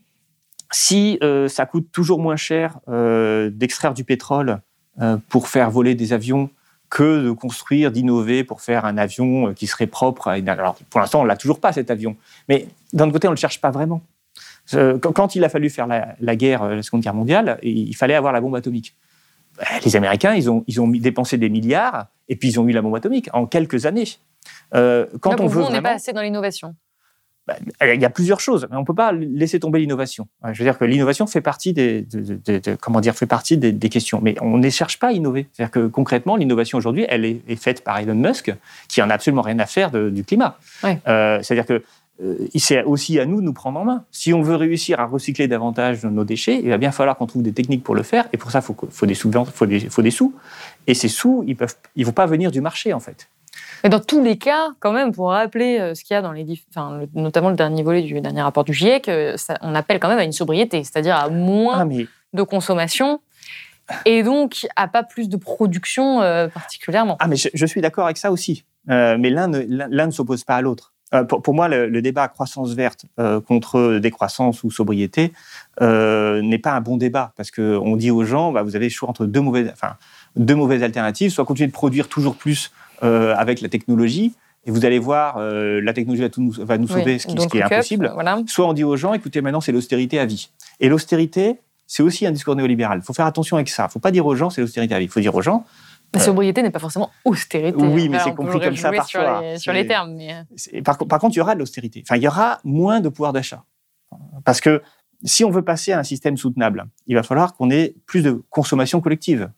si 0.71 1.17
euh, 1.21 1.47
ça 1.47 1.65
coûte 1.65 1.91
toujours 1.91 2.19
moins 2.19 2.37
cher 2.37 2.79
euh, 2.87 3.49
d'extraire 3.49 3.93
du 3.93 4.03
pétrole 4.03 4.61
euh, 5.01 5.17
pour 5.29 5.47
faire 5.47 5.69
voler 5.69 5.95
des 5.95 6.13
avions 6.13 6.49
que 6.89 7.23
de 7.23 7.31
construire, 7.31 7.91
d'innover 7.91 8.43
pour 8.43 8.61
faire 8.61 8.85
un 8.85 8.97
avion 8.97 9.49
euh, 9.49 9.53
qui 9.53 9.67
serait 9.67 9.87
propre. 9.87 10.27
À. 10.27 10.33
Alors, 10.33 10.75
pour 10.89 10.99
l'instant, 10.99 11.21
on 11.21 11.25
l'a 11.25 11.37
toujours 11.37 11.59
pas 11.59 11.71
cet 11.71 11.89
avion, 11.89 12.17
mais 12.49 12.67
d'un 12.93 13.05
autre 13.05 13.13
côté, 13.13 13.27
on 13.27 13.31
le 13.31 13.37
cherche 13.37 13.61
pas 13.61 13.71
vraiment. 13.71 14.01
Quand 15.01 15.35
il 15.35 15.43
a 15.43 15.49
fallu 15.49 15.69
faire 15.69 15.87
la, 15.87 16.15
la 16.19 16.35
guerre, 16.35 16.63
euh, 16.63 16.75
la 16.75 16.83
Seconde 16.83 17.01
Guerre 17.01 17.13
mondiale, 17.13 17.59
il 17.63 17.93
fallait 17.95 18.13
avoir 18.13 18.31
la 18.31 18.39
bombe 18.39 18.55
atomique. 18.55 18.95
Euh, 19.59 19.63
Les 19.83 19.95
Américains, 19.95 20.33
ils 20.33 20.49
ont, 20.49 20.63
ils 20.67 20.79
ont 20.79 20.87
dépensé 20.87 21.37
des 21.37 21.49
milliards 21.49 22.07
et 22.29 22.35
puis 22.35 22.49
ils 22.49 22.59
ont 22.59 22.67
eu 22.67 22.71
la 22.71 22.81
bombe 22.81 22.95
atomique 22.95 23.29
en 23.33 23.45
quelques 23.47 23.85
années. 23.85 24.07
Euh, 24.73 25.07
quand 25.19 25.31
Là, 25.31 25.37
on 25.41 25.47
veut 25.47 25.63
on 25.63 25.71
n'est 25.71 25.81
pas 25.81 25.95
assez 25.95 26.13
dans 26.13 26.21
l'innovation. 26.21 26.75
Bah, 27.47 27.55
il 27.81 27.99
y 28.01 28.05
a 28.05 28.09
plusieurs 28.09 28.39
choses, 28.39 28.67
mais 28.69 28.77
on 28.77 28.81
ne 28.81 28.85
peut 28.85 28.93
pas 28.93 29.11
laisser 29.11 29.59
tomber 29.59 29.79
l'innovation. 29.79 30.27
Je 30.53 30.57
veux 30.59 30.63
dire 30.65 30.77
que 30.77 30.85
l'innovation 30.85 31.25
fait 31.27 31.41
partie 31.41 31.73
des, 31.73 32.01
de- 32.03 32.19
de- 32.21 32.39
de- 32.45 32.59
de- 32.59 32.75
comment 32.79 33.01
dire, 33.01 33.15
fait 33.15 33.25
partie 33.25 33.57
des, 33.57 33.71
des 33.71 33.89
questions, 33.89 34.19
mais 34.21 34.35
on 34.41 34.57
ne 34.57 34.69
cherche 34.69 34.99
pas 34.99 35.07
à 35.07 35.11
innover. 35.11 35.47
C'est-à-dire 35.53 35.71
que 35.71 35.87
concrètement, 35.87 36.35
l'innovation 36.35 36.77
aujourd'hui, 36.77 37.05
elle 37.09 37.25
est, 37.25 37.41
est 37.47 37.55
faite 37.55 37.83
par 37.83 37.97
Elon 37.99 38.13
Musk, 38.15 38.53
qui 38.87 39.01
en 39.01 39.09
a 39.09 39.13
absolument 39.15 39.41
rien 39.41 39.57
à 39.59 39.65
faire 39.65 39.89
du 39.91 40.23
climat. 40.23 40.57
Ouais. 40.83 40.99
Euh, 41.07 41.39
C'est-à-dire 41.41 41.65
que 41.65 41.81
euh, 42.23 42.35
c'est 42.55 42.83
aussi 42.83 43.19
à 43.19 43.25
nous 43.25 43.41
de 43.41 43.45
nous 43.45 43.53
prendre 43.53 43.79
en 43.79 43.85
main. 43.85 44.05
Si 44.11 44.31
on 44.31 44.43
veut 44.43 44.55
réussir 44.55 44.99
à 44.99 45.05
recycler 45.05 45.47
davantage 45.47 46.05
nos 46.05 46.23
déchets, 46.23 46.59
il 46.61 46.69
va 46.69 46.77
bien 46.77 46.91
falloir 46.91 47.17
qu'on 47.17 47.25
trouve 47.25 47.41
des 47.41 47.53
techniques 47.53 47.83
pour 47.83 47.95
le 47.95 48.03
faire, 48.03 48.27
et 48.33 48.37
pour 48.37 48.51
ça, 48.51 48.59
il 48.59 48.75
faut, 48.91 49.05
des 49.07 49.15
sous, 49.15 49.31
faut 49.51 49.65
des, 49.65 49.79
faut 49.89 50.03
des 50.03 50.11
sous. 50.11 50.35
Et 50.85 50.93
ces 50.93 51.07
sous, 51.07 51.43
ils 51.47 51.55
peuvent, 51.55 51.73
ils 51.95 52.05
vont 52.05 52.11
pas 52.11 52.27
venir 52.27 52.51
du 52.51 52.61
marché 52.61 52.93
en 52.93 52.99
fait. 52.99 53.27
Mais 53.83 53.89
dans 53.89 53.99
tous 53.99 54.23
les 54.23 54.37
cas, 54.37 54.69
quand 54.79 54.91
même, 54.93 55.11
pour 55.11 55.29
rappeler 55.29 55.79
euh, 55.79 55.95
ce 55.95 56.03
qu'il 56.03 56.13
y 56.13 56.17
a 56.17 56.21
dans 56.21 56.31
les, 56.31 56.45
enfin, 56.69 56.99
le- 56.99 57.09
notamment 57.21 57.49
le 57.49 57.55
dernier 57.55 57.83
volet 57.83 58.01
du 58.01 58.19
dernier 58.21 58.41
rapport 58.41 58.63
du 58.63 58.73
GIEC, 58.73 59.09
euh, 59.09 59.37
ça- 59.37 59.57
on 59.61 59.75
appelle 59.75 59.99
quand 59.99 60.07
même 60.09 60.19
à 60.19 60.23
une 60.23 60.31
sobriété, 60.31 60.83
c'est-à-dire 60.83 61.15
à 61.15 61.29
moins 61.29 61.79
Ah, 61.79 61.85
mais 61.85 62.07
de 62.33 62.43
consommation 62.43 63.19
et 64.05 64.23
donc 64.23 64.67
à 64.77 64.87
pas 64.87 65.03
plus 65.03 65.27
de 65.27 65.35
production 65.35 66.21
euh, 66.21 66.47
particulièrement. 66.47 67.17
Ah, 67.19 67.27
mais 67.27 67.35
je, 67.35 67.49
je 67.53 67.65
suis 67.65 67.81
d'accord 67.81 68.05
avec 68.05 68.17
ça 68.17 68.31
aussi. 68.31 68.63
Euh, 68.89 69.17
mais 69.19 69.29
l'un 69.29 69.47
ne, 69.47 70.11
s'oppose 70.11 70.43
pas 70.43 70.55
à 70.55 70.61
l'autre. 70.61 70.93
Euh, 71.13 71.25
pour, 71.25 71.41
pour 71.41 71.53
moi, 71.53 71.67
le, 71.67 71.87
le 71.89 72.01
débat 72.01 72.29
croissance 72.29 72.71
verte 72.73 73.05
contre 73.47 73.97
décroissance 73.99 74.63
ou 74.63 74.71
sobriété 74.71 75.33
n'est 75.81 76.59
pas 76.59 76.71
un 76.71 76.81
bon 76.81 76.95
débat 76.97 77.33
parce 77.35 77.51
qu'on 77.51 77.95
dit 77.97 78.11
aux 78.11 78.23
gens, 78.23 78.51
bah, 78.53 78.63
vous 78.63 78.75
avez 78.77 78.85
le 78.85 78.91
choix 78.91 79.09
entre 79.09 79.25
deux 79.25 79.41
mauvaises, 79.41 79.69
enfin, 79.73 79.95
deux 80.37 80.55
mauvaises 80.55 80.83
alternatives, 80.83 81.31
soit 81.31 81.43
continuer 81.43 81.67
de 81.67 81.73
produire 81.73 82.07
toujours 82.07 82.35
plus 82.35 82.71
euh, 83.03 83.35
avec 83.35 83.61
la 83.61 83.69
technologie, 83.69 84.33
et 84.65 84.71
vous 84.71 84.85
allez 84.85 84.99
voir, 84.99 85.37
euh, 85.37 85.81
la 85.81 85.93
technologie 85.93 86.21
va, 86.21 86.29
tout 86.29 86.41
nous, 86.41 86.51
va 86.51 86.77
nous 86.77 86.87
sauver, 86.87 87.13
Oui, 87.13 87.19
ce 87.19 87.25
qui, 87.27 87.31
ce 87.33 87.37
don't 87.37 87.47
qui 87.49 87.57
est 87.57 87.63
up, 87.63 87.71
impossible. 87.71 88.11
voilà. 88.13 88.39
Soit 88.47 88.67
on 88.67 88.73
dit 88.73 88.83
aux 88.83 88.95
gens, 88.95 89.13
écoutez, 89.13 89.41
maintenant 89.41 89.61
c'est 89.61 89.71
l'austérité 89.71 90.19
à 90.19 90.25
vie. 90.25 90.49
Et 90.79 90.87
l'austérité, 90.87 91.59
c'est 91.87 92.03
aussi 92.03 92.25
un 92.25 92.31
discours 92.31 92.55
néolibéral. 92.55 92.99
Il 93.01 93.05
faut 93.05 93.13
faire 93.13 93.25
attention 93.25 93.57
avec 93.57 93.69
ça. 93.69 93.83
Il 93.83 93.85
ne 93.87 93.91
faut 93.91 93.99
pas 93.99 94.11
dire 94.11 94.25
aux 94.25 94.35
gens, 94.35 94.49
c'est 94.49 94.61
l'austérité 94.61 94.93
à 94.93 94.99
vie. 94.99 95.05
Il 95.05 95.11
faut 95.11 95.19
dire 95.19 95.33
aux 95.33 95.41
gens, 95.41 95.65
La 96.13 96.21
euh, 96.21 96.23
sobriété 96.23 96.61
n'est 96.61 96.69
pas 96.71 96.79
forcément 96.79 97.09
austérité. 97.25 97.75
Oui, 97.83 98.07
mais 98.07 98.19
c'est 98.19 98.35
compris 98.35 98.59
comme 98.59 98.75
ça 98.75 98.91
parfois. 98.91 99.05
Sur 99.05 99.41
les, 99.41 99.57
sur 99.57 99.73
les 99.73 99.87
termes, 99.87 100.15
mais 100.15 100.81
Par, 100.83 100.97
par 100.99 101.19
contre, 101.19 101.35
il 101.35 101.39
y 101.39 101.41
aura 101.41 101.55
de 101.55 101.59
l'austérité. 101.59 102.03
Enfin, 102.05 102.17
il 102.17 102.23
y 102.23 102.27
aura 102.27 102.59
moins 102.63 102.99
de 102.99 103.09
pouvoir 103.09 103.33
d'achat. 103.33 103.63
Parce 104.45 104.61
que 104.61 104.81
si 105.23 105.43
on 105.43 105.49
veut 105.49 105.61
passer 105.63 105.91
à 105.91 105.99
un 105.99 106.03
système 106.03 106.37
soutenable, 106.37 106.85
il 107.07 107.15
va 107.15 107.23
falloir 107.23 107.55
qu'on 107.55 107.69
ait 107.69 107.95
plus 108.05 108.21
de 108.23 108.43
consommation 108.49 109.01
collective. 109.01 109.49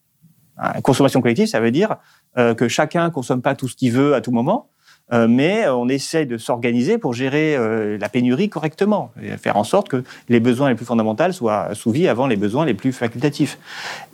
Consommation 0.84 1.22
collective, 1.22 1.48
ça 1.48 1.60
veut 1.60 1.72
dire 1.72 1.96
que 2.36 2.68
chacun 2.68 3.10
consomme 3.10 3.42
pas 3.42 3.56
tout 3.56 3.68
ce 3.68 3.76
qu'il 3.76 3.92
veut 3.92 4.14
à 4.14 4.22
tout 4.22 4.32
moment, 4.32 4.70
mais 5.12 5.68
on 5.68 5.90
essaie 5.90 6.26
de 6.26 6.38
s'organiser 6.38 6.98
pour 6.98 7.14
gérer 7.14 7.58
la 7.98 8.10
pénurie 8.10 8.50
correctement 8.50 9.12
et 9.22 9.38
faire 9.38 9.58
en 9.58 9.64
sorte 9.64 9.90
que 9.90 10.04
les 10.30 10.40
besoins 10.40 10.70
les 10.70 10.76
plus 10.76 10.86
fondamentaux 10.86 11.32
soient 11.32 11.64
assouvis 11.64 12.08
avant 12.08 12.28
les 12.28 12.36
besoins 12.36 12.66
les 12.66 12.74
plus 12.74 12.94
facultatifs. 12.94 13.58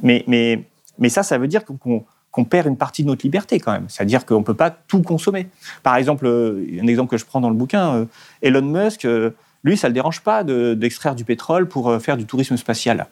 Mais, 0.02 0.64
ça, 1.10 1.24
ça 1.24 1.38
veut 1.38 1.48
dire 1.48 1.64
qu'on 1.66 2.46
perd 2.46 2.68
une 2.68 2.78
partie 2.78 3.04
de 3.04 3.08
notre 3.08 3.26
liberté 3.26 3.60
quand 3.60 3.74
même. 3.74 3.86
C'est-à-dire 3.90 4.26
qu'on 4.26 4.40
ne 4.40 4.46
peut 4.46 4.54
pas 4.54 4.72
tout 4.72 5.02
consommer. 5.02 5.48
Par 5.84 5.98
exemple, 5.98 6.26
un 6.26 6.88
exemple 6.88 7.12
que 7.12 7.18
je 7.18 7.26
prends 7.26 7.42
dans 7.42 7.50
le 7.50 7.56
bouquin, 7.56 8.08
Elon 8.42 8.62
Musk, 8.62 9.06
lui, 9.64 9.76
ça 9.76 9.88
ne 9.88 9.92
le 9.92 9.96
dérange 9.96 10.22
pas 10.22 10.44
d'extraire 10.44 11.16
du 11.16 11.26
pétrole 11.26 11.68
pour 11.68 12.02
faire 12.02 12.16
du 12.16 12.26
tourisme 12.26 12.56
spatial. 12.56 13.08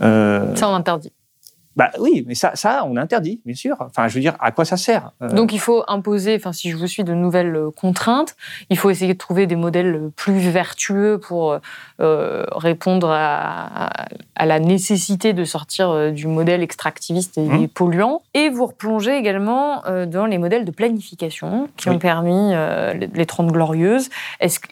ça, 0.00 0.68
on 0.68 0.74
interdit. 0.74 1.12
Bah 1.78 1.92
oui, 2.00 2.24
mais 2.26 2.34
ça, 2.34 2.50
ça, 2.56 2.84
on 2.90 2.96
interdit, 2.96 3.40
bien 3.46 3.54
sûr. 3.54 3.76
Enfin, 3.78 4.08
je 4.08 4.14
veux 4.14 4.20
dire, 4.20 4.34
à 4.40 4.50
quoi 4.50 4.64
ça 4.64 4.76
sert 4.76 5.12
euh 5.22 5.28
Donc, 5.28 5.52
il 5.52 5.60
faut 5.60 5.84
imposer, 5.86 6.34
enfin, 6.34 6.52
si 6.52 6.72
je 6.72 6.76
vous 6.76 6.88
suis, 6.88 7.04
de 7.04 7.14
nouvelles 7.14 7.54
euh, 7.54 7.70
contraintes. 7.70 8.34
Il 8.68 8.76
faut 8.76 8.90
essayer 8.90 9.14
de 9.14 9.18
trouver 9.18 9.46
des 9.46 9.54
modèles 9.54 10.10
plus 10.16 10.40
vertueux 10.40 11.20
pour 11.20 11.56
euh, 12.00 12.44
répondre 12.50 13.08
à, 13.12 13.90
la 14.44 14.58
nécessité 14.58 15.32
de 15.34 15.44
sortir 15.44 16.12
du 16.12 16.26
modèle 16.26 16.62
extractiviste 16.62 17.38
et 17.38 17.42
mmh. 17.42 17.68
polluant. 17.68 18.22
Et 18.34 18.48
vous 18.48 18.66
replongez 18.66 19.16
également 19.16 19.82
dans 20.06 20.26
les 20.26 20.38
modèles 20.38 20.64
de 20.64 20.70
planification 20.70 21.68
qui 21.76 21.88
ont 21.88 21.98
permis 21.98 22.54
les 22.94 23.26
Trente 23.26 23.52
Glorieuses. 23.52 24.10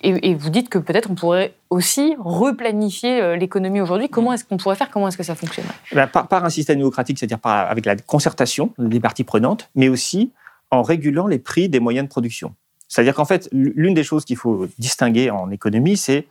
et 0.02 0.34
vous 0.34 0.50
dites 0.50 0.68
que 0.68 0.78
peut-être 0.78 1.10
on 1.10 1.14
pourrait 1.14 1.52
aussi 1.70 2.14
replanifier 2.18 3.20
euh, 3.20 3.36
l'économie 3.36 3.80
aujourd'hui. 3.80 4.08
Comment 4.08 4.32
est-ce 4.32 4.44
qu'on 4.44 4.56
pourrait 4.56 4.76
faire? 4.76 4.90
Comment 4.90 5.08
est-ce 5.08 5.16
que 5.16 5.22
ça 5.22 5.34
fonctionne 5.34 5.66
eh 5.90 5.94
ben, 5.94 6.06
par, 6.06 6.44
un 6.44 6.50
système 6.50 6.78
démocratique, 6.96 7.18
c'est-à-dire 7.18 7.38
avec 7.44 7.84
la 7.84 7.96
concertation 7.96 8.72
des 8.78 9.00
parties 9.00 9.24
prenantes, 9.24 9.68
mais 9.74 9.88
aussi 9.88 10.32
en 10.70 10.82
régulant 10.82 11.26
les 11.26 11.38
prix 11.38 11.68
des 11.68 11.80
moyens 11.80 12.06
de 12.06 12.10
production. 12.10 12.54
C'est-à-dire 12.88 13.14
qu'en 13.14 13.24
fait, 13.24 13.48
l'une 13.52 13.94
des 13.94 14.04
choses 14.04 14.24
qu'il 14.24 14.36
faut 14.36 14.66
distinguer 14.78 15.30
en 15.30 15.50
économie, 15.50 15.96
c'est 15.96 16.26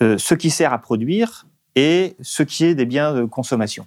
euh, 0.00 0.16
ce 0.18 0.34
qui 0.34 0.50
sert 0.50 0.72
à 0.72 0.78
produire 0.78 1.46
et 1.74 2.14
ce 2.20 2.42
qui 2.42 2.64
est 2.64 2.74
des 2.74 2.86
biens 2.86 3.12
de 3.14 3.24
consommation. 3.24 3.86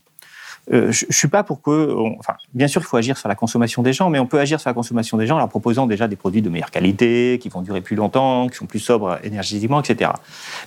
Euh, 0.71 0.91
je, 0.91 1.05
ne 1.07 1.11
suis 1.11 1.27
pas 1.27 1.43
pour 1.43 1.61
que, 1.61 1.95
enfin, 2.19 2.35
bien 2.53 2.67
sûr, 2.67 2.81
il 2.81 2.85
faut 2.85 2.97
agir 2.97 3.17
sur 3.17 3.27
la 3.27 3.35
consommation 3.35 3.81
des 3.81 3.93
gens, 3.93 4.09
mais 4.09 4.19
on 4.19 4.27
peut 4.27 4.39
agir 4.39 4.59
sur 4.59 4.69
la 4.69 4.73
consommation 4.73 5.17
des 5.17 5.25
gens 5.25 5.35
en 5.35 5.39
leur 5.39 5.49
proposant 5.49 5.87
déjà 5.87 6.07
des 6.07 6.15
produits 6.15 6.43
de 6.43 6.49
meilleure 6.49 6.69
qualité, 6.69 7.39
qui 7.41 7.49
vont 7.49 7.61
durer 7.61 7.81
plus 7.81 7.95
longtemps, 7.95 8.47
qui 8.47 8.57
sont 8.57 8.67
plus 8.67 8.79
sobres 8.79 9.17
énergétiquement, 9.23 9.81
etc. 9.81 10.11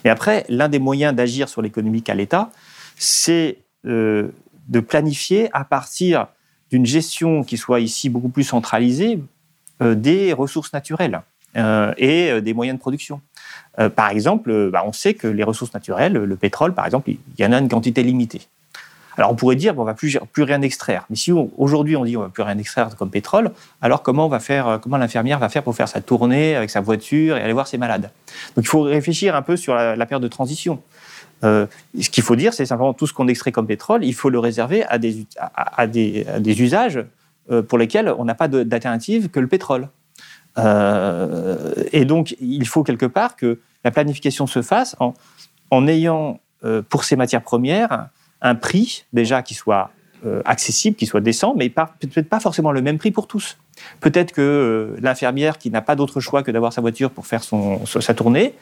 Mais 0.03 0.11
après, 0.11 0.45
l'un 0.49 0.69
des 0.69 0.81
moyens 0.81 1.14
d'agir 1.14 1.49
sur 1.49 1.62
l'économie 1.62 2.03
qu'a 2.03 2.14
l'État, 2.14 2.51
c'est 2.97 3.59
euh, 3.87 4.31
de 4.68 4.81
planifier 4.81 5.48
à 5.53 5.64
partir 5.64 6.29
d'une 6.70 6.87
gestion 6.87 7.44
qui 7.44 7.57
soit 7.57 7.81
ici 7.81 8.09
beaucoup 8.09 8.29
plus 8.29 8.44
centralisée 8.44 9.22
euh, 9.83 9.94
des 9.94 10.33
ressources 10.33 10.72
naturelles 10.72 11.22
et 11.98 12.40
des 12.40 12.53
moyens 12.53 12.77
de 12.77 12.81
production. 12.81 13.20
par 13.94 14.11
exemple, 14.11 14.70
bah, 14.72 14.83
on 14.85 14.92
sait 14.92 15.14
que 15.14 15.29
les 15.29 15.44
ressources 15.44 15.72
naturelles, 15.72 16.14
le 16.14 16.37
pétrole 16.37 16.74
par 16.74 16.85
exemple, 16.85 17.11
il 17.11 17.18
y 17.38 17.46
en 17.46 17.53
a 17.53 17.59
une 17.59 17.68
quantité 17.68 18.03
limitée. 18.03 18.48
Alors 19.16 19.31
on 19.31 19.35
pourrait 19.35 19.57
dire, 19.57 19.74
bon, 19.74 19.83
on 19.83 19.85
va 19.85 19.94
plus, 19.94 20.18
rien 20.38 20.62
extraire. 20.62 21.05
Mais 21.11 21.16
si 21.16 21.33
aujourd'hui 21.33 21.96
on 21.96 22.05
dit 22.05 22.16
on 22.16 22.22
va 22.22 22.29
plus 22.29 22.42
rien 22.42 22.59
extraire 22.59 22.94
comme 22.96 23.11
pétrole, 23.11 23.53
alors 23.81 24.03
comment 24.03 24.29
va 24.29 24.40
faire, 24.40 24.68
euh, 24.68 24.79
comment 24.79 24.96
l'infirmière 24.96 25.38
va 25.38 25.48
faire 25.48 25.62
pour 25.62 25.74
faire 25.74 25.88
sa 25.88 26.00
tournée 26.00 26.57
avec 26.57 26.70
sa 26.70 26.81
voiture 26.81 27.37
et 27.37 27.42
aller 27.42 27.53
voir 27.53 27.66
ses 27.66 27.79
malades? 27.79 28.11
Donc 28.57 28.64
il 28.64 28.68
faut 28.68 28.83
réfléchir 28.83 29.37
un 29.37 29.42
peu 29.42 29.57
sur 29.57 29.74
la, 29.74 30.07
période 30.07 30.22
de 30.22 30.29
transition. 30.29 30.83
Euh, 31.44 31.66
ce 32.00 32.11
qu'il 32.11 32.22
faut 32.22 32.37
dire, 32.37 32.54
c'est 32.54 32.66
simplement 32.66 32.94
tout 32.94 33.07
ce 33.07 33.12
qu'on 33.12 33.28
extrait 33.28 33.52
comme 33.52 33.66
pétrole, 33.66 34.04
il 34.04 34.14
faut 34.14 34.30
le 34.30 34.38
réserver 34.38 34.85
à 34.85 34.98
des, 34.98 36.62
usages 36.62 37.04
euh, 37.50 37.62
pour 37.62 37.78
lesquels 37.78 38.12
on 38.18 38.24
n'a 38.24 38.35
pas 38.35 38.48
d'alternative 38.48 39.28
que 39.28 39.40
le 39.40 39.46
pétrole. 39.46 39.88
et 40.57 42.04
donc, 42.04 42.37
il 42.40 42.66
faut 42.66 42.85
quelque 42.85 43.07
part 43.07 43.37
que 43.37 43.59
la 43.85 43.90
planification 43.90 44.46
se 44.46 44.62
fasse 44.62 44.96
en, 45.70 45.88
ayant 45.88 46.40
pour 46.88 47.04
ces 47.04 47.16
matières 47.16 47.42
premières 47.42 48.09
un 48.40 48.54
prix 48.54 49.04
déjà 49.12 49.42
qui 49.42 49.54
soit 49.54 49.90
euh, 50.24 50.40
accessible, 50.46 50.96
qui 50.96 51.04
soit 51.04 51.20
décent, 51.20 51.54
mais 51.54 51.68
peut-être 51.68 52.30
pas 52.30 52.40
forcément 52.40 52.72
le 52.72 52.80
même 52.80 52.96
prix 52.96 53.11
pour 53.11 53.26
tous. 53.26 53.59
Peut-être 54.00 54.32
que 54.32 54.40
euh, 54.40 54.96
l'infirmière 55.00 55.58
qui 55.58 55.70
n'a 55.70 55.82
pas 55.82 55.96
d'autre 55.96 56.20
choix 56.20 56.42
que 56.42 56.50
d'avoir 56.50 56.72
sa 56.72 56.80
voiture 56.80 57.10
pour 57.10 57.26
faire 57.26 57.42
son, 57.42 57.84
sa 57.87 58.14
tournée, 58.14 58.54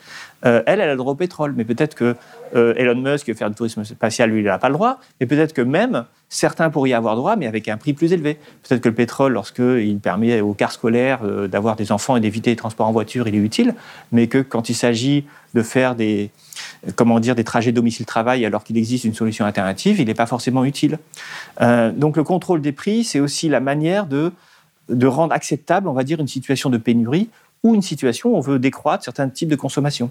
euh, 0.45 0.63
elle, 0.67 0.81
elle 0.81 0.89
a 0.89 0.93
le 0.93 0.99
droit 0.99 1.13
au 1.13 1.17
pétrole. 1.17 1.55
Mais 1.57 1.65
peut-être 1.65 1.95
que 1.95 2.17
Elon 2.55 2.97
Musk 2.97 3.29
veut 3.29 3.35
faire 3.35 3.49
du 3.49 3.57
tourisme 3.57 3.85
spatial, 3.85 4.31
lui, 4.31 4.41
il 4.41 4.45
n'a 4.45 4.59
pas 4.59 4.69
le 4.69 4.75
droit. 4.75 5.01
Mais 5.21 5.27
peut-être 5.27 5.53
que 5.55 5.63
même 5.63 6.05
certains 6.29 6.71
pourraient 6.71 6.91
y 6.91 6.95
avoir 6.95 7.17
droit, 7.17 7.37
mais 7.37 7.47
avec 7.47 7.69
un 7.69 7.77
prix 7.77 7.93
plus 7.93 8.13
élevé. 8.13 8.39
Peut-être 8.63 8.81
que 8.83 8.89
le 8.89 8.95
pétrole, 8.95 9.33
lorsqu'il 9.33 9.99
permet 9.99 10.41
aux 10.41 10.55
cars 10.55 10.73
scolaires 10.73 11.21
d'avoir 11.49 11.77
des 11.77 11.93
enfants 11.93 12.17
et 12.17 12.21
d'éviter 12.21 12.51
les 12.51 12.57
transports 12.57 12.87
en 12.87 12.93
voiture, 12.93 13.29
il 13.29 13.35
est 13.35 13.39
utile. 13.39 13.75
Mais 14.13 14.27
que 14.27 14.39
quand 14.39 14.69
il 14.69 14.75
s'agit 14.75 15.25
de 15.55 15.63
faire 15.63 15.95
des, 15.95 16.31
comment 16.97 17.21
dire, 17.21 17.35
des 17.35 17.45
trajets 17.45 17.73
domicile-travail 17.73 18.45
alors 18.45 18.65
qu'il 18.65 18.77
existe 18.77 19.05
une 19.05 19.15
solution 19.15 19.45
alternative, 19.45 20.01
il 20.01 20.07
n'est 20.07 20.15
pas 20.15 20.27
forcément 20.27 20.65
utile. 20.65 20.99
Euh, 21.61 21.93
donc 21.93 22.17
le 22.17 22.25
contrôle 22.25 22.61
des 22.61 22.73
prix, 22.73 23.05
c'est 23.05 23.21
aussi 23.21 23.49
la 23.49 23.61
manière 23.61 24.07
de, 24.07 24.33
de 24.89 25.07
rendre 25.07 25.33
acceptable, 25.35 25.89
on 25.89 25.93
va 25.93 26.05
dire, 26.05 26.21
une 26.21 26.29
situation 26.29 26.71
de 26.71 26.79
pénurie 26.79 27.29
ou 27.63 27.75
une 27.75 27.83
situation 27.83 28.31
où 28.31 28.37
on 28.37 28.41
veut 28.41 28.59
décroître 28.59 29.05
certains 29.05 29.29
types 29.29 29.49
de 29.49 29.57
consommation. 29.57 30.11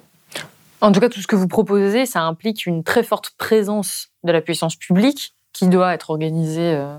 En 0.79 0.91
tout 0.91 0.99
cas, 0.99 1.09
tout 1.09 1.21
ce 1.21 1.27
que 1.27 1.35
vous 1.35 1.47
proposez, 1.47 2.05
ça 2.05 2.21
implique 2.21 2.65
une 2.65 2.83
très 2.83 3.03
forte 3.03 3.31
présence 3.37 4.09
de 4.23 4.31
la 4.31 4.41
puissance 4.41 4.75
publique 4.75 5.35
qui 5.53 5.67
doit 5.67 5.93
être 5.93 6.09
organisé 6.09 6.61
euh, 6.61 6.97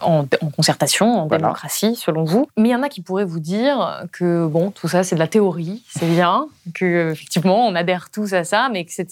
en, 0.00 0.24
concertation, 0.56 1.22
en 1.22 1.26
démocratie, 1.26 1.96
selon 1.96 2.24
vous. 2.24 2.48
Mais 2.56 2.68
il 2.68 2.72
y 2.72 2.74
en 2.74 2.82
a 2.82 2.88
qui 2.88 3.00
pourraient 3.00 3.24
vous 3.24 3.40
dire 3.40 4.04
que 4.12 4.46
bon, 4.46 4.70
tout 4.70 4.88
ça 4.88 5.02
c'est 5.02 5.16
de 5.16 5.20
la 5.20 5.26
théorie, 5.26 5.82
c'est 5.88 6.06
bien, 6.06 6.46
que 6.72 7.10
effectivement 7.10 7.66
on 7.66 7.74
adhère 7.74 8.10
tous 8.10 8.32
à 8.32 8.44
ça, 8.44 8.68
mais 8.72 8.84
que 8.84 8.92
c'est 8.92 9.08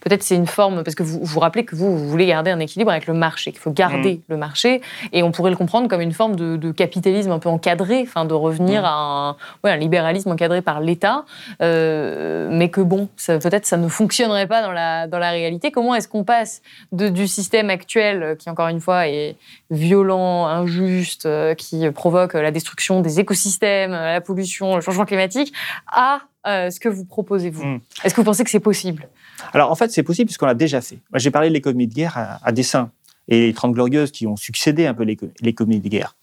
peut-être 0.00 0.22
c'est 0.22 0.34
une 0.34 0.46
forme 0.46 0.82
parce 0.82 0.94
que 0.94 1.02
vous 1.02 1.20
vous 1.22 1.40
rappelez 1.40 1.64
que 1.64 1.76
vous, 1.76 1.96
vous 1.96 2.08
voulez 2.08 2.26
garder 2.26 2.50
un 2.50 2.60
équilibre 2.60 2.90
avec 2.90 3.06
le 3.06 3.14
marché, 3.14 3.52
qu'il 3.52 3.60
faut 3.60 3.70
garder 3.70 4.14
mm. 4.14 4.22
le 4.28 4.36
marché, 4.36 4.80
et 5.12 5.22
on 5.22 5.30
pourrait 5.30 5.50
le 5.50 5.56
comprendre 5.56 5.88
comme 5.88 6.00
une 6.00 6.12
forme 6.12 6.36
de, 6.36 6.72
capitalisme 6.72 7.30
un 7.30 7.38
peu 7.38 7.48
encadré, 7.48 8.02
enfin 8.02 8.24
de 8.24 8.34
revenir 8.34 8.82
mm. 8.82 8.86
à 8.86 8.92
un, 8.92 9.30
ouais, 9.62 9.70
un, 9.72 9.76
libéralisme 9.76 10.30
encadré 10.30 10.62
par 10.62 10.80
l'État, 10.80 11.24
euh, 11.60 12.48
mais 12.50 12.70
que 12.70 12.80
bon, 12.80 13.08
peut-être 13.26 13.66
ça 13.66 13.76
ne 13.76 13.88
fonctionnerait 13.88 14.46
pas 14.46 14.62
dans 14.62 14.72
la 14.72 15.06
dans 15.06 15.18
la 15.18 15.30
réalité. 15.30 15.70
Comment 15.70 15.94
est-ce 15.94 16.08
qu'on 16.08 16.24
passe 16.24 16.62
de, 16.92 17.08
du 17.08 17.28
système 17.28 17.70
actuel 17.70 18.05
euh, 18.14 18.34
qui 18.34 18.48
encore 18.50 18.68
une 18.68 18.80
fois 18.80 19.08
est 19.08 19.36
violent, 19.70 20.46
injuste, 20.46 21.26
euh, 21.26 21.54
qui 21.54 21.90
provoque 21.90 22.34
la 22.34 22.50
destruction 22.50 23.00
des 23.00 23.20
écosystèmes, 23.20 23.92
euh, 23.92 24.12
la 24.12 24.20
pollution, 24.20 24.76
le 24.76 24.80
changement 24.80 25.04
climatique, 25.04 25.52
à 25.86 26.20
ce 26.46 26.78
que 26.78 26.88
vous 26.88 27.04
proposez 27.04 27.50
vous. 27.50 27.64
Hmm. 27.64 27.80
Est-ce 28.04 28.14
que 28.14 28.20
vous 28.20 28.24
pensez 28.24 28.44
que 28.44 28.50
c'est 28.50 28.60
possible? 28.60 29.08
Alors 29.52 29.70
en 29.70 29.74
fait, 29.74 29.90
c'est 29.90 30.04
possible 30.04 30.28
puisqu'on 30.28 30.46
l'a 30.46 30.54
déjà 30.54 30.80
fait. 30.80 30.98
J'ai 31.14 31.32
parlé 31.32 31.48
de 31.48 31.54
l'économie 31.54 31.88
de 31.88 31.94
guerre 31.94 32.38
à, 32.42 32.52
dessein 32.52 32.92
et 33.26 33.48
les 33.48 33.52
Trente 33.52 33.72
Glorieuses 33.72 34.12
qui 34.12 34.28
ont 34.28 34.36
succédé 34.36 34.86
un 34.86 34.94
peu 34.94 35.04
l'économie 35.40 35.80
de 35.80 35.88
guerre. 35.88 36.14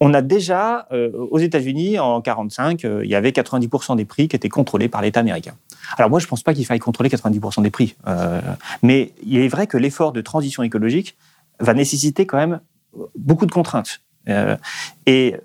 On 0.00 0.14
a 0.14 0.22
déjà, 0.22 0.86
aux 0.90 1.38
États-Unis, 1.38 1.98
en 1.98 2.20
1945, 2.20 2.84
il 3.02 3.10
y 3.10 3.16
avait 3.16 3.30
90% 3.30 3.96
des 3.96 4.04
prix 4.04 4.28
qui 4.28 4.36
étaient 4.36 4.48
contrôlés 4.48 4.88
par 4.88 5.02
l'État 5.02 5.20
américain. 5.20 5.54
Alors 5.96 6.10
moi, 6.10 6.18
je 6.18 6.26
ne 6.26 6.28
pense 6.28 6.42
pas 6.42 6.52
qu'il 6.54 6.66
faille 6.66 6.78
contrôler 6.78 7.08
90% 7.08 7.62
des 7.62 7.70
prix. 7.70 7.96
Euh, 8.06 8.40
mais 8.82 9.12
il 9.24 9.38
est 9.38 9.48
vrai 9.48 9.66
que 9.66 9.78
l'effort 9.78 10.12
de 10.12 10.20
transition 10.20 10.62
écologique 10.62 11.16
va 11.60 11.74
nécessiter 11.74 12.26
quand 12.26 12.36
même 12.36 12.60
beaucoup 13.16 13.46
de 13.46 13.52
contraintes. 13.52 14.00
Euh, 14.28 14.56
et 15.06 15.36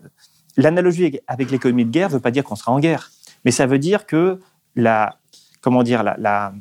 l'analogie 0.57 1.19
avec 1.27 1.51
l'économie 1.51 1.85
de 1.85 1.91
guerre 1.91 2.09
ne 2.09 2.15
veut 2.15 2.19
pas 2.19 2.31
dire 2.31 2.43
qu'on 2.43 2.55
sera 2.55 2.71
en 2.71 2.79
guerre, 2.79 3.11
mais 3.45 3.51
ça 3.51 3.65
veut 3.65 3.79
dire 3.79 4.05
que 4.05 4.39
la, 4.75 5.17
comment 5.61 5.83
dire, 5.83 6.03
la 6.03 6.53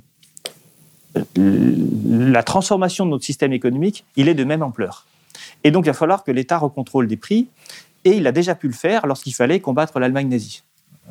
transformation 2.44 3.04
de 3.06 3.10
notre 3.10 3.24
système 3.24 3.52
économique, 3.52 4.04
il 4.16 4.28
est 4.28 4.34
de 4.34 4.44
même 4.44 4.62
ampleur. 4.62 5.06
Et 5.64 5.70
donc, 5.70 5.84
il 5.84 5.90
va 5.90 5.94
falloir 5.94 6.24
que 6.24 6.30
l'État 6.30 6.58
recontrôle 6.58 7.06
des 7.06 7.16
prix, 7.16 7.48
et 8.04 8.16
il 8.16 8.26
a 8.26 8.32
déjà 8.32 8.54
pu 8.54 8.66
le 8.66 8.74
faire 8.74 9.06
lorsqu'il 9.06 9.34
fallait 9.34 9.60
combattre 9.60 9.98
l'Allemagne 10.00 10.28
nazie. 10.28 10.62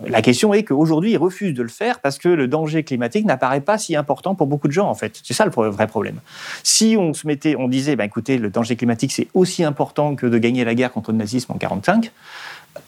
La 0.08 0.22
question 0.22 0.54
est 0.54 0.64
qu'aujourd'hui, 0.64 1.12
ils 1.12 1.18
refusent 1.18 1.54
de 1.54 1.62
le 1.62 1.70
faire 1.70 2.00
parce 2.00 2.18
que 2.18 2.30
le 2.30 2.48
danger 2.48 2.84
climatique 2.84 3.26
n'apparaît 3.26 3.62
pas 3.62 3.78
si 3.78 3.96
important 3.96 4.36
pour 4.36 4.48
beaucoup 4.48 4.68
de 4.68 4.74
gens, 4.74 4.90
en 4.90 4.96
fait. 4.96 5.20
C'est 5.24 5.34
ça 5.34 5.46
le 5.46 5.52
vrai 5.52 5.86
problème. 5.86 6.22
Si 6.64 6.96
on 6.98 7.14
se 7.14 7.28
mettait, 7.28 7.56
on 7.58 7.68
disait, 7.68 7.96
ben, 7.96 8.06
écoutez, 8.06 8.38
le 8.38 8.50
danger 8.50 8.76
climatique, 8.78 9.12
c'est 9.12 9.28
aussi 9.34 9.64
important 9.64 10.16
que 10.16 10.26
de 10.26 10.38
gagner 10.38 10.64
la 10.64 10.76
guerre 10.76 10.92
contre 10.92 11.12
le 11.12 11.18
nazisme 11.18 11.52
en 11.52 11.56
1945, 11.56 12.12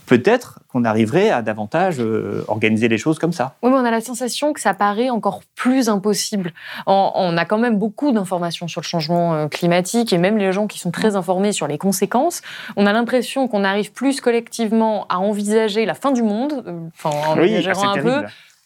peut-être 0.05 0.59
qu'on 0.67 0.83
arriverait 0.83 1.29
à 1.29 1.41
davantage 1.41 1.99
euh, 1.99 2.43
organiser 2.47 2.87
les 2.87 2.97
choses 2.97 3.19
comme 3.19 3.33
ça. 3.33 3.55
Oui, 3.63 3.69
mais 3.69 3.77
on 3.77 3.85
a 3.85 3.91
la 3.91 4.01
sensation 4.01 4.53
que 4.53 4.59
ça 4.59 4.73
paraît 4.73 5.09
encore 5.09 5.41
plus 5.55 5.89
impossible. 5.89 6.53
On, 6.87 7.37
a 7.37 7.45
quand 7.45 7.57
même 7.57 7.77
beaucoup 7.77 8.11
d'informations 8.11 8.67
sur 8.67 8.81
le 8.81 8.85
changement 8.85 9.33
euh, 9.33 9.47
climatique 9.47 10.13
et 10.13 10.17
même 10.17 10.37
les 10.37 10.51
gens 10.51 10.67
qui 10.67 10.79
sont 10.79 10.91
très 10.91 11.15
informés 11.15 11.51
sur 11.51 11.67
les 11.67 11.77
conséquences, 11.77 12.41
on 12.75 12.85
a 12.85 12.93
l'impression 12.93 13.47
qu'on 13.47 13.63
arrive 13.63 13.91
plus 13.91 14.21
collectivement 14.21 15.05
à 15.09 15.19
envisager 15.19 15.85
la 15.85 15.93
fin 15.93 16.11
du 16.11 16.23
monde, 16.23 16.63
euh, 16.67 16.79
enfin, 16.97 17.11
en 17.27 17.37
un 17.37 17.97
peu, 18.01 18.23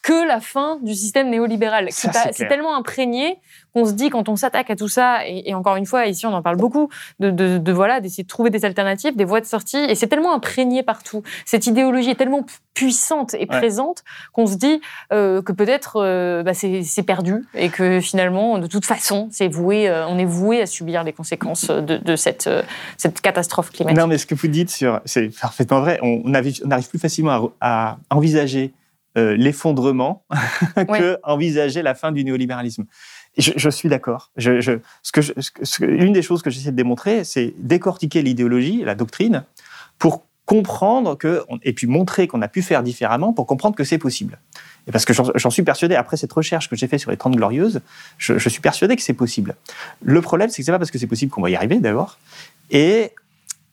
que 0.07 0.25
la 0.27 0.39
fin 0.39 0.79
du 0.83 0.93
système 0.95 1.29
néolibéral. 1.29 1.87
C'est 1.91 2.47
tellement 2.47 2.75
imprégné 2.77 3.39
qu'on 3.73 3.85
se 3.85 3.91
dit 3.91 4.09
quand 4.09 4.29
on 4.29 4.35
s'attaque 4.37 4.69
à 4.69 4.75
tout 4.75 4.87
ça, 4.87 5.27
et, 5.27 5.49
et 5.49 5.53
encore 5.53 5.75
une 5.75 5.85
fois 5.85 6.05
ici 6.05 6.25
on 6.25 6.33
en 6.33 6.41
parle 6.41 6.55
beaucoup, 6.55 6.87
de, 7.19 7.29
de- 7.29 7.57
de, 7.57 7.71
voilà 7.73 7.99
d'essayer 7.99 8.23
de 8.23 8.27
trouver 8.29 8.49
des 8.49 8.63
alternatives, 8.63 9.15
des 9.17 9.25
voies 9.25 9.41
de 9.41 9.45
sortie, 9.45 9.77
et 9.91 9.95
c'est 9.95 10.07
tellement 10.07 10.33
imprégné 10.33 10.81
partout. 10.81 11.23
Cette 11.45 11.67
idéologie 11.67 12.11
est 12.11 12.15
tellement 12.15 12.43
pu- 12.43 12.55
puissante 12.73 13.33
et 13.33 13.39
Ouais. 13.39 13.45
présente 13.47 14.03
qu'on 14.33 14.47
se 14.47 14.55
dit 14.55 14.79
euh, 15.11 15.41
que 15.41 15.51
peut-être 15.51 15.97
euh, 15.97 16.41
bah, 16.43 16.53
c'est 16.53 17.03
perdu 17.05 17.43
et 17.53 17.69
que 17.69 17.99
finalement 17.99 18.59
de 18.59 18.67
toute 18.67 18.85
façon 18.85 19.27
c'est 19.31 19.47
voué, 19.49 19.89
euh, 19.89 20.07
on 20.07 20.17
est 20.17 20.25
voué 20.39 20.61
à 20.61 20.65
subir 20.67 21.03
les 21.03 21.11
conséquences 21.13 21.65
de, 21.69 21.97
de 21.97 22.15
cette, 22.15 22.49
cette 22.97 23.19
catastrophe 23.21 23.71
climatique. 23.71 23.99
Non, 23.99 24.07
mais 24.07 24.17
ce 24.17 24.25
que 24.25 24.35
vous 24.35 24.47
dites 24.47 24.69
sur, 24.69 25.01
c'est 25.05 25.29
parfaitement 25.41 25.81
vrai. 25.81 25.99
On, 26.01 26.21
on 26.23 26.33
arrive, 26.33 26.61
on 26.65 26.71
arrive 26.71 26.87
plus 26.87 26.99
facilement 26.99 27.51
à, 27.59 27.97
à 28.09 28.15
envisager 28.15 28.73
euh, 29.17 29.35
l'effondrement 29.35 30.25
que 30.75 31.17
envisager 31.23 31.81
la 31.81 31.95
fin 31.95 32.11
du 32.11 32.23
néolibéralisme. 32.23 32.85
Je, 33.37 33.51
je 33.55 33.69
suis 33.69 33.89
d'accord. 33.89 34.31
Je, 34.37 34.61
je, 34.61 34.73
ce 35.03 35.11
que 35.11 35.21
ce 35.21 35.79
que- 35.79 36.11
des 36.13 36.21
choses 36.21 36.41
que 36.41 36.49
j'essaie 36.49 36.71
de 36.71 36.75
démontrer, 36.75 37.23
c'est 37.23 37.53
décortiquer 37.57 38.21
l'idéologie, 38.21 38.83
la 38.83 38.95
doctrine, 38.95 39.43
pour 39.99 40.25
comprendre 40.45 41.15
que, 41.17 41.43
et 41.63 41.73
puis 41.73 41.87
montrer 41.87 42.25
qu'on 42.27 42.41
a 42.41 42.47
pu 42.47 42.61
faire 42.61 42.81
différemment 42.81 43.33
pour 43.33 43.45
comprendre 43.45 43.75
que 43.75 43.83
c'est 43.83 43.97
possible. 43.97 44.39
Et 44.87 44.91
parce 44.93 45.03
que 45.03 45.13
j'en 45.13 45.25
j'en 45.35 45.49
suis 45.49 45.63
persuadé, 45.63 45.95
après 45.95 46.15
cette 46.15 46.31
recherche 46.31 46.69
que 46.69 46.77
j'ai 46.77 46.87
faite 46.87 47.01
sur 47.01 47.11
les 47.11 47.17
30 47.17 47.35
glorieuses, 47.35 47.81
je, 48.17 48.37
je 48.37 48.47
suis 48.49 48.61
persuadé 48.61 48.95
que 48.95 49.01
c'est 49.01 49.13
possible. 49.13 49.55
Le 50.01 50.21
problème, 50.21 50.49
c'est 50.49 50.61
que 50.61 50.65
c'est 50.65 50.71
pas 50.71 50.79
parce 50.79 50.89
que 50.89 50.97
c'est 50.97 51.05
possible 51.07 51.31
qu'on 51.31 51.41
va 51.41 51.49
y 51.49 51.55
arriver 51.57 51.79
d'abord. 51.79 52.17
Et 52.71 53.11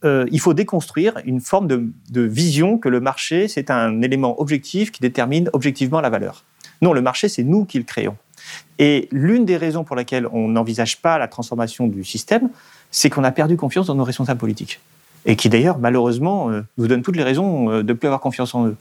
euh, 0.05 0.27
il 0.31 0.41
faut 0.41 0.55
déconstruire 0.55 1.15
une 1.25 1.41
forme 1.41 1.67
de, 1.67 2.21
vision 2.21 2.79
que 2.79 2.89
le 2.89 3.01
marché, 3.01 3.49
c'est 3.49 3.71
un 3.71 4.03
élément 4.03 4.41
objectif 4.41 4.93
qui 4.93 5.01
détermine 5.01 5.49
objectivement 5.53 6.01
la 6.01 6.11
valeur. 6.11 6.45
Non, 6.83 6.93
le 6.93 7.01
marché, 7.01 7.29
c'est 7.29 7.45
nous 7.45 7.65
qui 7.65 7.79
le 7.79 7.85
créons. 7.85 8.17
Et 8.79 9.09
l'une 9.11 9.45
des 9.45 9.57
raisons 9.57 9.85
pour 9.85 9.97
laquelle 9.97 10.27
on 10.33 10.49
n'envisage 10.49 11.01
pas 11.01 11.19
la 11.19 11.29
transformation 11.29 11.87
du 11.87 12.05
système, 12.05 12.51
c'est 12.91 13.09
qu'on 13.09 13.25
a 13.25 13.33
perdu 13.33 13.57
confiance 13.57 13.87
dans 13.87 13.95
nos 13.95 14.05
responsables 14.05 14.41
politiques. 14.41 14.81
Et 15.27 15.37
qui 15.37 15.49
d'ailleurs, 15.49 15.79
malheureusement, 15.79 16.51
euh, 16.51 16.63
nous 16.77 16.87
donnent 16.87 17.03
toutes 17.03 17.17
les 17.17 17.23
raisons 17.23 17.71
euh, 17.71 17.83
de 17.83 17.89
ne 17.89 17.93
plus 17.95 18.07
avoir 18.07 18.21
confiance 18.21 18.55
en 18.55 18.67
eux. 18.67 18.77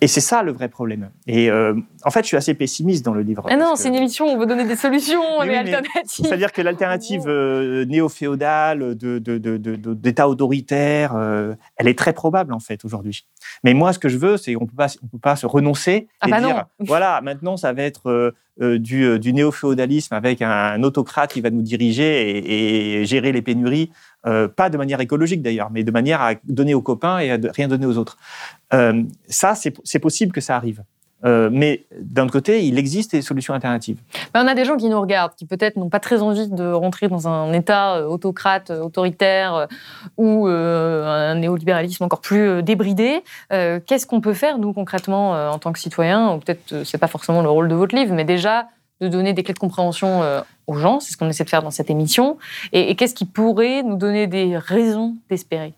Et 0.00 0.06
c'est 0.06 0.20
ça 0.20 0.42
le 0.42 0.52
vrai 0.52 0.68
problème. 0.68 1.10
Et 1.26 1.50
euh, 1.50 1.74
en 2.04 2.10
fait, 2.10 2.22
je 2.22 2.28
suis 2.28 2.36
assez 2.36 2.54
pessimiste 2.54 3.04
dans 3.04 3.14
le 3.14 3.22
livre. 3.22 3.46
Ah 3.50 3.56
non, 3.56 3.72
que- 3.72 3.78
c'est 3.80 3.88
une 3.88 3.96
émission 3.96 4.26
où 4.26 4.30
on 4.30 4.38
veut 4.38 4.46
donner 4.46 4.64
des 4.64 4.76
solutions, 4.76 5.20
Mais 5.40 5.46
des 5.46 5.50
oui, 5.50 5.56
alternatives. 5.56 6.24
c'est-à-dire 6.24 6.52
que 6.52 6.62
l'alternative 6.62 7.22
euh, 7.26 7.84
néo-féodale 7.86 8.94
de, 8.96 9.18
de, 9.18 9.38
de, 9.38 9.56
de- 9.56 9.76
de- 9.76 9.94
d'État 9.94 10.28
autoritaire, 10.28 11.14
euh, 11.16 11.54
elle 11.76 11.88
est 11.88 11.98
très 11.98 12.12
probable 12.12 12.52
en 12.52 12.60
fait 12.60 12.84
aujourd'hui. 12.84 13.26
Mais 13.64 13.74
moi, 13.74 13.92
ce 13.92 13.98
que 13.98 14.08
je 14.08 14.18
veux, 14.18 14.36
c'est 14.36 14.54
qu'on 14.54 14.64
on 14.64 15.06
peut 15.06 15.18
pas 15.20 15.36
se 15.36 15.46
renoncer 15.46 16.08
Ah 16.20 16.28
et 16.28 16.30
bah 16.30 16.40
dire, 16.40 16.56
non. 16.56 16.86
voilà, 16.86 17.20
maintenant 17.22 17.56
ça 17.56 17.72
va 17.72 17.82
être 17.82 18.34
du, 18.60 19.04
euh, 19.04 19.18
du 19.18 19.32
néo-féodalisme 19.32 20.14
avec 20.14 20.42
un, 20.42 20.82
autocrate 20.82 21.32
qui 21.32 21.40
va 21.40 21.50
nous 21.50 21.62
diriger 21.62 23.00
et, 23.00 23.04
gérer 23.04 23.32
les 23.32 23.42
pénuries, 23.42 23.90
euh, 24.26 24.48
pas 24.48 24.70
de 24.70 24.76
manière 24.76 25.00
écologique 25.00 25.42
d'ailleurs, 25.42 25.70
mais 25.70 25.84
de 25.84 25.90
manière 25.90 26.20
à 26.20 26.34
donner 26.44 26.74
aux 26.74 26.82
copains 26.82 27.18
et 27.20 27.30
à 27.30 27.38
rien 27.54 27.68
donner 27.68 27.86
aux 27.86 27.96
autres. 27.98 28.18
Euh, 28.74 29.02
ça, 29.28 29.54
c'est 29.54 29.98
possible 29.98 30.32
que 30.32 30.40
ça 30.40 30.56
arrive. 30.56 30.82
Euh, 31.24 31.48
mais 31.52 31.84
d'un 31.98 32.28
côté, 32.28 32.64
il 32.64 32.78
existe 32.78 33.12
des 33.12 33.22
solutions 33.22 33.54
alternatives. 33.54 33.98
On 34.34 34.46
a 34.46 34.54
des 34.54 34.64
gens 34.64 34.76
qui 34.76 34.88
nous 34.88 35.00
regardent, 35.00 35.34
qui 35.34 35.46
peut-être 35.46 35.76
n'ont 35.76 35.88
pas 35.88 36.00
très 36.00 36.22
envie 36.22 36.48
de 36.48 36.72
rentrer 36.72 37.08
dans 37.08 37.26
un 37.26 37.52
État 37.52 37.96
euh, 37.96 38.06
autocrate, 38.06 38.70
euh, 38.70 38.82
autoritaire 38.82 39.66
ou 40.16 40.46
un 40.46 41.34
néolibéralisme 41.34 42.04
encore 42.04 42.20
plus 42.20 42.62
débridé. 42.62 43.22
Qu'est-ce 43.50 44.06
qu'on 44.06 44.20
peut 44.20 44.34
faire, 44.34 44.58
nous, 44.58 44.72
concrètement, 44.72 45.32
en 45.50 45.58
tant 45.58 45.72
que 45.72 45.78
citoyens? 45.78 46.38
Peut-être, 46.38 46.84
c'est 46.84 46.98
pas 46.98 47.06
forcément 47.06 47.42
le 47.42 47.48
rôle 47.48 47.68
de 47.68 47.74
votre 47.74 47.94
livre, 47.94 48.14
mais 48.14 48.24
déjà 48.24 48.66
de 49.00 49.08
donner 49.08 49.32
des 49.32 49.42
clés 49.42 49.54
de 49.54 49.58
compréhension 49.58 50.22
aux 50.66 50.74
gens, 50.74 51.00
c'est 51.00 51.12
ce 51.12 51.16
qu'on 51.16 51.28
essaie 51.28 51.44
de 51.44 51.50
faire 51.50 51.62
dans 51.62 51.70
cette 51.70 51.90
émission. 51.90 52.38
Et 52.72 52.94
qu'est-ce 52.96 53.14
qui 53.14 53.24
pourrait 53.24 53.82
nous 53.82 53.96
donner 53.96 54.26
des 54.26 54.56
raisons 54.56 55.16
d'espérer? 55.30 55.74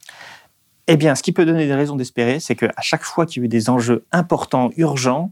Eh 0.93 0.97
bien, 0.97 1.15
ce 1.15 1.23
qui 1.23 1.31
peut 1.31 1.47
donner 1.47 1.69
des 1.69 1.75
raisons 1.75 1.95
d'espérer, 1.95 2.41
c'est 2.41 2.57
qu'à 2.57 2.73
chaque 2.83 3.05
fois 3.05 3.25
qu'il 3.25 3.41
y 3.41 3.45
a 3.45 3.47
eu 3.47 3.49
des 3.49 3.71
enjeux 3.71 4.05
importants, 4.11 4.71
urgents, 4.77 5.31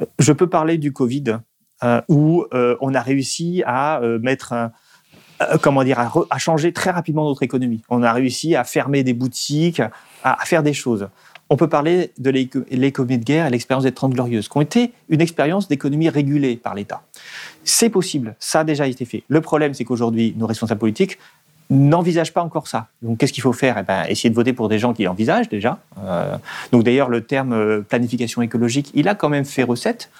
euh, 0.00 0.06
je 0.18 0.32
peux 0.32 0.48
parler 0.48 0.78
du 0.78 0.90
Covid, 0.90 1.36
euh, 1.84 2.00
où 2.08 2.46
euh, 2.54 2.78
on 2.80 2.94
a 2.94 3.02
réussi 3.02 3.62
à 3.66 4.00
mettre 4.22 4.70
comment 5.60 5.84
dire, 5.84 5.98
à, 5.98 6.38
changer 6.38 6.72
très 6.72 6.90
rapidement 6.90 7.24
notre 7.24 7.42
économie. 7.42 7.82
On 7.90 8.02
a 8.02 8.12
réussi 8.12 8.56
à 8.56 8.64
fermer 8.64 9.02
des 9.02 9.12
boutiques, 9.12 9.80
à, 9.80 9.90
à 10.22 10.44
faire 10.46 10.62
des 10.62 10.72
choses. 10.72 11.08
On 11.50 11.56
peut 11.56 11.68
parler 11.68 12.12
de 12.18 12.30
l'éco- 12.30 12.64
l'économie 12.70 13.18
de 13.18 13.24
guerre 13.24 13.46
et 13.46 13.50
l'expérience 13.50 13.84
des 13.84 13.92
30 13.92 14.14
glorieuses, 14.14 14.48
qui 14.48 14.56
ont 14.56 14.60
été 14.62 14.92
une 15.10 15.20
expérience 15.20 15.68
d'économie 15.68 16.08
régulée 16.08 16.56
par 16.56 16.74
l'État. 16.74 17.02
C'est 17.64 17.90
possible, 17.90 18.34
ça 18.38 18.60
a 18.60 18.64
déjà 18.64 18.86
été 18.86 19.04
fait. 19.04 19.24
Le 19.28 19.40
problème, 19.42 19.74
c'est 19.74 19.84
qu'aujourd'hui, 19.84 20.34
nos 20.38 20.46
responsables 20.46 20.80
politiques 20.80 21.18
n'envisagent 21.70 22.32
pas 22.34 22.42
encore 22.42 22.66
ça. 22.68 22.88
Donc, 23.02 23.18
qu'est-ce 23.18 23.32
qu'il 23.32 23.42
faut 23.42 23.52
faire? 23.52 23.78
Eh 23.78 23.82
ben, 23.82 24.04
Essayer 24.08 24.28
de 24.30 24.34
voter 24.34 24.52
pour 24.52 24.68
des 24.68 24.78
gens 24.78 24.92
qui 24.92 25.06
envisagent 25.06 25.48
déjà. 25.48 25.78
Euh, 26.04 26.36
donc, 26.72 26.82
d'ailleurs, 26.82 27.08
le 27.08 27.22
terme 27.22 27.52
euh, 27.52 27.80
planification 27.80 28.42
écologique, 28.42 28.90
il 28.94 29.08
a 29.08 29.14
quand 29.14 29.28
même 29.28 29.44
fait 29.44 29.62
recette, 29.62 30.10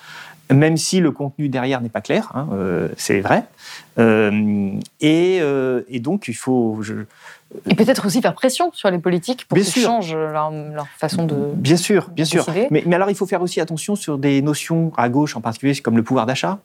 même 0.52 0.76
si 0.76 1.00
le 1.00 1.10
contenu 1.12 1.48
derrière 1.48 1.80
n'est 1.80 1.88
pas 1.88 2.00
clair, 2.00 2.30
hein, 2.34 2.48
euh, 2.52 2.88
c'est 2.96 3.20
vrai. 3.20 3.44
Euh, 3.98 4.72
et, 5.00 5.38
euh, 5.40 5.82
et 5.88 6.00
donc, 6.00 6.26
il 6.28 6.34
faut... 6.34 6.78
je- 6.82 7.04
Et 7.68 7.74
peut-être 7.74 8.06
aussi 8.06 8.20
faire 8.22 8.34
pression 8.34 8.70
sur 8.72 8.90
les 8.90 8.98
politiques 8.98 9.46
pour 9.46 9.58
qu'ils 9.58 9.82
changent 9.82 10.14
leur, 10.14 10.50
leur 10.50 10.86
façon 10.88 11.24
de... 11.24 11.34
Bien 11.54 11.76
sûr, 11.76 12.08
bien 12.10 12.24
sûr. 12.24 12.46
Mais, 12.70 12.82
mais 12.86 12.94
alors, 12.96 13.10
il 13.10 13.16
faut 13.16 13.26
faire 13.26 13.42
aussi 13.42 13.60
attention 13.60 13.96
sur 13.96 14.18
des 14.18 14.40
notions 14.42 14.92
à 14.96 15.08
gauche 15.08 15.36
en 15.36 15.40
particulier, 15.40 15.74
comme 15.76 15.96
le 15.96 16.02
pouvoir 16.04 16.26
d'achat. 16.26 16.58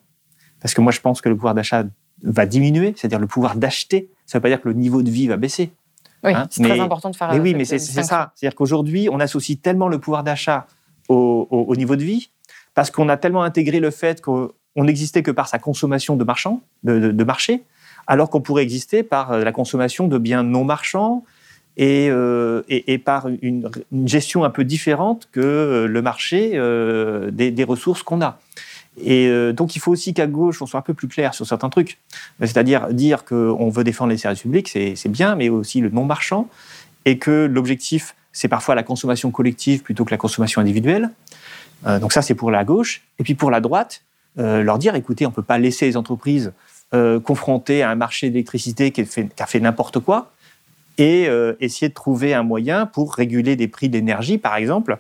Parce 0.62 0.74
que 0.74 0.82
moi, 0.82 0.92
je 0.92 1.02
pense 1.02 1.22
que 1.22 1.30
le 1.30 1.36
pouvoir 1.36 1.54
d'achat 1.54 1.84
va 2.24 2.46
diminuer, 2.46 2.94
c'est-à-dire 2.98 3.20
le 3.20 3.28
pouvoir 3.28 3.56
d'acheter. 3.56 4.10
Ça 4.26 4.38
ne 4.38 4.40
veut 4.40 4.44
pas 4.44 4.50
dire 4.50 4.62
que 4.62 4.68
le 4.70 4.74
niveau 4.76 5.02
de 5.04 5.10
vie 5.10 5.28
va 5.28 5.38
baisser. 5.38 5.72
Oui, 6.24 6.34
Hein, 6.34 6.48
c'est 6.50 6.62
très 6.64 6.80
important 6.80 7.10
de 7.12 7.16
faire 7.16 7.32
Mais 7.32 7.40
oui, 7.40 7.54
mais 7.54 7.66
c'est 7.66 7.78
ça. 8.04 8.32
C'est-à-dire 8.36 8.56
qu'aujourd'hui, 8.56 9.10
on 9.12 9.20
associe 9.20 9.60
tellement 9.62 9.88
le 9.88 10.00
pouvoir 10.00 10.24
d'achat 10.24 10.66
au, 11.08 11.48
au- 11.52 11.66
au 11.68 11.76
niveau 11.76 11.96
de 11.96 12.04
vie, 12.04 12.32
parce 12.74 12.90
qu'on 12.90 13.10
a 13.10 13.18
tellement 13.18 13.44
intégré 13.44 13.80
le 13.80 13.92
fait 13.92 14.22
qu'on 14.22 14.50
n'existait 14.76 15.22
que 15.24 15.32
par 15.32 15.48
sa 15.48 15.60
consommation 15.60 16.16
de 16.16 16.24
marchands, 16.24 16.62
de, 16.84 17.00
de- 17.00 17.12
de 17.12 17.24
marché, 17.24 17.64
alors 18.08 18.30
qu'on 18.30 18.42
pourrait 18.42 18.64
exister 18.64 19.04
par 19.04 19.32
euh, 19.34 19.44
la 19.44 19.52
consommation 19.52 20.08
de 20.08 20.18
biens 20.18 20.42
non 20.44 20.64
marchands 20.64 21.24
et, 21.78 22.08
euh, 22.10 22.64
et- 22.70 22.94
et 22.94 22.98
par 22.98 23.28
une, 23.28 23.70
une 23.92 24.08
gestion 24.08 24.44
un 24.46 24.50
peu 24.50 24.64
différente 24.64 25.28
que 25.32 25.42
euh, 25.42 25.88
le 25.88 26.02
marché 26.02 26.52
euh, 26.56 27.30
des, 27.32 27.52
des 27.52 27.64
ressources 27.64 28.02
qu'on 28.04 28.22
a. 28.22 28.40
Et 28.98 29.28
euh, 29.28 29.52
donc, 29.52 29.76
il 29.76 29.80
faut 29.80 29.92
aussi 29.92 30.14
qu'à 30.14 30.28
gauche, 30.28 30.62
on 30.62 30.66
soit 30.66 30.80
un 30.80 30.84
peu 30.84 30.94
plus 30.94 31.08
clair 31.08 31.34
sur 31.34 31.46
certains 31.46 31.70
trucs. 31.70 32.00
C'est-à-dire 32.40 32.88
dire 32.94 33.26
qu'on 33.26 33.70
veut 33.70 33.84
défendre 33.84 34.12
les 34.12 34.18
services 34.18 34.42
publics, 34.42 34.70
c'est 34.70 35.10
bien, 35.10 35.36
mais 35.36 35.50
aussi 35.50 35.82
le 35.82 35.90
non-marchand, 35.90 36.48
et 37.06 37.18
que 37.18 37.46
l'objectif, 37.46 38.16
c'est 38.32 38.48
parfois 38.48 38.76
la 38.76 38.84
consommation 38.84 39.32
collective 39.32 39.84
plutôt 39.84 40.06
que 40.06 40.12
la 40.12 40.18
consommation 40.18 40.62
individuelle. 40.62 41.10
Euh, 41.86 42.00
donc 42.00 42.14
ça, 42.14 42.22
c'est 42.22 42.36
pour 42.36 42.52
la 42.52 42.64
gauche. 42.64 43.02
Et 43.20 43.24
puis 43.24 43.36
pour 43.36 43.52
la 43.52 43.60
droite, 43.60 44.02
euh, 44.40 44.64
leur 44.64 44.78
dire, 44.78 44.96
écoutez, 44.96 45.26
on 45.26 45.30
ne 45.30 45.36
peut 45.36 45.44
pas 45.44 45.58
laisser 45.58 45.86
les 45.86 45.98
entreprises 45.98 46.54
confrontées 47.26 47.84
à 47.84 47.90
un 47.90 47.96
marché 47.96 48.30
d'électricité 48.30 48.92
qui, 48.92 49.02
a 49.02 49.46
fait 49.46 49.60
n'importe 49.60 50.00
quoi, 50.00 50.32
et 50.98 51.28
essayer 51.60 51.90
de 51.90 51.94
trouver 51.94 52.34
un 52.34 52.44
moyen 52.44 52.86
pour 52.86 53.16
réguler 53.16 53.58
des 53.58 53.68
prix 53.68 53.90
d'énergie, 53.90 54.38
par 54.38 54.56
exemple. 54.56 54.98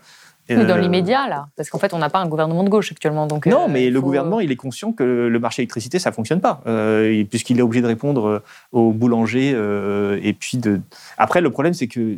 Dans 0.50 0.78
l'immédiat, 0.78 1.28
là, 1.28 1.48
parce 1.58 1.70
qu'en 1.70 1.80
fait, 1.80 1.94
on 1.94 1.98
n'a 1.98 2.10
pas 2.10 2.20
un 2.20 2.28
gouvernement 2.28 2.64
de 2.64 2.70
gauche 2.70 2.92
actuellement. 2.92 3.26
Donc, 3.26 3.48
non, 3.48 3.64
euh, 3.64 3.68
mais 3.68 3.90
le 3.90 4.00
faut- 4.00 4.06
gouvernement, 4.06 4.40
il 4.40 4.52
est 4.52 4.56
conscient 4.56 4.92
que 4.92 5.04
le 5.04 5.40
marché 5.40 5.64
électricité, 5.64 5.98
ça 5.98 6.12
fonctionne 6.12 6.40
pas, 6.40 6.62
euh, 6.68 7.24
puisqu'il 7.30 7.58
est 7.58 7.64
obligé 7.64 7.82
de 7.82 7.88
répondre 7.88 8.26
euh, 8.28 8.40
aux 8.72 8.92
boulangers. 8.92 9.54
euh, 9.56 10.20
et 10.22 10.34
puis 10.34 10.58
de. 10.58 10.82
Après, 11.18 11.42
le 11.42 11.50
problème, 11.50 11.74
c'est 11.74 11.88
que 11.88 12.18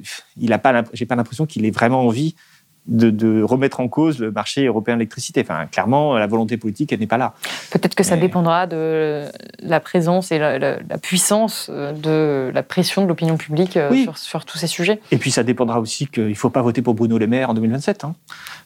l'imp- 0.73 0.89
J'ai 0.93 1.05
pas 1.05 1.15
l'impression 1.15 1.45
qu'il 1.45 1.65
ait 1.65 1.71
vraiment 1.71 2.01
envie 2.05 2.36
de, 2.88 3.09
de 3.09 3.41
remettre 3.43 3.79
en 3.79 3.88
cause 3.88 4.19
le 4.19 4.31
marché 4.31 4.65
européen 4.65 4.95
de 4.95 4.99
l'électricité. 4.99 5.41
Enfin, 5.41 5.65
clairement, 5.65 6.17
la 6.17 6.27
volonté 6.27 6.57
politique, 6.57 6.93
elle 6.93 6.99
n'est 6.99 7.07
pas 7.07 7.17
là. 7.17 7.33
Peut-être 7.71 7.95
que 7.95 8.03
ça 8.03 8.15
Mais- 8.15 8.21
dépendra 8.21 8.65
de 8.67 9.23
la 9.61 9.79
présence 9.79 10.31
et 10.31 10.39
la, 10.39 10.57
la- 10.57 10.77
la 10.89 10.97
puissance 10.97 11.69
euh, 11.69 11.91
de 11.91 12.51
la 12.53 12.63
pression 12.63 13.03
de 13.03 13.07
l'opinion 13.07 13.38
publique 13.38 13.77
euh, 13.77 13.89
Oui. 13.91 14.03
sur, 14.03 14.17
sur 14.17 14.45
tous 14.45 14.57
ces 14.57 14.67
sujets. 14.67 14.99
Et 15.11 15.17
puis, 15.17 15.31
ça 15.31 15.43
dépendra 15.43 15.79
aussi 15.79 16.07
qu'il 16.07 16.29
ne 16.29 16.33
faut 16.33 16.49
pas 16.49 16.61
voter 16.61 16.81
pour 16.81 16.93
Bruno 16.93 17.17
Le 17.17 17.27
Maire 17.27 17.49
en 17.49 17.53
2027. 17.53 18.03
hein. 18.05 18.15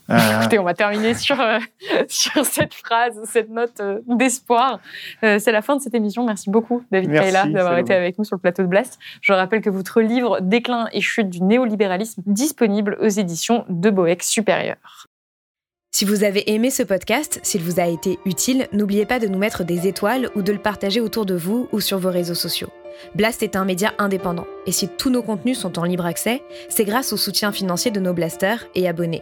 Euh, 0.09 0.17
Écoutez, 0.39 0.59
on 0.59 0.63
va 0.63 0.73
terminer 0.73 1.13
sur, 1.13 1.39
euh, 1.39 1.59
sur 2.07 2.45
cette 2.45 2.73
phrase, 2.73 3.19
cette 3.25 3.49
note 3.49 3.79
euh, 3.79 3.99
d'espoir. 4.07 4.79
Euh, 5.23 5.39
c'est 5.39 5.51
la 5.51 5.61
fin 5.61 5.75
de 5.75 5.81
cette 5.81 5.93
émission. 5.93 6.25
Merci 6.25 6.49
beaucoup, 6.49 6.83
David 6.91 7.11
Kayla, 7.11 7.47
d'avoir 7.47 7.77
été 7.77 7.93
avec 7.93 8.17
nous 8.17 8.25
sur 8.25 8.35
le 8.35 8.41
plateau 8.41 8.63
de 8.63 8.67
Blast. 8.67 8.99
Je 9.21 9.33
rappelle 9.33 9.61
que 9.61 9.69
votre 9.69 10.01
livre 10.01 10.39
Déclin 10.41 10.87
et 10.93 11.01
chute 11.01 11.29
du 11.29 11.41
néolibéralisme 11.41 12.21
disponible 12.25 12.97
aux 13.01 13.07
éditions 13.07 13.65
de 13.69 13.89
Boeck 13.89 14.23
Supérieur. 14.23 15.07
Si 15.93 16.05
vous 16.05 16.23
avez 16.23 16.53
aimé 16.53 16.69
ce 16.69 16.83
podcast, 16.83 17.39
s'il 17.43 17.61
vous 17.61 17.79
a 17.79 17.85
été 17.85 18.17
utile, 18.25 18.67
n'oubliez 18.71 19.05
pas 19.05 19.19
de 19.19 19.27
nous 19.27 19.37
mettre 19.37 19.65
des 19.65 19.87
étoiles 19.87 20.29
ou 20.35 20.41
de 20.41 20.53
le 20.53 20.57
partager 20.57 21.01
autour 21.01 21.25
de 21.25 21.35
vous 21.35 21.67
ou 21.73 21.81
sur 21.81 21.99
vos 21.99 22.09
réseaux 22.09 22.33
sociaux. 22.33 22.69
Blast 23.15 23.43
est 23.43 23.55
un 23.55 23.65
média 23.65 23.93
indépendant, 23.97 24.47
et 24.65 24.71
si 24.71 24.87
tous 24.87 25.09
nos 25.09 25.21
contenus 25.21 25.59
sont 25.59 25.79
en 25.79 25.83
libre 25.83 26.05
accès, 26.05 26.43
c'est 26.69 26.85
grâce 26.85 27.13
au 27.13 27.17
soutien 27.17 27.51
financier 27.51 27.91
de 27.91 27.99
nos 27.99 28.13
blasters 28.13 28.65
et 28.73 28.87
abonnés. 28.87 29.21